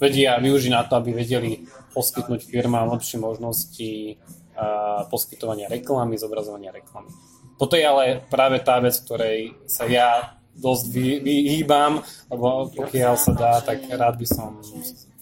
vedia 0.01 0.33
využiť 0.41 0.71
na 0.73 0.81
to, 0.81 0.97
aby 0.97 1.13
vedeli 1.13 1.69
poskytnúť 1.93 2.49
firmám 2.49 2.89
lepšie 2.89 3.21
možnosti 3.21 4.17
poskytovania 5.09 5.69
reklamy, 5.69 6.17
zobrazovania 6.17 6.71
reklamy. 6.71 7.09
Toto 7.57 7.77
je 7.77 7.85
ale 7.85 8.25
práve 8.27 8.59
tá 8.59 8.81
vec, 8.81 8.97
ktorej 8.97 9.53
sa 9.69 9.85
ja 9.85 10.37
dosť 10.53 10.85
vyhýbam, 11.21 12.01
lebo 12.29 12.69
pokiaľ 12.73 13.13
sa 13.17 13.33
dá, 13.33 13.53
tak 13.61 13.89
rád 13.89 14.21
by 14.21 14.27
som 14.29 14.61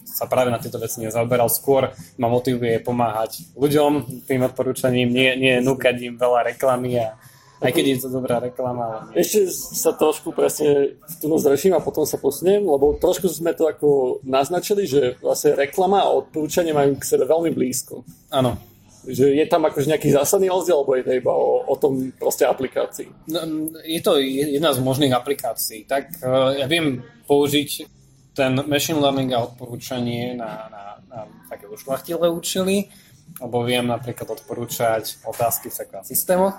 sa 0.03 0.27
práve 0.27 0.51
na 0.51 0.59
tieto 0.59 0.75
veci 0.75 0.99
nezaoberal. 0.99 1.47
Skôr 1.47 1.95
ma 2.19 2.27
motivuje 2.27 2.83
pomáhať 2.83 3.47
ľuďom 3.55 4.25
tým 4.27 4.43
odporúčaním, 4.43 5.07
nie, 5.07 5.31
nie 5.39 5.63
núkať 5.63 5.95
im 6.03 6.15
veľa 6.19 6.51
reklamy 6.51 6.99
a 6.99 7.15
aj 7.61 7.71
keď 7.77 7.85
je 7.85 7.97
to 8.01 8.09
dobrá 8.09 8.41
reklama. 8.41 8.81
Ale 8.83 8.97
nie. 9.13 9.21
Ešte 9.21 9.53
sa 9.53 9.93
trošku 9.93 10.33
presne 10.33 10.97
tu 11.21 11.29
zreším 11.37 11.77
a 11.77 11.85
potom 11.85 12.03
sa 12.09 12.17
posuniem, 12.17 12.65
lebo 12.65 12.97
trošku 12.97 13.29
sme 13.29 13.53
to 13.53 13.69
ako 13.69 14.19
naznačili, 14.25 14.89
že 14.89 15.15
vlastne 15.21 15.55
reklama 15.55 16.03
a 16.03 16.11
odporúčanie 16.11 16.73
majú 16.73 16.97
k 16.97 17.07
sebe 17.07 17.29
veľmi 17.29 17.53
blízko. 17.53 18.03
Áno 18.33 18.70
že 19.07 19.33
je 19.33 19.45
tam 19.49 19.65
akože 19.65 19.89
nejaký 19.89 20.13
zásadný 20.13 20.49
rozdiel, 20.49 20.81
alebo 20.81 20.93
je 20.97 21.05
to 21.05 21.13
iba 21.17 21.33
o, 21.33 21.65
o 21.65 21.75
tom 21.77 22.13
proste 22.13 22.45
aplikácii? 22.45 23.09
No, 23.29 23.39
je 23.81 24.01
to 24.01 24.21
jedna 24.21 24.73
z 24.73 24.79
možných 24.81 25.13
aplikácií. 25.13 25.89
Tak 25.89 26.21
uh, 26.21 26.53
ja 26.53 26.69
viem 26.69 27.01
použiť 27.25 27.69
ten 28.37 28.55
machine 28.69 29.01
learning 29.01 29.35
a 29.35 29.43
odporúčanie 29.43 30.37
na, 30.37 30.69
na, 30.71 30.83
na 31.09 31.19
také 31.51 31.67
ušlachtilé 31.67 32.31
účely, 32.31 32.87
alebo 33.39 33.63
viem 33.65 33.83
napríklad 33.87 34.27
odporúčať 34.37 35.23
otázky 35.27 35.67
v 35.71 35.77
sekvách 35.81 36.05
systémoch. 36.07 36.55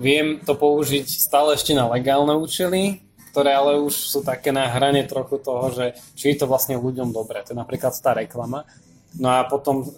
Viem 0.00 0.40
to 0.40 0.56
použiť 0.56 1.04
stále 1.04 1.58
ešte 1.58 1.76
na 1.76 1.90
legálne 1.90 2.32
účely, 2.38 3.04
ktoré 3.30 3.54
ale 3.54 3.78
už 3.78 3.94
sú 3.94 4.20
také 4.24 4.50
na 4.50 4.66
hrane 4.66 5.06
trochu 5.06 5.38
toho, 5.38 5.70
že 5.70 5.94
či 6.18 6.34
je 6.34 6.36
to 6.40 6.50
vlastne 6.50 6.80
ľuďom 6.80 7.14
dobre. 7.14 7.42
To 7.46 7.52
je 7.54 7.58
napríklad 7.58 7.92
tá 8.00 8.16
reklama. 8.16 8.64
No 9.18 9.28
a 9.30 9.46
potom 9.46 9.90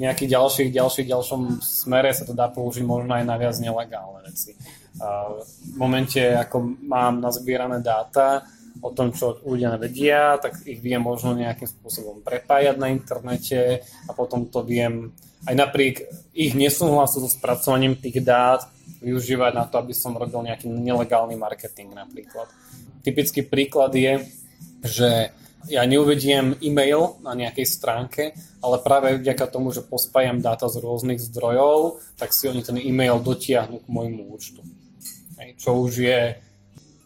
nejakých 0.00 0.30
ďalších, 0.36 0.70
ďalších, 0.72 1.06
ďalšom 1.08 1.40
smere 1.64 2.12
sa 2.12 2.24
to 2.28 2.36
dá 2.36 2.52
použiť 2.52 2.84
možno 2.84 3.16
aj 3.16 3.24
na 3.24 3.36
viac 3.40 3.56
nelegálne 3.58 4.24
veci. 4.26 4.56
V 4.96 5.76
momente, 5.76 6.20
ako 6.20 6.80
mám 6.84 7.20
nazbierané 7.20 7.84
dáta 7.84 8.44
o 8.80 8.92
tom, 8.92 9.12
čo 9.12 9.40
ľudia 9.44 9.72
nevedia, 9.72 10.36
tak 10.36 10.60
ich 10.68 10.80
viem 10.80 11.00
možno 11.00 11.36
nejakým 11.36 11.68
spôsobom 11.68 12.20
prepájať 12.20 12.76
na 12.76 12.92
internete 12.92 13.84
a 14.08 14.10
potom 14.12 14.48
to 14.48 14.60
viem 14.64 15.12
aj 15.46 15.54
napriek 15.54 15.96
ich 16.34 16.52
nesúhlasu 16.56 17.22
so 17.22 17.30
spracovaním 17.30 17.96
tých 17.96 18.20
dát 18.24 18.66
využívať 19.00 19.52
na 19.54 19.64
to, 19.68 19.78
aby 19.78 19.94
som 19.94 20.16
robil 20.16 20.42
nejaký 20.42 20.66
nelegálny 20.66 21.38
marketing 21.38 21.94
napríklad. 21.94 22.48
Typický 23.06 23.46
príklad 23.46 23.94
je, 23.94 24.26
že 24.82 25.30
ja 25.66 25.82
neuvediem 25.84 26.58
e-mail 26.62 27.18
na 27.22 27.34
nejakej 27.34 27.66
stránke, 27.66 28.22
ale 28.62 28.76
práve 28.82 29.18
vďaka 29.18 29.46
tomu, 29.50 29.74
že 29.74 29.82
pospájam 29.82 30.42
dáta 30.42 30.70
z 30.70 30.80
rôznych 30.80 31.18
zdrojov, 31.18 32.02
tak 32.18 32.30
si 32.30 32.46
oni 32.46 32.62
ten 32.62 32.78
e-mail 32.78 33.18
dotiahnu 33.18 33.82
k 33.82 33.86
môjmu 33.86 34.30
účtu. 34.30 34.62
Hej, 35.36 35.58
čo 35.60 35.76
už 35.76 35.92
je 36.00 36.20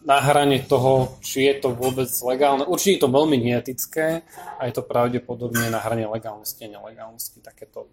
na 0.01 0.17
hrane 0.17 0.65
toho, 0.65 1.21
či 1.21 1.45
je 1.45 1.61
to 1.61 1.77
vôbec 1.77 2.09
legálne. 2.25 2.65
Určite 2.65 2.97
je 2.97 3.03
to 3.05 3.13
veľmi 3.13 3.37
neetické 3.37 4.25
a 4.57 4.65
je 4.65 4.73
to 4.73 4.81
pravdepodobne 4.81 5.69
na 5.69 5.77
hrane 5.77 6.09
legálnosti 6.09 6.65
a 6.65 6.73
nelegálnosti 6.73 7.37
takéto 7.45 7.85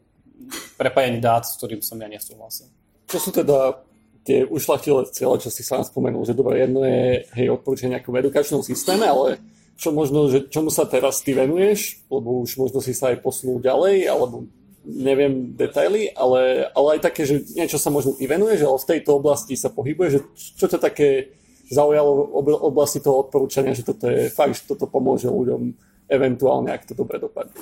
prepájanie 0.81 1.21
dát, 1.21 1.45
s 1.45 1.61
ktorým 1.61 1.85
som 1.85 2.01
ja 2.01 2.09
nesúhlasil. 2.09 2.71
Čo 3.09 3.19
sú 3.21 3.31
teda 3.35 3.85
tie 4.25 4.45
ušlachtilé 4.45 5.09
cieľe, 5.13 5.41
čo 5.41 5.49
si 5.53 5.65
sám 5.65 5.85
spomenul, 5.85 6.25
že 6.25 6.37
dobre, 6.37 6.61
jedno 6.65 6.85
je 6.85 7.25
hej, 7.33 7.49
odporúčanie 7.49 7.97
nejakom 7.97 8.17
edukačnom 8.17 8.61
systéme, 8.61 9.09
ale 9.09 9.41
čo 9.79 9.95
možno, 9.95 10.27
že 10.27 10.51
čomu 10.51 10.75
sa 10.75 10.91
teraz 10.91 11.23
ty 11.23 11.39
venuješ, 11.39 12.03
lebo 12.11 12.43
už 12.43 12.59
možno 12.59 12.83
si 12.83 12.91
sa 12.91 13.15
aj 13.15 13.23
posunul 13.23 13.63
ďalej, 13.63 14.11
alebo 14.11 14.51
neviem 14.83 15.55
detaily, 15.55 16.11
ale, 16.19 16.67
ale 16.75 16.99
aj 16.99 17.01
také, 17.07 17.23
že 17.23 17.47
niečo 17.55 17.79
sa 17.79 17.95
možno 17.95 18.19
ty 18.19 18.27
venuješ, 18.27 18.67
ale 18.67 18.79
v 18.83 18.91
tejto 18.97 19.11
oblasti 19.23 19.55
sa 19.55 19.71
pohybuje, 19.71 20.09
že 20.11 20.21
čo 20.35 20.67
ťa 20.67 20.83
také 20.83 21.39
zaujalo 21.71 22.11
v 22.43 22.49
oblasti 22.59 22.99
toho 22.99 23.23
odporúčania, 23.29 23.77
že 23.77 23.85
toto 23.85 24.09
je 24.09 24.33
fakt, 24.33 24.57
že 24.59 24.75
toto 24.75 24.89
pomôže 24.89 25.29
ľuďom 25.29 25.77
eventuálne, 26.09 26.73
ak 26.73 26.89
to 26.89 26.97
dobre 26.97 27.21
dopadne. 27.21 27.55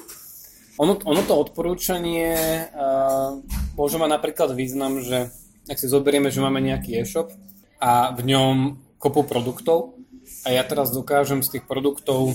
Ono, 0.79 0.95
ono 1.03 1.21
to 1.27 1.35
odporúčanie 1.35 2.37
uh, 2.71 3.43
môže 3.75 3.99
mať 3.99 4.11
napríklad 4.12 4.55
význam, 4.55 5.03
že 5.03 5.33
ak 5.67 5.77
si 5.81 5.91
zoberieme, 5.91 6.31
že 6.31 6.45
máme 6.45 6.62
nejaký 6.62 7.03
e-shop 7.03 7.35
a 7.83 8.14
v 8.14 8.23
ňom 8.23 8.79
kopu 9.03 9.27
produktov 9.27 9.96
a 10.47 10.55
ja 10.55 10.63
teraz 10.63 10.95
dokážem 10.95 11.43
z 11.43 11.59
tých 11.59 11.65
produktov 11.67 12.31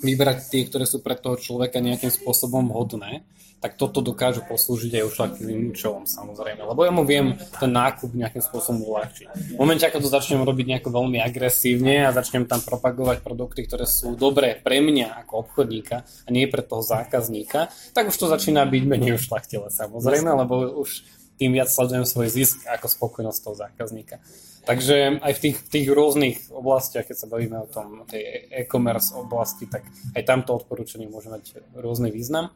vybrať 0.00 0.48
tie, 0.48 0.64
ktoré 0.64 0.88
sú 0.88 1.04
pre 1.04 1.12
toho 1.12 1.36
človeka 1.36 1.84
nejakým 1.84 2.08
spôsobom 2.08 2.72
hodné, 2.72 3.28
tak 3.60 3.76
toto 3.76 4.00
dokážu 4.00 4.40
poslúžiť 4.48 4.96
aj 4.96 5.04
ušľachtilým 5.12 5.68
účelom 5.68 6.08
samozrejme. 6.08 6.64
Lebo 6.64 6.80
ja 6.80 6.88
mu 6.88 7.04
viem 7.04 7.36
ten 7.60 7.68
nákup 7.68 8.16
nejakým 8.16 8.40
spôsobom 8.40 8.80
uľahčiť. 8.88 9.28
V 9.52 9.60
momente, 9.60 9.84
ako 9.84 10.00
to 10.00 10.08
začnem 10.08 10.40
robiť 10.40 10.64
nejako 10.64 10.88
veľmi 10.88 11.20
agresívne 11.20 12.08
a 12.08 12.16
začnem 12.16 12.48
tam 12.48 12.64
propagovať 12.64 13.20
produkty, 13.20 13.68
ktoré 13.68 13.84
sú 13.84 14.16
dobré 14.16 14.56
pre 14.56 14.80
mňa 14.80 15.20
ako 15.28 15.44
obchodníka 15.44 16.08
a 16.08 16.28
nie 16.32 16.48
pre 16.48 16.64
toho 16.64 16.80
zákazníka, 16.80 17.68
tak 17.92 18.08
už 18.08 18.16
to 18.16 18.32
začína 18.32 18.64
byť 18.64 18.82
menej 18.88 19.20
ušľachtilé 19.20 19.68
samozrejme, 19.68 20.32
lebo 20.32 20.80
už 20.80 21.04
tým 21.36 21.52
viac 21.52 21.68
sledujem 21.68 22.08
svoj 22.08 22.28
zisk 22.32 22.64
ako 22.64 22.88
spokojnosť 22.88 23.40
toho 23.44 23.56
zákazníka. 23.60 24.16
Takže 24.60 25.24
aj 25.24 25.32
v 25.34 25.40
tých, 25.40 25.56
tých 25.72 25.88
rôznych 25.88 26.36
oblastiach, 26.52 27.08
keď 27.08 27.16
sa 27.16 27.30
bavíme 27.32 27.56
o 27.64 27.68
tom 27.70 28.04
tej 28.04 28.52
e-commerce 28.52 29.16
oblasti, 29.16 29.64
tak 29.64 29.88
aj 30.12 30.22
tamto 30.22 30.52
odporúčanie 30.52 31.08
môže 31.08 31.32
mať 31.32 31.74
rôzny 31.80 32.12
význam. 32.12 32.52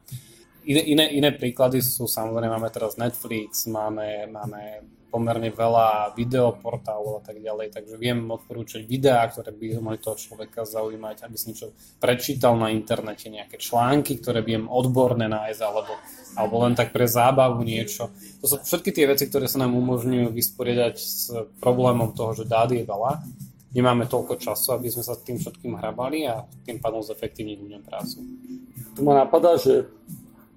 Iné, 0.64 0.80
iné, 0.84 1.04
iné 1.16 1.30
príklady 1.32 1.80
sú 1.80 2.08
samozrejme, 2.08 2.56
máme 2.56 2.72
teraz 2.72 2.96
Netflix, 2.96 3.68
máme, 3.68 4.28
máme 4.28 4.84
pomerne 5.14 5.54
veľa 5.54 6.18
videoportálov 6.18 7.22
a 7.22 7.22
tak 7.22 7.38
ďalej, 7.38 7.70
takže 7.70 7.94
viem 7.94 8.26
odporúčať 8.26 8.82
videá, 8.82 9.22
ktoré 9.30 9.54
by 9.54 9.78
mohli 9.78 10.02
toho 10.02 10.18
človeka 10.18 10.66
zaujímať, 10.66 11.22
aby 11.22 11.36
si 11.38 11.54
niečo 11.54 11.70
prečítal 12.02 12.58
na 12.58 12.74
internete, 12.74 13.30
nejaké 13.30 13.62
články, 13.62 14.18
ktoré 14.18 14.42
viem 14.42 14.66
odborné 14.66 15.30
nájsť, 15.30 15.62
alebo, 15.62 15.94
alebo 16.34 16.54
len 16.66 16.74
tak 16.74 16.90
pre 16.90 17.06
zábavu 17.06 17.62
niečo. 17.62 18.10
To 18.42 18.50
sú 18.50 18.56
všetky 18.58 18.90
tie 18.90 19.06
veci, 19.06 19.30
ktoré 19.30 19.46
sa 19.46 19.62
nám 19.62 19.78
umožňujú 19.78 20.34
vysporiadať 20.34 20.96
s 20.98 21.30
problémom 21.62 22.10
toho, 22.10 22.34
že 22.34 22.50
dát 22.50 22.74
je 22.74 22.82
veľa 22.82 23.22
nemáme 23.74 24.06
toľko 24.06 24.38
času, 24.38 24.78
aby 24.78 24.86
sme 24.86 25.02
sa 25.02 25.18
tým 25.18 25.42
všetkým 25.42 25.74
hrabali 25.74 26.30
a 26.30 26.46
tým 26.62 26.78
pádom 26.78 27.02
zefektívniť 27.02 27.58
ľuďom 27.58 27.82
prácu. 27.82 28.22
Tu 28.94 29.00
ma 29.02 29.18
napadá, 29.18 29.58
že 29.58 29.90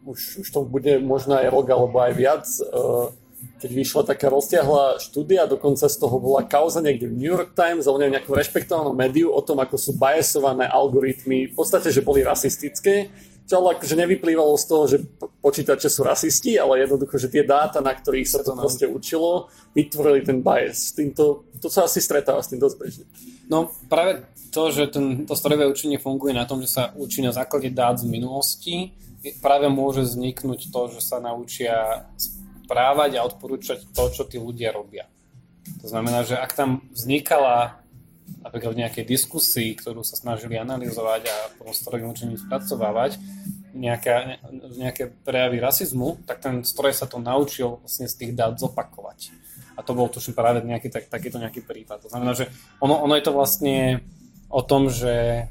už, 0.06 0.46
už 0.46 0.48
to 0.54 0.62
bude 0.64 1.02
možno 1.04 1.36
aj 1.36 1.50
rok 1.52 1.68
alebo 1.68 1.98
aj 2.00 2.14
viac, 2.16 2.46
uh, 2.64 3.12
keď 3.58 3.72
vyšla 3.74 4.02
taká 4.06 4.30
roztiahla 4.30 5.02
štúdia, 5.02 5.50
dokonca 5.50 5.90
z 5.90 5.98
toho 5.98 6.18
bola 6.22 6.46
kauza 6.46 6.82
niekde 6.82 7.10
v 7.10 7.18
New 7.18 7.32
York 7.34 7.58
Times 7.58 7.90
alebo 7.90 8.06
nejakú 8.06 8.32
rešpektovanú 8.34 8.94
médiu 8.94 9.34
o 9.34 9.42
tom, 9.42 9.58
ako 9.62 9.78
sú 9.78 9.98
biasované 9.98 10.70
algoritmy, 10.70 11.50
v 11.50 11.56
podstate, 11.58 11.90
že 11.90 12.06
boli 12.06 12.22
rasistické, 12.22 13.10
čo 13.48 13.64
ale 13.64 13.80
akože 13.80 13.96
nevyplývalo 13.96 14.54
z 14.60 14.66
toho, 14.68 14.84
že 14.92 14.98
počítače 15.40 15.88
sú 15.88 16.04
rasisti, 16.04 16.60
ale 16.60 16.84
jednoducho, 16.84 17.16
že 17.16 17.32
tie 17.32 17.48
dáta, 17.48 17.80
na 17.80 17.96
ktorých 17.96 18.28
sa 18.28 18.44
to 18.44 18.52
proste 18.54 18.84
učilo, 18.84 19.48
vytvorili 19.72 20.22
ten 20.28 20.44
bias. 20.44 20.92
Týmto, 20.92 21.48
to 21.64 21.72
sa 21.72 21.88
asi 21.88 22.04
stretáva 22.04 22.44
s 22.44 22.52
tým 22.52 22.60
dosť 22.60 22.76
bežne. 22.76 23.06
No 23.48 23.72
práve 23.88 24.28
to, 24.52 24.68
že 24.76 24.92
ten, 24.92 25.24
to 25.24 25.32
strojové 25.32 25.64
učenie 25.72 25.96
funguje 25.96 26.36
na 26.36 26.44
tom, 26.44 26.60
že 26.60 26.68
sa 26.68 26.92
učí 27.00 27.24
na 27.24 27.32
základe 27.32 27.72
dát 27.72 27.96
z 27.96 28.06
minulosti, 28.12 28.92
práve 29.40 29.72
môže 29.72 30.04
vzniknúť 30.04 30.68
to, 30.68 30.82
že 31.00 31.02
sa 31.02 31.24
naučia 31.24 32.06
správať 32.68 33.16
a 33.16 33.24
odporúčať 33.24 33.88
to, 33.96 34.04
čo 34.12 34.28
tí 34.28 34.36
ľudia 34.36 34.76
robia. 34.76 35.08
To 35.80 35.88
znamená, 35.88 36.28
že 36.28 36.36
ak 36.36 36.52
tam 36.52 36.84
vznikala 36.92 37.80
napríklad 38.44 38.76
v 38.76 38.82
nejakej 38.84 39.06
diskusii, 39.08 39.72
ktorú 39.80 40.04
sa 40.04 40.20
snažili 40.20 40.60
analyzovať 40.60 41.22
a 41.32 41.36
potom 41.56 41.72
strojovým 41.72 42.12
učením 42.12 42.40
spracovávať, 42.40 43.16
nejaké, 43.72 44.42
nejaké 44.76 45.04
prejavy 45.24 45.64
rasizmu, 45.64 46.20
tak 46.28 46.44
ten 46.44 46.66
stroj 46.68 46.92
sa 46.92 47.08
to 47.08 47.24
naučil 47.24 47.80
vlastne 47.80 48.10
z 48.10 48.16
tých 48.20 48.32
dát 48.36 48.60
zopakovať. 48.60 49.32
A 49.78 49.86
to 49.86 49.94
bol 49.94 50.10
tuším 50.10 50.34
práve 50.34 50.66
nejaký, 50.66 50.90
tak, 50.90 51.08
takýto 51.08 51.38
nejaký 51.38 51.62
prípad. 51.64 52.04
To 52.04 52.12
znamená, 52.12 52.34
že 52.34 52.50
ono, 52.82 52.98
ono 53.00 53.14
je 53.16 53.24
to 53.24 53.32
vlastne 53.32 54.02
o 54.50 54.62
tom, 54.66 54.90
že 54.90 55.46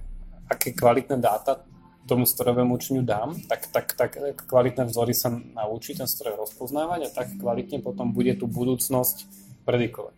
aké 0.50 0.74
kvalitné 0.74 1.16
dáta 1.22 1.62
tomu 2.06 2.24
strojovému 2.24 2.78
učeniu 2.78 3.02
dám, 3.02 3.34
tak, 3.50 3.66
tak, 3.74 3.92
tak 3.98 4.14
kvalitné 4.46 4.86
vzory 4.86 5.12
sa 5.12 5.28
naučí 5.30 5.98
ten 5.98 6.06
stroj 6.06 6.38
rozpoznávať 6.38 7.10
a 7.10 7.12
tak 7.12 7.34
kvalitne 7.36 7.82
potom 7.82 8.14
bude 8.14 8.32
tú 8.38 8.46
budúcnosť 8.46 9.26
predikovať. 9.66 10.14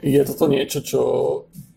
Je 0.00 0.22
toto 0.22 0.46
niečo, 0.46 0.80
čo, 0.80 1.02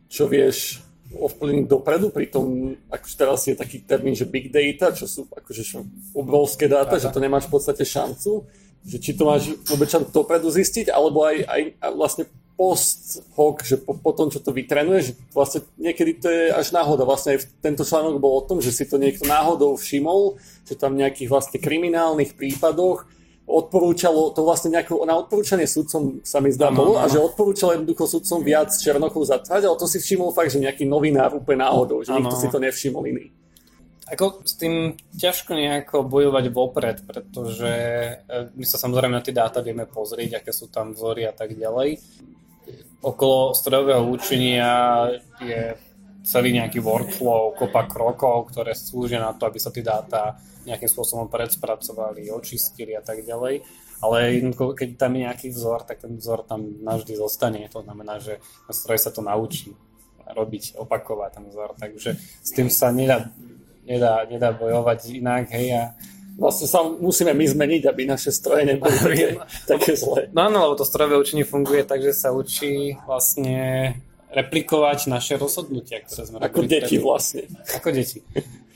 čo 0.08 0.24
vieš 0.30 0.86
ovplyvniť 1.08 1.66
dopredu, 1.72 2.12
pritom 2.12 2.76
akože 2.92 3.16
teraz 3.16 3.48
je 3.48 3.56
taký 3.56 3.80
termín, 3.84 4.14
že 4.14 4.28
big 4.28 4.52
data, 4.52 4.92
čo 4.92 5.08
sú 5.08 5.22
akože 5.32 5.64
obrovské 6.12 6.68
dáta, 6.68 7.00
Data. 7.00 7.04
že 7.04 7.14
to 7.14 7.24
nemáš 7.24 7.48
v 7.48 7.54
podstate 7.56 7.84
šancu, 7.88 8.44
že 8.84 8.98
či 9.00 9.16
to 9.16 9.24
máš 9.28 9.56
vôbec 9.68 9.88
dopredu 10.12 10.48
zistiť, 10.52 10.92
alebo 10.92 11.24
aj, 11.24 11.48
aj 11.48 11.62
vlastne 11.96 12.24
post 12.58 13.22
hoc, 13.38 13.62
že 13.62 13.78
po, 13.78 13.94
po 13.94 14.12
tom, 14.18 14.34
čo 14.34 14.42
to 14.42 14.50
vytrenuješ, 14.50 15.14
vlastne 15.30 15.62
niekedy 15.78 16.18
to 16.18 16.28
je 16.28 16.44
až 16.50 16.74
náhoda. 16.74 17.06
Vlastne 17.06 17.38
aj 17.38 17.46
tento 17.62 17.86
článok 17.86 18.18
bol 18.18 18.42
o 18.42 18.44
tom, 18.44 18.58
že 18.66 18.74
si 18.74 18.90
to 18.90 18.98
niekto 18.98 19.30
náhodou 19.30 19.78
všimol, 19.78 20.42
že 20.66 20.74
tam 20.74 20.98
v 20.98 21.06
nejakých 21.06 21.30
vlastne 21.30 21.62
kriminálnych 21.62 22.34
prípadoch 22.34 23.06
odporúčalo, 23.48 24.36
to 24.36 24.44
vlastne 24.44 24.76
nejaké, 24.76 24.92
na 25.08 25.16
odporúčanie 25.16 25.70
sudcom 25.70 26.20
sa 26.20 26.44
mi 26.44 26.52
zdá 26.52 26.68
bolo, 26.68 27.00
a 27.00 27.08
že 27.08 27.16
odporúčalo 27.16 27.80
jednoducho 27.80 28.20
sudcom 28.20 28.44
viac 28.44 28.76
Černochov 28.76 29.24
zatvať, 29.24 29.62
ale 29.64 29.80
to 29.80 29.88
si 29.88 30.04
všimol 30.04 30.36
fakt, 30.36 30.52
že 30.52 30.60
nejaký 30.60 30.84
novinár 30.84 31.32
úplne 31.32 31.64
náhodou, 31.64 32.04
že 32.04 32.12
ano. 32.12 32.28
nikto 32.28 32.36
si 32.36 32.52
to 32.52 32.60
nevšimol 32.60 33.08
iný. 33.08 33.32
Ako 34.08 34.44
s 34.44 34.60
tým 34.60 35.00
ťažko 35.16 35.56
nejako 35.56 36.04
bojovať 36.08 36.46
vopred, 36.52 36.98
pretože 37.08 37.72
e, 37.72 38.52
my 38.56 38.66
sa 38.68 38.80
samozrejme 38.80 39.16
na 39.16 39.24
tie 39.24 39.36
dáta 39.36 39.64
vieme 39.64 39.88
pozrieť, 39.88 40.44
aké 40.44 40.52
sú 40.52 40.68
tam 40.68 40.92
vzory 40.92 41.28
a 41.28 41.32
tak 41.32 41.56
ďalej 41.56 42.04
okolo 43.08 43.56
strojového 43.56 44.04
učenia 44.04 45.08
je 45.40 45.80
celý 46.28 46.52
nejaký 46.60 46.84
workflow, 46.84 47.56
kopa 47.56 47.88
krokov, 47.88 48.52
ktoré 48.52 48.76
slúžia 48.76 49.24
na 49.24 49.32
to, 49.32 49.48
aby 49.48 49.60
sa 49.64 49.72
tie 49.72 49.80
dáta 49.80 50.36
nejakým 50.68 50.92
spôsobom 50.92 51.32
predspracovali, 51.32 52.28
očistili 52.28 52.92
a 52.92 53.00
tak 53.00 53.24
ďalej. 53.24 53.64
Ale 54.04 54.18
keď 54.52 54.90
tam 55.00 55.16
je 55.16 55.26
nejaký 55.26 55.48
vzor, 55.56 55.88
tak 55.88 56.04
ten 56.04 56.20
vzor 56.20 56.44
tam 56.44 56.84
navždy 56.84 57.16
zostane. 57.16 57.66
To 57.72 57.82
znamená, 57.82 58.20
že 58.20 58.44
ten 58.68 58.76
stroj 58.76 59.00
sa 59.00 59.10
to 59.10 59.24
naučí 59.24 59.72
robiť, 60.28 60.76
opakovať 60.76 61.30
ten 61.40 61.46
vzor. 61.48 61.70
Takže 61.80 62.20
s 62.20 62.50
tým 62.52 62.68
sa 62.68 62.92
nedá, 62.92 63.32
nedá, 63.88 64.28
nedá 64.28 64.52
bojovať 64.52 65.16
inak. 65.16 65.50
Hej, 65.50 65.68
a 65.74 65.84
vlastne 66.38 66.70
sa 66.70 66.86
musíme 66.86 67.34
my 67.34 67.46
zmeniť, 67.50 67.84
aby 67.90 68.06
naše 68.06 68.30
stroje 68.30 68.64
neboli 68.64 68.94
také, 68.94 69.28
také 69.66 69.92
zlé. 69.98 70.30
No 70.32 70.48
áno, 70.48 70.70
lebo 70.70 70.78
to 70.78 70.86
strojové 70.86 71.18
učenie 71.18 71.44
funguje 71.44 71.82
tak, 71.84 72.06
že 72.06 72.14
sa 72.14 72.30
učí 72.30 72.94
vlastne 73.10 73.94
replikovať 74.38 75.10
naše 75.10 75.34
rozhodnutia, 75.42 76.06
ktoré 76.06 76.22
sme 76.30 76.38
Ako 76.38 76.70
deti 76.70 77.02
vlastne. 77.02 77.50
Ako 77.74 77.90
deti. 77.90 78.22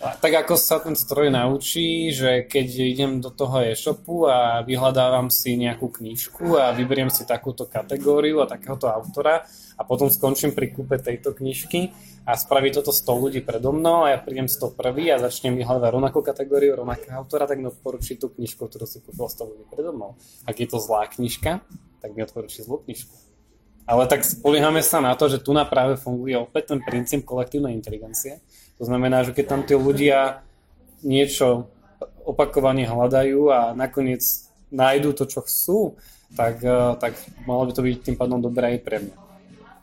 A 0.02 0.18
tak 0.18 0.34
ako 0.34 0.58
sa 0.58 0.82
ten 0.82 0.98
stroj 0.98 1.30
naučí, 1.30 2.10
že 2.10 2.50
keď 2.50 2.68
idem 2.82 3.12
do 3.22 3.30
toho 3.30 3.62
e-shopu 3.62 4.26
a 4.26 4.66
vyhľadávam 4.66 5.30
si 5.30 5.54
nejakú 5.62 5.94
knižku 5.94 6.58
a 6.58 6.74
vyberiem 6.74 7.14
si 7.14 7.22
takúto 7.22 7.70
kategóriu 7.70 8.42
a 8.42 8.50
takéhoto 8.50 8.90
autora 8.90 9.46
a 9.78 9.82
potom 9.86 10.10
skončím 10.10 10.58
pri 10.58 10.74
kúpe 10.74 10.98
tejto 10.98 11.38
knižky, 11.38 11.94
a 12.22 12.38
spraví 12.38 12.70
toto 12.70 12.94
100 12.94 13.18
ľudí 13.18 13.42
predo 13.42 13.74
mnou 13.74 14.06
a 14.06 14.14
ja 14.14 14.20
prídem 14.22 14.46
z 14.46 14.62
toho 14.62 14.70
prvý 14.70 15.10
a 15.10 15.18
začnem 15.18 15.58
vyhľadať 15.58 15.90
rovnakú 15.90 16.22
kategóriu, 16.22 16.78
rovnakého 16.78 17.18
autora, 17.18 17.50
tak 17.50 17.58
mi 17.58 17.66
odporúči 17.66 18.14
tú 18.14 18.30
knižku, 18.30 18.62
ktorú 18.62 18.86
si 18.86 19.02
kúpil 19.02 19.26
100 19.26 19.50
ľudí 19.50 19.66
predo 19.74 19.90
mnou. 19.90 20.14
Ak 20.46 20.62
je 20.62 20.70
to 20.70 20.78
zlá 20.78 21.10
knižka, 21.10 21.66
tak 21.98 22.10
mi 22.14 22.22
odporúči 22.22 22.62
zlú 22.62 22.86
knižku. 22.86 23.31
Ale 23.90 24.08
tak 24.08 24.24
spoliehame 24.24 24.86
sa 24.86 25.02
na 25.02 25.18
to, 25.18 25.28
že 25.28 25.42
tu 25.42 25.52
na 25.52 25.66
práve 25.66 25.98
funguje 25.98 26.38
opäť 26.38 26.76
ten 26.76 26.80
princíp 26.82 27.26
kolektívnej 27.26 27.74
inteligencie. 27.76 28.40
To 28.78 28.88
znamená, 28.88 29.26
že 29.26 29.34
keď 29.36 29.46
tam 29.46 29.62
tí 29.66 29.74
ľudia 29.78 30.46
niečo 31.02 31.70
opakovane 32.26 32.86
hľadajú 32.86 33.50
a 33.50 33.60
nakoniec 33.74 34.22
nájdú 34.70 35.18
to, 35.18 35.26
čo 35.26 35.42
chcú, 35.44 35.80
tak, 36.38 36.64
eh, 36.64 36.96
tak 37.02 37.14
malo 37.44 37.68
by 37.68 37.72
to 37.74 37.82
byť 37.84 37.96
tým 38.02 38.18
pádom 38.18 38.40
dobré 38.40 38.78
aj 38.78 38.80
pre 38.86 38.98
mňa. 39.04 39.18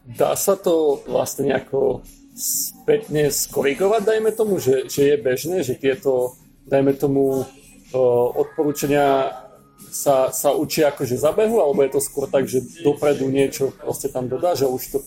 Dá 0.08 0.32
sa 0.38 0.56
to 0.56 1.04
vlastne 1.04 1.52
nejako 1.52 2.00
spätne 2.38 3.28
skorigovať, 3.28 4.00
dajme 4.06 4.30
tomu, 4.32 4.62
že, 4.62 4.86
že 4.88 5.12
je 5.12 5.16
bežné, 5.18 5.56
že 5.66 5.74
tieto, 5.74 6.38
dajme 6.70 6.94
tomu, 6.94 7.44
odporúčania 7.92 9.32
sa, 9.90 10.30
sa 10.30 10.52
učia 10.54 10.92
akože 10.92 11.16
zabehu, 11.18 11.60
alebo 11.60 11.82
je 11.84 11.92
to 11.94 12.00
skôr 12.00 12.26
tak, 12.28 12.48
že 12.48 12.64
dopredu 12.84 13.28
niečo 13.28 13.72
proste 13.76 14.08
tam 14.12 14.28
dodá, 14.28 14.54
že 14.54 14.68
už 14.68 14.82
to 14.92 14.98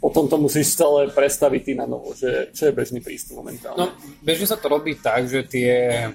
potom 0.00 0.32
to 0.32 0.40
musíš 0.40 0.80
celé 0.80 1.12
prestaviť 1.12 1.60
ty 1.60 1.72
na 1.76 1.84
novo, 1.84 2.16
že 2.16 2.48
čo 2.56 2.72
je 2.72 2.72
bežný 2.72 3.04
prístup 3.04 3.44
momentálne? 3.44 3.76
No, 3.76 3.86
bežne 4.24 4.48
sa 4.48 4.56
to 4.56 4.72
robí 4.72 4.96
tak, 4.96 5.28
že 5.28 5.44
tie 5.44 6.08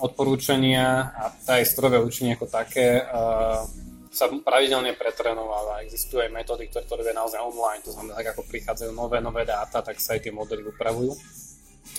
odporúčania 0.00 1.12
a 1.12 1.24
aj 1.60 1.68
strojové 1.68 2.00
učenie 2.00 2.36
ako 2.36 2.48
také 2.48 3.04
uh, 3.04 3.60
sa 4.08 4.32
pravidelne 4.32 4.96
pretrenováva. 4.96 5.84
Existujú 5.84 6.24
aj 6.24 6.32
metódy, 6.32 6.72
ktoré 6.72 6.88
to 6.88 6.96
robia 6.96 7.12
naozaj 7.12 7.36
online, 7.44 7.84
to 7.84 7.92
znamená, 7.92 8.16
tak 8.16 8.32
ako 8.32 8.48
prichádzajú 8.48 8.90
nové, 8.96 9.20
nové 9.20 9.44
dáta, 9.44 9.84
tak 9.84 10.00
sa 10.00 10.16
aj 10.16 10.24
tie 10.24 10.32
modely 10.32 10.64
upravujú, 10.72 11.12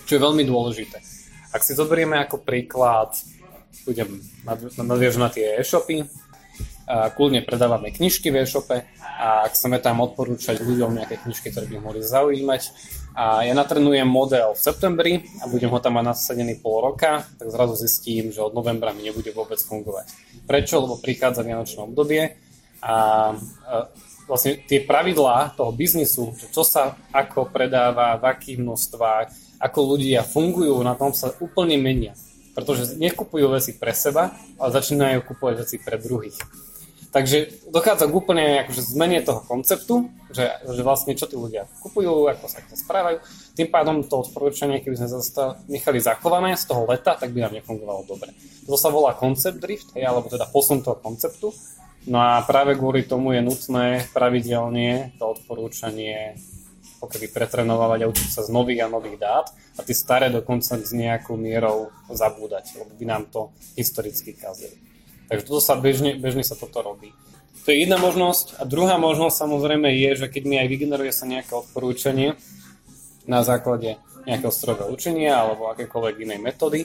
čo 0.10 0.12
je 0.18 0.22
veľmi 0.22 0.42
dôležité. 0.42 0.98
Ak 1.54 1.62
si 1.62 1.78
zoberieme 1.78 2.18
ako 2.18 2.42
príklad, 2.42 3.14
budem 3.86 4.24
nadviežu 4.78 5.20
na 5.20 5.30
tie 5.30 5.60
e-shopy, 5.60 6.08
a 6.88 7.12
kľudne 7.12 7.44
predávame 7.44 7.92
knižky 7.92 8.32
v 8.32 8.48
e-shope 8.48 8.88
a 9.04 9.44
ak 9.44 9.60
chceme 9.60 9.76
tam 9.84 10.00
odporúčať 10.00 10.64
ľuďom 10.64 10.96
nejaké 10.96 11.20
knižky, 11.20 11.52
ktoré 11.52 11.68
by 11.68 11.84
mohli 11.84 12.00
zaujímať 12.00 12.64
a 13.12 13.44
ja 13.44 13.52
natrenujem 13.52 14.08
model 14.08 14.56
v 14.56 14.64
septembri 14.64 15.14
a 15.44 15.52
budem 15.52 15.68
ho 15.68 15.84
tam 15.84 16.00
mať 16.00 16.16
nasadený 16.16 16.64
pol 16.64 16.80
roka, 16.80 17.28
tak 17.36 17.48
zrazu 17.52 17.76
zistím, 17.76 18.32
že 18.32 18.40
od 18.40 18.56
novembra 18.56 18.96
mi 18.96 19.04
nebude 19.04 19.36
vôbec 19.36 19.60
fungovať. 19.60 20.16
Prečo? 20.48 20.80
Lebo 20.80 20.96
prichádza 20.96 21.44
vianočné 21.44 21.84
obdobie 21.84 22.40
a 22.80 22.96
vlastne 24.24 24.56
tie 24.64 24.80
pravidlá 24.80 25.60
toho 25.60 25.76
biznisu, 25.76 26.40
čo 26.56 26.64
sa 26.64 26.96
ako 27.12 27.52
predáva, 27.52 28.16
v 28.16 28.32
akých 28.32 28.64
množstvách, 28.64 29.60
ako 29.60 29.80
ľudia 29.98 30.24
fungujú, 30.24 30.80
na 30.88 30.96
tom 30.96 31.12
sa 31.12 31.36
úplne 31.44 31.76
menia. 31.76 32.16
Pretože 32.58 32.98
nekupujú 32.98 33.54
veci 33.54 33.78
pre 33.78 33.94
seba, 33.94 34.34
ale 34.58 34.70
začínajú 34.74 35.22
kupovať 35.30 35.56
veci 35.62 35.78
pre 35.78 36.02
druhých. 36.02 36.34
Takže 37.14 37.70
dochádza 37.72 38.10
k 38.10 38.18
úplne 38.18 38.46
akože 38.66 38.82
zmene 38.94 39.24
toho 39.24 39.40
konceptu, 39.46 40.12
že, 40.34 40.52
že 40.66 40.82
vlastne 40.84 41.16
čo 41.16 41.30
tí 41.30 41.40
ľudia 41.40 41.70
kupujú, 41.80 42.28
ako 42.28 42.46
sa 42.50 42.60
správajú. 42.60 43.24
Tým 43.56 43.70
pádom 43.72 44.04
to 44.04 44.28
odporúčanie, 44.28 44.84
keby 44.84 45.00
sme 45.00 45.10
zase 45.10 45.32
nechali 45.72 46.04
zachované 46.04 46.60
z 46.60 46.68
toho 46.68 46.84
leta, 46.84 47.16
tak 47.16 47.32
by 47.32 47.48
nám 47.48 47.58
nefungovalo 47.58 48.04
dobre. 48.04 48.36
To 48.68 48.76
sa 48.76 48.92
volá 48.92 49.16
koncept 49.16 49.62
drift, 49.62 49.96
alebo 49.96 50.28
teda 50.28 50.50
posun 50.52 50.84
toho 50.84 51.00
konceptu. 51.00 51.56
No 52.08 52.20
a 52.20 52.44
práve 52.44 52.76
kvôli 52.76 53.08
tomu 53.08 53.36
je 53.36 53.42
nutné 53.42 54.04
pravidelne 54.12 55.16
to 55.16 55.32
odporúčanie 55.32 56.36
pokiaľ 56.98 57.22
pretrenovať 57.30 58.00
a 58.04 58.10
učiť 58.10 58.30
sa 58.34 58.42
z 58.42 58.50
nových 58.50 58.86
a 58.86 58.92
nových 58.92 59.18
dát 59.22 59.48
a 59.78 59.82
tie 59.86 59.94
staré 59.94 60.34
dokonca 60.34 60.78
s 60.78 60.92
nejakou 60.94 61.38
mierou 61.38 61.94
zabúdať, 62.10 62.78
lebo 62.82 62.92
by 62.98 63.06
nám 63.06 63.24
to 63.30 63.54
historicky 63.78 64.34
kazili. 64.34 64.76
Takže 65.28 65.44
toto 65.44 65.62
sa 65.62 65.76
bežne, 65.76 66.16
bežne 66.18 66.42
sa 66.42 66.56
toto 66.56 66.80
robí. 66.80 67.12
To 67.68 67.76
je 67.76 67.84
jedna 67.84 68.00
možnosť. 68.00 68.58
A 68.58 68.64
druhá 68.64 68.96
možnosť 68.96 69.44
samozrejme 69.44 69.92
je, 69.92 70.24
že 70.24 70.28
keď 70.32 70.44
mi 70.48 70.56
aj 70.56 70.68
vygeneruje 70.72 71.12
sa 71.12 71.28
nejaké 71.28 71.52
odporúčanie 71.52 72.40
na 73.28 73.44
základe 73.44 74.00
nejakého 74.24 74.52
strojového 74.56 74.88
učenia 74.88 75.36
alebo 75.36 75.68
akékoľvek 75.76 76.16
inej 76.24 76.40
metódy, 76.40 76.82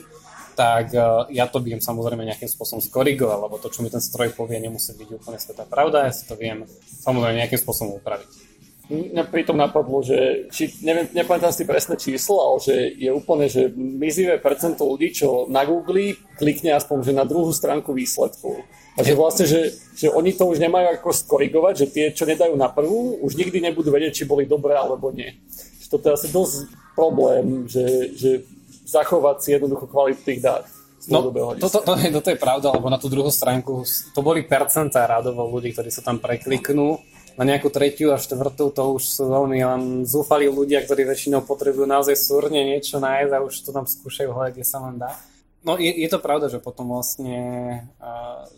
tak 0.53 0.93
uh, 0.93 1.25
ja 1.33 1.49
to 1.49 1.63
viem 1.63 1.81
samozrejme 1.81 2.27
nejakým 2.27 2.51
spôsobom 2.51 2.83
skorigovať, 2.83 3.37
lebo 3.41 3.55
to, 3.57 3.73
čo 3.73 3.81
mi 3.81 3.89
ten 3.89 4.03
stroj 4.03 4.35
povie, 4.37 4.61
nemusí 4.61 4.93
byť 4.93 5.09
úplne 5.17 5.39
svetá 5.41 5.65
pravda, 5.65 6.07
ja 6.07 6.13
si 6.13 6.29
to 6.29 6.37
viem 6.37 6.67
samozrejme 7.03 7.41
nejakým 7.41 7.59
spôsobom 7.63 7.97
upraviť. 7.97 8.52
Pritom 9.31 9.55
napadlo, 9.55 10.03
že 10.03 10.51
či, 10.51 10.67
neviem, 10.83 11.07
nepamätám 11.15 11.55
si 11.55 11.63
presné 11.63 11.95
číslo, 11.95 12.35
ale 12.35 12.57
že 12.59 12.75
je 12.99 13.09
úplne, 13.15 13.47
že 13.47 13.71
mizivé 13.75 14.35
percento 14.43 14.83
ľudí, 14.83 15.15
čo 15.15 15.47
na 15.47 15.63
Google 15.63 16.19
klikne 16.35 16.75
aspoň 16.75 16.97
že 17.07 17.13
na 17.15 17.23
druhú 17.23 17.55
stránku 17.55 17.95
výsledkov. 17.95 18.59
A 18.93 19.01
že 19.01 19.15
vlastne, 19.15 19.47
že, 19.47 19.71
že 19.95 20.11
oni 20.11 20.35
to 20.35 20.51
už 20.51 20.59
nemajú 20.59 20.99
ako 20.99 21.15
skorigovať, 21.15 21.73
že 21.79 21.85
tie, 21.89 22.05
čo 22.11 22.27
nedajú 22.27 22.53
na 22.59 22.67
prvú, 22.67 23.23
už 23.23 23.39
nikdy 23.39 23.63
nebudú 23.63 23.89
vedieť, 23.89 24.21
či 24.21 24.29
boli 24.29 24.43
dobré 24.45 24.75
alebo 24.75 25.09
nie. 25.15 25.31
Že 25.81 25.87
toto 25.87 26.05
je 26.11 26.13
asi 26.19 26.27
dosť 26.29 26.55
problém, 26.93 27.65
že, 27.65 28.13
že 28.13 28.31
zachovať 28.85 29.37
si 29.41 29.49
jednoducho 29.55 29.87
kvalitu 29.87 30.21
tých 30.21 30.43
dát. 30.43 30.67
No, 31.07 31.19
toto, 31.59 31.83
to, 31.83 31.99
je, 31.99 32.15
toto 32.15 32.31
je 32.31 32.39
pravda, 32.39 32.71
lebo 32.71 32.87
na 32.87 32.95
tú 32.95 33.11
druhú 33.11 33.27
stránku 33.27 33.83
to 34.15 34.19
boli 34.23 34.43
percentá 34.47 35.03
rádovo 35.03 35.51
ľudí, 35.51 35.75
ktorí 35.75 35.91
sa 35.91 35.99
tam 35.99 36.19
prekliknú. 36.19 36.95
Na 37.33 37.43
nejakú 37.49 37.73
tretiu 37.73 38.13
a 38.13 38.21
štvrtú 38.21 38.69
to 38.69 38.83
už 38.93 39.03
sú 39.09 39.23
veľmi 39.25 39.57
len 39.57 39.81
zúfali 40.05 40.45
ľudia, 40.45 40.85
ktorí 40.85 41.01
väčšinou 41.01 41.41
potrebujú 41.41 41.89
naozaj 41.89 42.13
súrne 42.13 42.61
niečo 42.61 43.01
nájsť 43.01 43.31
a 43.33 43.41
už 43.41 43.53
to 43.65 43.69
tam 43.73 43.89
skúšajú 43.89 44.29
hľadať, 44.29 44.53
kde 44.53 44.65
sa 44.65 44.77
len 44.85 45.01
dá. 45.01 45.17
No 45.63 45.79
je, 45.79 45.89
je 45.89 46.09
to 46.11 46.19
pravda, 46.19 46.51
že 46.51 46.59
potom 46.59 46.91
vlastne 46.91 47.39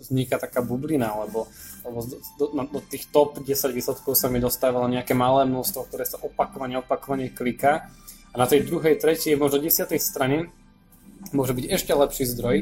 vzniká 0.01 0.41
taká 0.41 0.65
bublina, 0.65 1.13
lebo, 1.23 1.45
lebo 1.85 2.01
do, 2.01 2.17
do, 2.35 2.45
do 2.65 2.79
tých 2.81 3.07
top 3.13 3.39
10 3.39 3.47
výsledkov 3.71 4.17
sa 4.17 4.27
mi 4.27 4.41
dostávalo 4.41 4.89
nejaké 4.89 5.13
malé 5.13 5.45
množstvo, 5.45 5.85
ktoré 5.85 6.03
sa 6.03 6.17
opakovane, 6.19 6.81
opakovane 6.81 7.29
kliká 7.29 7.87
a 8.33 8.35
na 8.35 8.49
tej 8.49 8.65
druhej, 8.65 8.97
tretej, 8.97 9.37
možno 9.37 9.61
desiatej 9.61 10.01
strane 10.01 10.49
môže 11.31 11.55
byť 11.55 11.65
ešte 11.71 11.91
lepší 11.95 12.27
zdroj, 12.29 12.57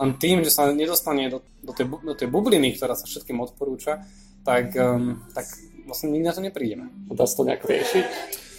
len 0.00 0.10
tým, 0.18 0.42
že 0.42 0.50
sa 0.50 0.70
nedostane 0.72 1.30
do, 1.30 1.44
do, 1.62 1.72
tej, 1.76 1.86
do 1.86 2.14
tej 2.16 2.28
bubliny, 2.30 2.74
ktorá 2.74 2.96
sa 2.98 3.06
všetkým 3.06 3.38
odporúča, 3.38 4.02
tak, 4.42 4.72
um, 4.74 5.22
tak 5.36 5.46
vlastne 5.84 6.10
nikdy 6.10 6.26
na 6.26 6.34
to 6.34 6.42
neprídeme. 6.42 6.90
Dá 7.12 7.28
sa 7.28 7.42
to 7.42 7.48
nejak 7.48 7.62
riešiť? 7.62 8.06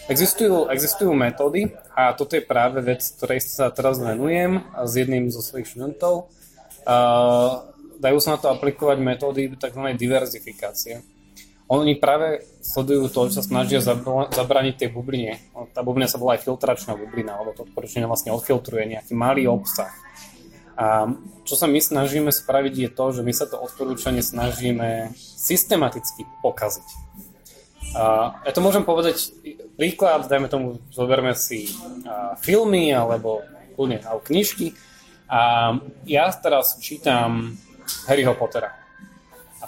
Existujú, 0.10 0.74
existujú 0.74 1.14
metódy 1.14 1.70
a 1.93 2.18
toto 2.18 2.34
je 2.34 2.41
práve 2.41 2.82
vec, 2.82 3.01
ktorej 3.01 3.45
sa 3.45 3.70
teraz 3.70 4.01
venujem 4.01 4.66
s 4.66 4.91
jedným 4.97 5.30
zo 5.30 5.41
svojich 5.41 5.70
študentov. 5.70 6.34
Uh, 6.82 7.70
dajú 8.01 8.18
sa 8.18 8.34
na 8.34 8.39
to 8.41 8.49
aplikovať 8.49 8.97
metódy 8.97 9.53
tzv. 9.53 9.86
diverzifikácie. 9.93 11.05
Oni 11.70 11.93
práve 12.01 12.41
sledujú 12.65 13.13
to, 13.13 13.30
že 13.30 13.39
sa 13.39 13.43
snažia 13.45 13.78
zabraniť 14.34 14.74
tej 14.82 14.89
bubline. 14.89 15.38
Tá 15.78 15.86
bublina 15.86 16.09
sa 16.09 16.17
volá 16.17 16.34
aj 16.34 16.49
filtračná 16.49 16.97
bublina, 16.97 17.38
lebo 17.38 17.53
to 17.53 17.70
odporúčanie 17.70 18.09
vlastne 18.09 18.34
odfiltruje 18.34 18.89
nejaký 18.89 19.13
malý 19.13 19.45
obsah. 19.45 19.93
A 20.74 21.13
čo 21.45 21.53
sa 21.53 21.70
my 21.70 21.78
snažíme 21.78 22.34
spraviť 22.34 22.74
je 22.74 22.89
to, 22.89 23.05
že 23.13 23.22
my 23.22 23.34
sa 23.38 23.45
to 23.45 23.61
odporúčanie 23.61 24.26
snažíme 24.26 25.13
systematicky 25.13 26.26
pokaziť. 26.41 26.89
A 27.93 28.34
ja 28.47 28.51
to 28.55 28.65
môžem 28.65 28.82
povedať 28.82 29.30
príklad, 29.78 30.26
dajme 30.26 30.49
tomu, 30.49 30.82
zoberme 30.89 31.38
si 31.38 31.70
filmy 32.41 32.95
alebo 32.95 33.45
kľudne 33.78 34.01
alebo 34.01 34.26
knižky. 34.26 34.74
A 35.30 35.76
ja 36.09 36.34
teraz 36.34 36.82
čítam 36.82 37.61
Harryho 38.09 38.34
Pottera. 38.34 38.79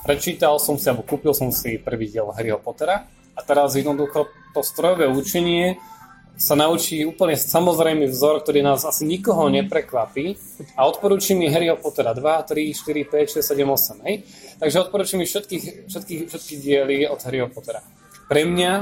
Prečítal 0.02 0.58
som 0.58 0.82
si, 0.82 0.90
alebo 0.90 1.06
kúpil 1.06 1.34
som 1.38 1.54
si 1.54 1.78
prvý 1.78 2.10
diel 2.10 2.34
Harryho 2.34 2.58
Pottera 2.58 3.06
a 3.38 3.40
teraz 3.46 3.78
jednoducho 3.78 4.28
to 4.54 4.66
strojové 4.66 5.06
učenie 5.06 5.78
sa 6.42 6.58
naučí 6.58 7.06
úplne 7.06 7.38
samozrejmý 7.38 8.10
vzor, 8.10 8.42
ktorý 8.42 8.66
nás 8.66 8.82
asi 8.82 9.06
nikoho 9.06 9.46
neprekvapí 9.54 10.34
a 10.74 10.90
odporúči 10.90 11.38
mi 11.38 11.54
Harryho 11.54 11.78
Pottera 11.78 12.18
2, 12.18 12.50
3, 12.50 12.74
4, 12.74 13.14
5, 13.14 13.38
6, 13.38 13.46
7, 13.46 13.62
8, 14.02 14.08
hej? 14.10 14.16
Takže 14.58 14.78
odporúči 14.82 15.22
mi 15.22 15.30
všetkých, 15.30 15.86
všetkých, 15.86 16.22
všetky 16.34 16.54
diely 16.58 17.06
od 17.06 17.22
Harryho 17.22 17.46
Pottera. 17.54 17.86
Pre 18.26 18.42
mňa 18.42 18.74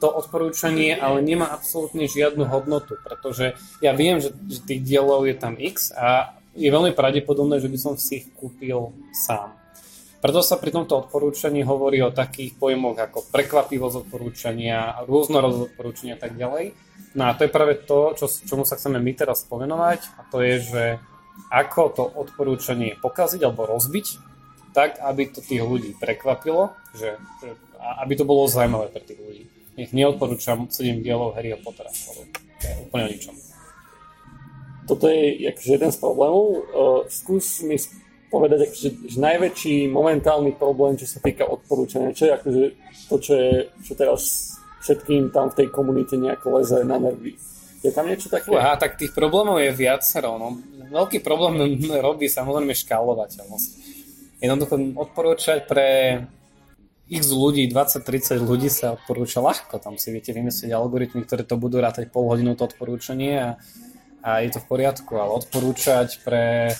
to 0.00 0.08
odporúčanie 0.12 0.96
ale 0.96 1.24
nemá 1.24 1.48
absolútne 1.52 2.04
žiadnu 2.04 2.48
hodnotu, 2.48 3.00
pretože 3.00 3.56
ja 3.80 3.92
viem, 3.96 4.20
že, 4.20 4.32
že 4.48 4.60
tých 4.64 4.80
dielov 4.84 5.24
je 5.24 5.36
tam 5.36 5.56
x 5.56 5.92
a 5.96 6.36
je 6.52 6.68
veľmi 6.68 6.92
pravdepodobné, 6.92 7.64
že 7.64 7.68
by 7.72 7.78
som 7.80 7.94
si 7.96 8.24
ich 8.24 8.26
kúpil 8.36 8.92
sám. 9.12 9.59
Preto 10.20 10.44
sa 10.44 10.60
pri 10.60 10.68
tomto 10.68 11.08
odporúčaní 11.08 11.64
hovorí 11.64 12.04
o 12.04 12.12
takých 12.12 12.52
pojmoch 12.60 13.00
ako 13.00 13.32
prekvapivosť 13.32 14.04
odporúčania, 14.04 15.00
rôznorodosť 15.08 15.72
odporúčania 15.72 16.14
a 16.16 16.20
tak 16.20 16.36
ďalej. 16.36 16.76
No 17.16 17.32
a 17.32 17.34
to 17.34 17.48
je 17.48 17.50
práve 17.50 17.80
to, 17.88 18.12
čo, 18.20 18.28
čomu 18.28 18.68
sa 18.68 18.76
chceme 18.76 19.00
my 19.00 19.12
teraz 19.16 19.48
spomenovať 19.48 20.00
a 20.20 20.20
to 20.28 20.44
je, 20.44 20.54
že 20.60 20.84
ako 21.48 21.82
to 21.96 22.04
odporúčanie 22.04 23.00
pokaziť 23.00 23.40
alebo 23.48 23.64
rozbiť, 23.64 24.06
tak 24.76 25.00
aby 25.00 25.32
to 25.32 25.40
tých 25.40 25.64
ľudí 25.64 25.96
prekvapilo, 25.96 26.76
že, 26.92 27.16
že 27.40 27.48
aby 28.04 28.12
to 28.12 28.28
bolo 28.28 28.44
zaujímavé 28.44 28.92
pre 28.92 29.00
tých 29.00 29.18
ľudí. 29.24 29.44
Nech 29.80 29.96
neodporúčam 29.96 30.68
7 30.68 31.00
dielov 31.00 31.32
Harryho 31.32 31.56
Pottera, 31.64 31.88
lebo 31.88 32.28
to 32.60 32.64
je 32.68 32.74
úplne 32.84 33.04
o 33.08 33.12
ničom. 33.16 33.34
Toto 34.84 35.08
je 35.08 35.48
akože 35.48 35.70
jeden 35.80 35.90
z 35.94 35.98
problémov. 36.02 36.44
Uh, 36.44 37.00
skús 37.08 37.64
mi 37.64 37.80
povedať, 38.30 38.70
akože, 38.70 38.88
že 39.10 39.18
najväčší 39.18 39.74
momentálny 39.90 40.54
problém, 40.54 40.94
čo 40.94 41.10
sa 41.10 41.18
týka 41.18 41.44
odporúčania, 41.44 42.14
čo 42.14 42.30
je 42.30 42.32
akože 42.38 42.62
to, 43.10 43.16
čo, 43.18 43.32
je, 43.34 43.52
čo 43.82 43.92
teraz 43.98 44.22
všetkým 44.80 45.34
tam 45.34 45.50
v 45.50 45.58
tej 45.60 45.68
komunite 45.68 46.14
nejako 46.16 46.62
leze 46.62 46.80
na 46.86 46.96
nervy. 46.96 47.36
Je 47.80 47.90
tam 47.90 48.06
niečo 48.06 48.28
také? 48.28 48.52
Aha, 48.52 48.76
tak 48.76 49.00
tých 49.00 49.12
problémov 49.16 49.56
je 49.60 49.72
viacero. 49.72 50.36
No. 50.36 50.56
Veľký 50.92 51.24
problém 51.24 51.80
robí 52.06 52.28
samozrejme 52.28 52.76
škálovateľnosť. 52.76 53.70
Jednoducho 54.40 54.74
odporúčať 54.96 55.68
pre 55.68 55.88
x 57.10 57.34
ľudí, 57.34 57.66
20-30 57.68 58.40
ľudí 58.40 58.70
sa 58.70 58.96
odporúča 58.96 59.42
ľahko. 59.42 59.82
Tam 59.82 59.98
si 59.98 60.14
viete 60.14 60.30
vymyslieť 60.30 60.70
algoritmy, 60.70 61.26
ktoré 61.26 61.42
to 61.42 61.58
budú 61.58 61.82
rátať 61.82 62.08
pol 62.08 62.30
hodinu 62.30 62.54
to 62.54 62.64
odporúčanie 62.64 63.36
a, 63.36 63.50
a 64.22 64.30
je 64.46 64.54
to 64.54 64.62
v 64.62 64.68
poriadku. 64.70 65.18
Ale 65.18 65.34
odporúčať 65.34 66.22
pre 66.22 66.72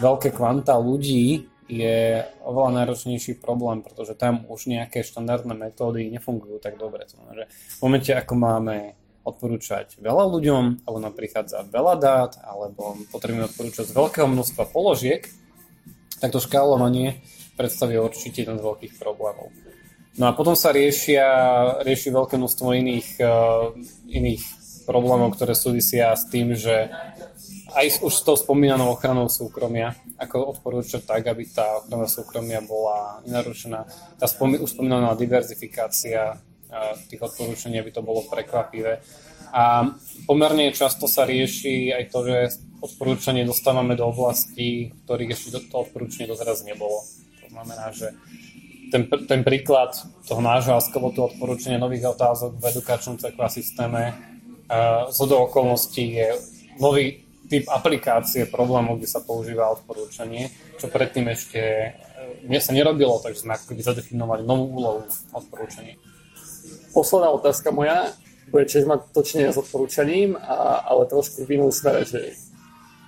veľké 0.00 0.34
kvanta 0.34 0.78
ľudí 0.78 1.46
je 1.64 2.20
oveľa 2.44 2.84
náročnejší 2.84 3.40
problém, 3.40 3.80
pretože 3.80 4.12
tam 4.12 4.44
už 4.46 4.68
nejaké 4.68 5.00
štandardné 5.00 5.56
metódy 5.56 6.12
nefungujú 6.12 6.60
tak 6.60 6.76
dobre. 6.76 7.08
To 7.08 7.16
znamená, 7.16 7.48
v 7.48 7.80
momente, 7.80 8.12
ako 8.12 8.34
máme 8.36 8.76
odporúčať 9.24 9.96
veľa 10.04 10.28
ľuďom, 10.28 10.84
alebo 10.84 10.98
nám 11.00 11.16
prichádza 11.16 11.64
veľa 11.64 11.94
dát, 11.96 12.32
alebo 12.44 13.00
potrebujeme 13.08 13.48
odporúčať 13.48 13.88
z 13.88 13.96
veľkého 13.96 14.28
množstva 14.28 14.68
položiek, 14.68 15.24
tak 16.20 16.30
to 16.36 16.44
škálovanie 16.44 17.24
predstavuje 17.56 17.96
určite 17.96 18.44
jeden 18.44 18.60
z 18.60 18.66
veľkých 18.66 19.00
problémov. 19.00 19.48
No 20.14 20.30
a 20.30 20.36
potom 20.36 20.54
sa 20.54 20.70
riešia, 20.70 21.26
rieši 21.82 22.12
veľké 22.12 22.38
množstvo 22.38 22.68
iných, 22.70 23.08
uh, 23.24 23.74
iných 24.06 24.42
problémov, 24.86 25.34
ktoré 25.34 25.56
súvisia 25.56 26.12
s 26.14 26.28
tým, 26.28 26.54
že 26.54 26.92
aj 27.74 28.00
už 28.06 28.12
s 28.14 28.22
tou 28.22 28.38
spomínanou 28.38 28.94
ochranou 28.94 29.26
súkromia, 29.26 29.98
ako 30.16 30.56
odporúčať 30.56 31.02
tak, 31.02 31.26
aby 31.26 31.44
tá 31.50 31.82
ochrana 31.82 32.06
súkromia 32.06 32.62
bola 32.62 33.20
nenarušená. 33.26 33.80
Tá 34.16 34.26
spomí, 34.30 34.62
už 34.62 34.78
spomínaná 34.78 35.18
diverzifikácia 35.18 36.38
tých 37.06 37.22
odporúčaní, 37.22 37.78
aby 37.78 37.90
to 37.94 38.02
bolo 38.02 38.26
prekvapivé. 38.26 38.98
A 39.54 39.86
pomerne 40.26 40.74
často 40.74 41.06
sa 41.06 41.22
rieši 41.22 41.94
aj 41.94 42.04
to, 42.10 42.18
že 42.26 42.38
odporúčanie 42.82 43.46
dostávame 43.46 43.94
do 43.94 44.10
oblastí, 44.10 44.90
ktorých 45.06 45.30
ešte 45.30 45.70
to 45.70 45.86
odporúčanie 45.86 46.26
doteraz 46.26 46.66
nebolo. 46.66 47.06
To 47.42 47.46
znamená, 47.54 47.94
že 47.94 48.10
ten, 48.90 49.06
ten 49.06 49.40
príklad 49.46 49.94
toho 50.26 50.42
nášho 50.42 50.74
askovotu 50.74 51.30
odporúčania 51.30 51.78
nových 51.78 52.12
otázok 52.12 52.58
v 52.58 52.64
edukačnom 52.74 53.16
CQA 53.16 53.48
systéme 53.48 54.02
uh, 54.10 55.08
z 55.08 55.18
okolností 55.22 56.18
je 56.18 56.28
nový 56.82 57.23
typ 57.54 57.70
aplikácie 57.70 58.50
problému, 58.50 58.98
kde 58.98 59.06
sa 59.06 59.22
používa 59.22 59.70
odporúčanie, 59.70 60.50
čo 60.82 60.90
predtým 60.90 61.30
ešte 61.30 61.94
uh, 62.50 62.58
sa 62.58 62.74
nerobilo, 62.74 63.22
takže 63.22 63.46
sme 63.46 63.54
ako 63.54 63.78
zadefinovali 63.78 64.42
novú 64.42 64.82
úlohu 64.82 65.00
odporúčaní. 65.30 65.94
Posledná 66.90 67.30
otázka 67.30 67.70
moja 67.70 68.10
bude 68.50 68.66
tiež 68.66 68.90
mať 68.90 69.14
točenie 69.14 69.50
s 69.54 69.58
odporúčaním, 69.58 70.34
a, 70.34 70.82
ale 70.86 71.06
trošku 71.06 71.46
v 71.46 71.58
inom 71.58 71.70
smere, 71.70 72.02
že 72.06 72.34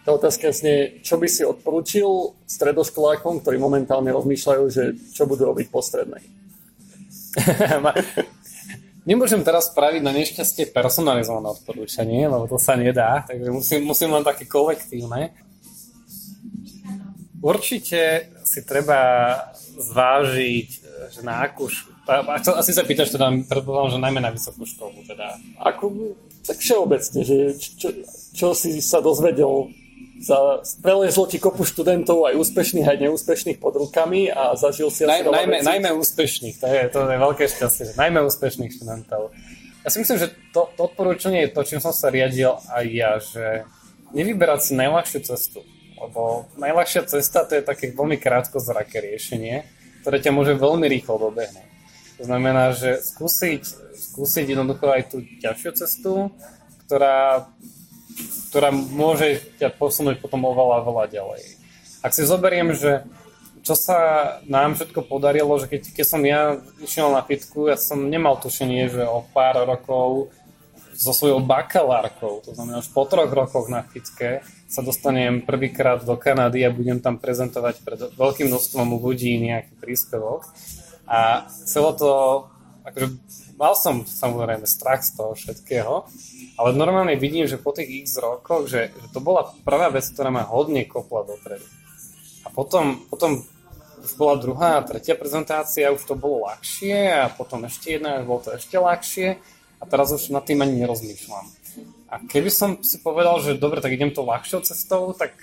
tá 0.06 0.14
otázka 0.14 0.54
je, 0.54 1.02
čo 1.02 1.18
by 1.18 1.26
si 1.26 1.42
odporúčil 1.42 2.38
stredoškolákom, 2.46 3.42
ktorí 3.42 3.58
momentálne 3.58 4.14
rozmýšľajú, 4.14 4.62
že 4.70 4.94
čo 5.10 5.26
budú 5.26 5.50
robiť 5.50 5.66
po 5.66 5.82
strednej? 5.82 6.22
Nemôžem 9.06 9.46
teraz 9.46 9.70
spraviť 9.70 10.02
na 10.02 10.10
nešťastie 10.10 10.74
personalizované 10.74 11.54
odporúčanie, 11.54 12.26
lebo 12.26 12.50
to 12.50 12.58
sa 12.58 12.74
nedá, 12.74 13.22
takže 13.22 13.54
musím, 13.54 13.80
musím 13.86 14.10
len 14.10 14.26
také 14.26 14.50
kolektívne. 14.50 15.30
Určite 17.38 18.34
si 18.42 18.60
treba 18.66 18.98
zvážiť 19.78 20.86
že 21.12 21.20
na 21.22 21.44
akú 21.44 21.68
asi 22.54 22.70
sa 22.70 22.86
pýtaš 22.86 23.10
teda, 23.10 23.34
predpokladám, 23.50 23.98
že 23.98 24.04
najmä 24.06 24.20
na 24.22 24.30
vysokú 24.30 24.62
školu 24.62 25.02
teda. 25.10 25.42
Ako, 25.58 26.14
tak 26.46 26.62
všeobecne, 26.62 27.20
že 27.26 27.36
čo, 27.58 27.90
čo 28.30 28.46
si 28.54 28.78
sa 28.78 29.02
dozvedel 29.02 29.74
za, 30.26 30.66
prelezlo 30.82 31.30
ti 31.30 31.38
kopu 31.38 31.62
študentov 31.62 32.26
aj 32.26 32.34
úspešných, 32.34 32.86
aj 32.86 32.98
neúspešných 33.06 33.62
pod 33.62 33.78
rukami 33.78 34.26
a 34.26 34.58
zažil 34.58 34.90
si 34.90 35.06
Naj, 35.06 35.22
najmä, 35.22 35.62
najmä 35.62 35.90
úspešných, 35.94 36.58
to 36.58 36.66
je, 36.66 36.82
to 36.90 36.98
je 37.06 37.18
veľké 37.22 37.44
šťastie, 37.46 37.82
že 37.90 37.94
najmä 37.94 38.26
úspešných 38.26 38.74
študentov. 38.74 39.30
Ja 39.86 39.88
si 39.94 40.02
myslím, 40.02 40.18
že 40.18 40.34
to, 40.50 40.66
to 40.74 40.90
odporúčanie 40.90 41.46
je 41.46 41.54
to, 41.54 41.62
čím 41.62 41.78
som 41.78 41.94
sa 41.94 42.10
riadil 42.10 42.58
aj 42.74 42.84
ja, 42.90 43.10
že 43.22 43.44
nevyberať 44.10 44.60
si 44.66 44.72
najľahšiu 44.74 45.20
cestu 45.22 45.62
lebo 45.96 46.44
najľahšia 46.60 47.08
cesta 47.08 47.48
to 47.48 47.56
je 47.56 47.64
také 47.64 47.92
veľmi 47.96 48.20
krátkozraké 48.20 49.00
riešenie, 49.00 49.64
ktoré 50.04 50.20
ťa 50.20 50.32
môže 50.32 50.52
veľmi 50.56 50.84
rýchlo 50.92 51.16
dobehnúť. 51.16 51.68
To 52.20 52.22
znamená, 52.24 52.72
že 52.72 53.00
skúsiť, 53.00 53.62
skúsiť 53.92 54.56
jednoducho 54.56 54.88
aj 54.88 55.02
tú 55.12 55.24
ťažšiu 55.40 55.70
cestu, 55.76 56.12
ktorá, 56.84 57.48
ktorá 58.50 58.70
môže 58.72 59.42
ťa 59.58 59.74
posunúť 59.74 60.22
potom 60.22 60.46
oveľa, 60.46 60.86
veľa 60.86 61.04
ďalej. 61.10 61.42
Ak 62.00 62.14
si 62.14 62.22
zoberiem, 62.22 62.72
že 62.72 63.02
čo 63.66 63.74
sa 63.74 63.98
nám 64.46 64.78
všetko 64.78 65.02
podarilo, 65.10 65.58
že 65.58 65.66
keď, 65.66 65.82
keď 65.90 66.06
som 66.06 66.22
ja 66.22 66.62
išiel 66.78 67.10
na 67.10 67.26
fitku, 67.26 67.66
ja 67.66 67.74
som 67.74 68.06
nemal 68.06 68.38
tušenie, 68.38 68.86
že 68.86 69.02
o 69.02 69.26
pár 69.34 69.66
rokov 69.66 70.30
so 70.96 71.12
svojou 71.12 71.42
bakalárkou, 71.42 72.40
to 72.46 72.54
znamená 72.54 72.80
už 72.80 72.88
po 72.94 73.04
troch 73.04 73.28
rokoch 73.28 73.66
na 73.68 73.84
fitke, 73.84 74.40
sa 74.70 74.80
dostanem 74.86 75.44
prvýkrát 75.44 76.00
do 76.00 76.14
Kanady 76.14 76.62
a 76.62 76.70
budem 76.70 77.02
tam 77.02 77.20
prezentovať 77.20 77.82
pred 77.84 78.00
veľkým 78.14 78.48
množstvom 78.48 78.96
ľudí 78.96 79.36
nejaký 79.42 79.76
príspevok. 79.82 80.48
A 81.06 81.50
celé 81.50 81.90
to, 81.98 82.10
akože 82.82 83.06
mal 83.56 83.74
som 83.76 84.04
samozrejme 84.04 84.68
strach 84.68 85.02
z 85.02 85.16
toho 85.16 85.32
všetkého, 85.32 86.04
ale 86.56 86.68
normálne 86.76 87.16
vidím, 87.16 87.48
že 87.48 87.60
po 87.60 87.72
tých 87.72 88.06
x 88.06 88.20
rokoch, 88.20 88.68
že, 88.68 88.92
že 88.92 89.08
to 89.12 89.20
bola 89.20 89.52
prvá 89.64 89.88
vec, 89.92 90.04
ktorá 90.08 90.28
ma 90.32 90.44
hodne 90.44 90.84
kopla 90.84 91.24
dopredu. 91.24 91.64
A 92.44 92.52
potom, 92.52 93.02
potom 93.10 93.42
už 94.06 94.14
bola 94.14 94.38
druhá 94.38 94.70
a 94.78 94.86
tretia 94.86 95.18
prezentácia, 95.18 95.90
už 95.90 96.06
to 96.06 96.14
bolo 96.14 96.46
ľahšie 96.46 97.26
a 97.26 97.26
potom 97.32 97.66
ešte 97.66 97.98
jedna, 97.98 98.22
bolo 98.22 98.46
to 98.46 98.54
ešte 98.54 98.78
ľahšie 98.78 99.40
a 99.80 99.84
teraz 99.84 100.14
už 100.14 100.30
nad 100.30 100.46
tým 100.46 100.62
ani 100.62 100.78
nerozmýšľam. 100.78 101.46
A 102.06 102.22
keby 102.22 102.48
som 102.54 102.80
si 102.86 103.02
povedal, 103.02 103.42
že 103.42 103.58
dobre, 103.58 103.82
tak 103.82 103.92
idem 103.92 104.14
to 104.14 104.22
ľahšou 104.22 104.62
cestou, 104.62 105.10
tak 105.10 105.34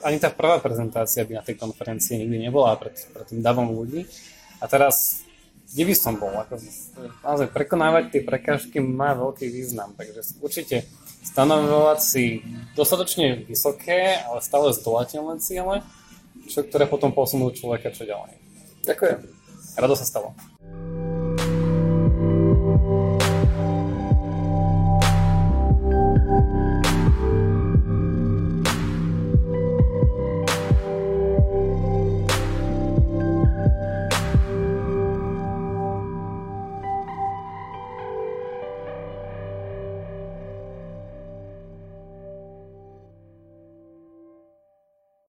ani 0.00 0.16
tá 0.16 0.32
prvá 0.32 0.56
prezentácia 0.58 1.28
by 1.28 1.38
na 1.38 1.44
tej 1.44 1.60
konferencii 1.60 2.24
nikdy 2.24 2.48
nebola 2.48 2.72
pred, 2.80 2.96
pred 3.12 3.26
tým 3.28 3.44
davom 3.44 3.68
ľudí. 3.68 4.08
A 4.60 4.64
teraz, 4.64 5.22
kde 5.70 5.82
by 5.86 5.94
som 5.94 6.18
bol? 6.18 6.34
Ako, 6.34 6.58
naozaj 7.22 7.48
prekonávať 7.54 8.10
tie 8.10 8.22
prekážky 8.26 8.82
má 8.82 9.14
veľký 9.14 9.46
význam, 9.46 9.94
takže 9.94 10.34
určite 10.42 10.82
stanovovať 11.22 11.98
si 12.02 12.42
dostatočne 12.74 13.46
vysoké, 13.46 14.18
ale 14.26 14.42
stále 14.42 14.74
zdolateľné 14.74 15.38
ciele, 15.38 15.86
čo, 16.50 16.66
ktoré 16.66 16.90
potom 16.90 17.14
posunú 17.14 17.54
človeka 17.54 17.94
čo 17.94 18.02
ďalej. 18.02 18.34
Ďakujem. 18.82 19.18
Rado 19.78 19.94
sa 19.94 20.06
stalo. 20.08 20.34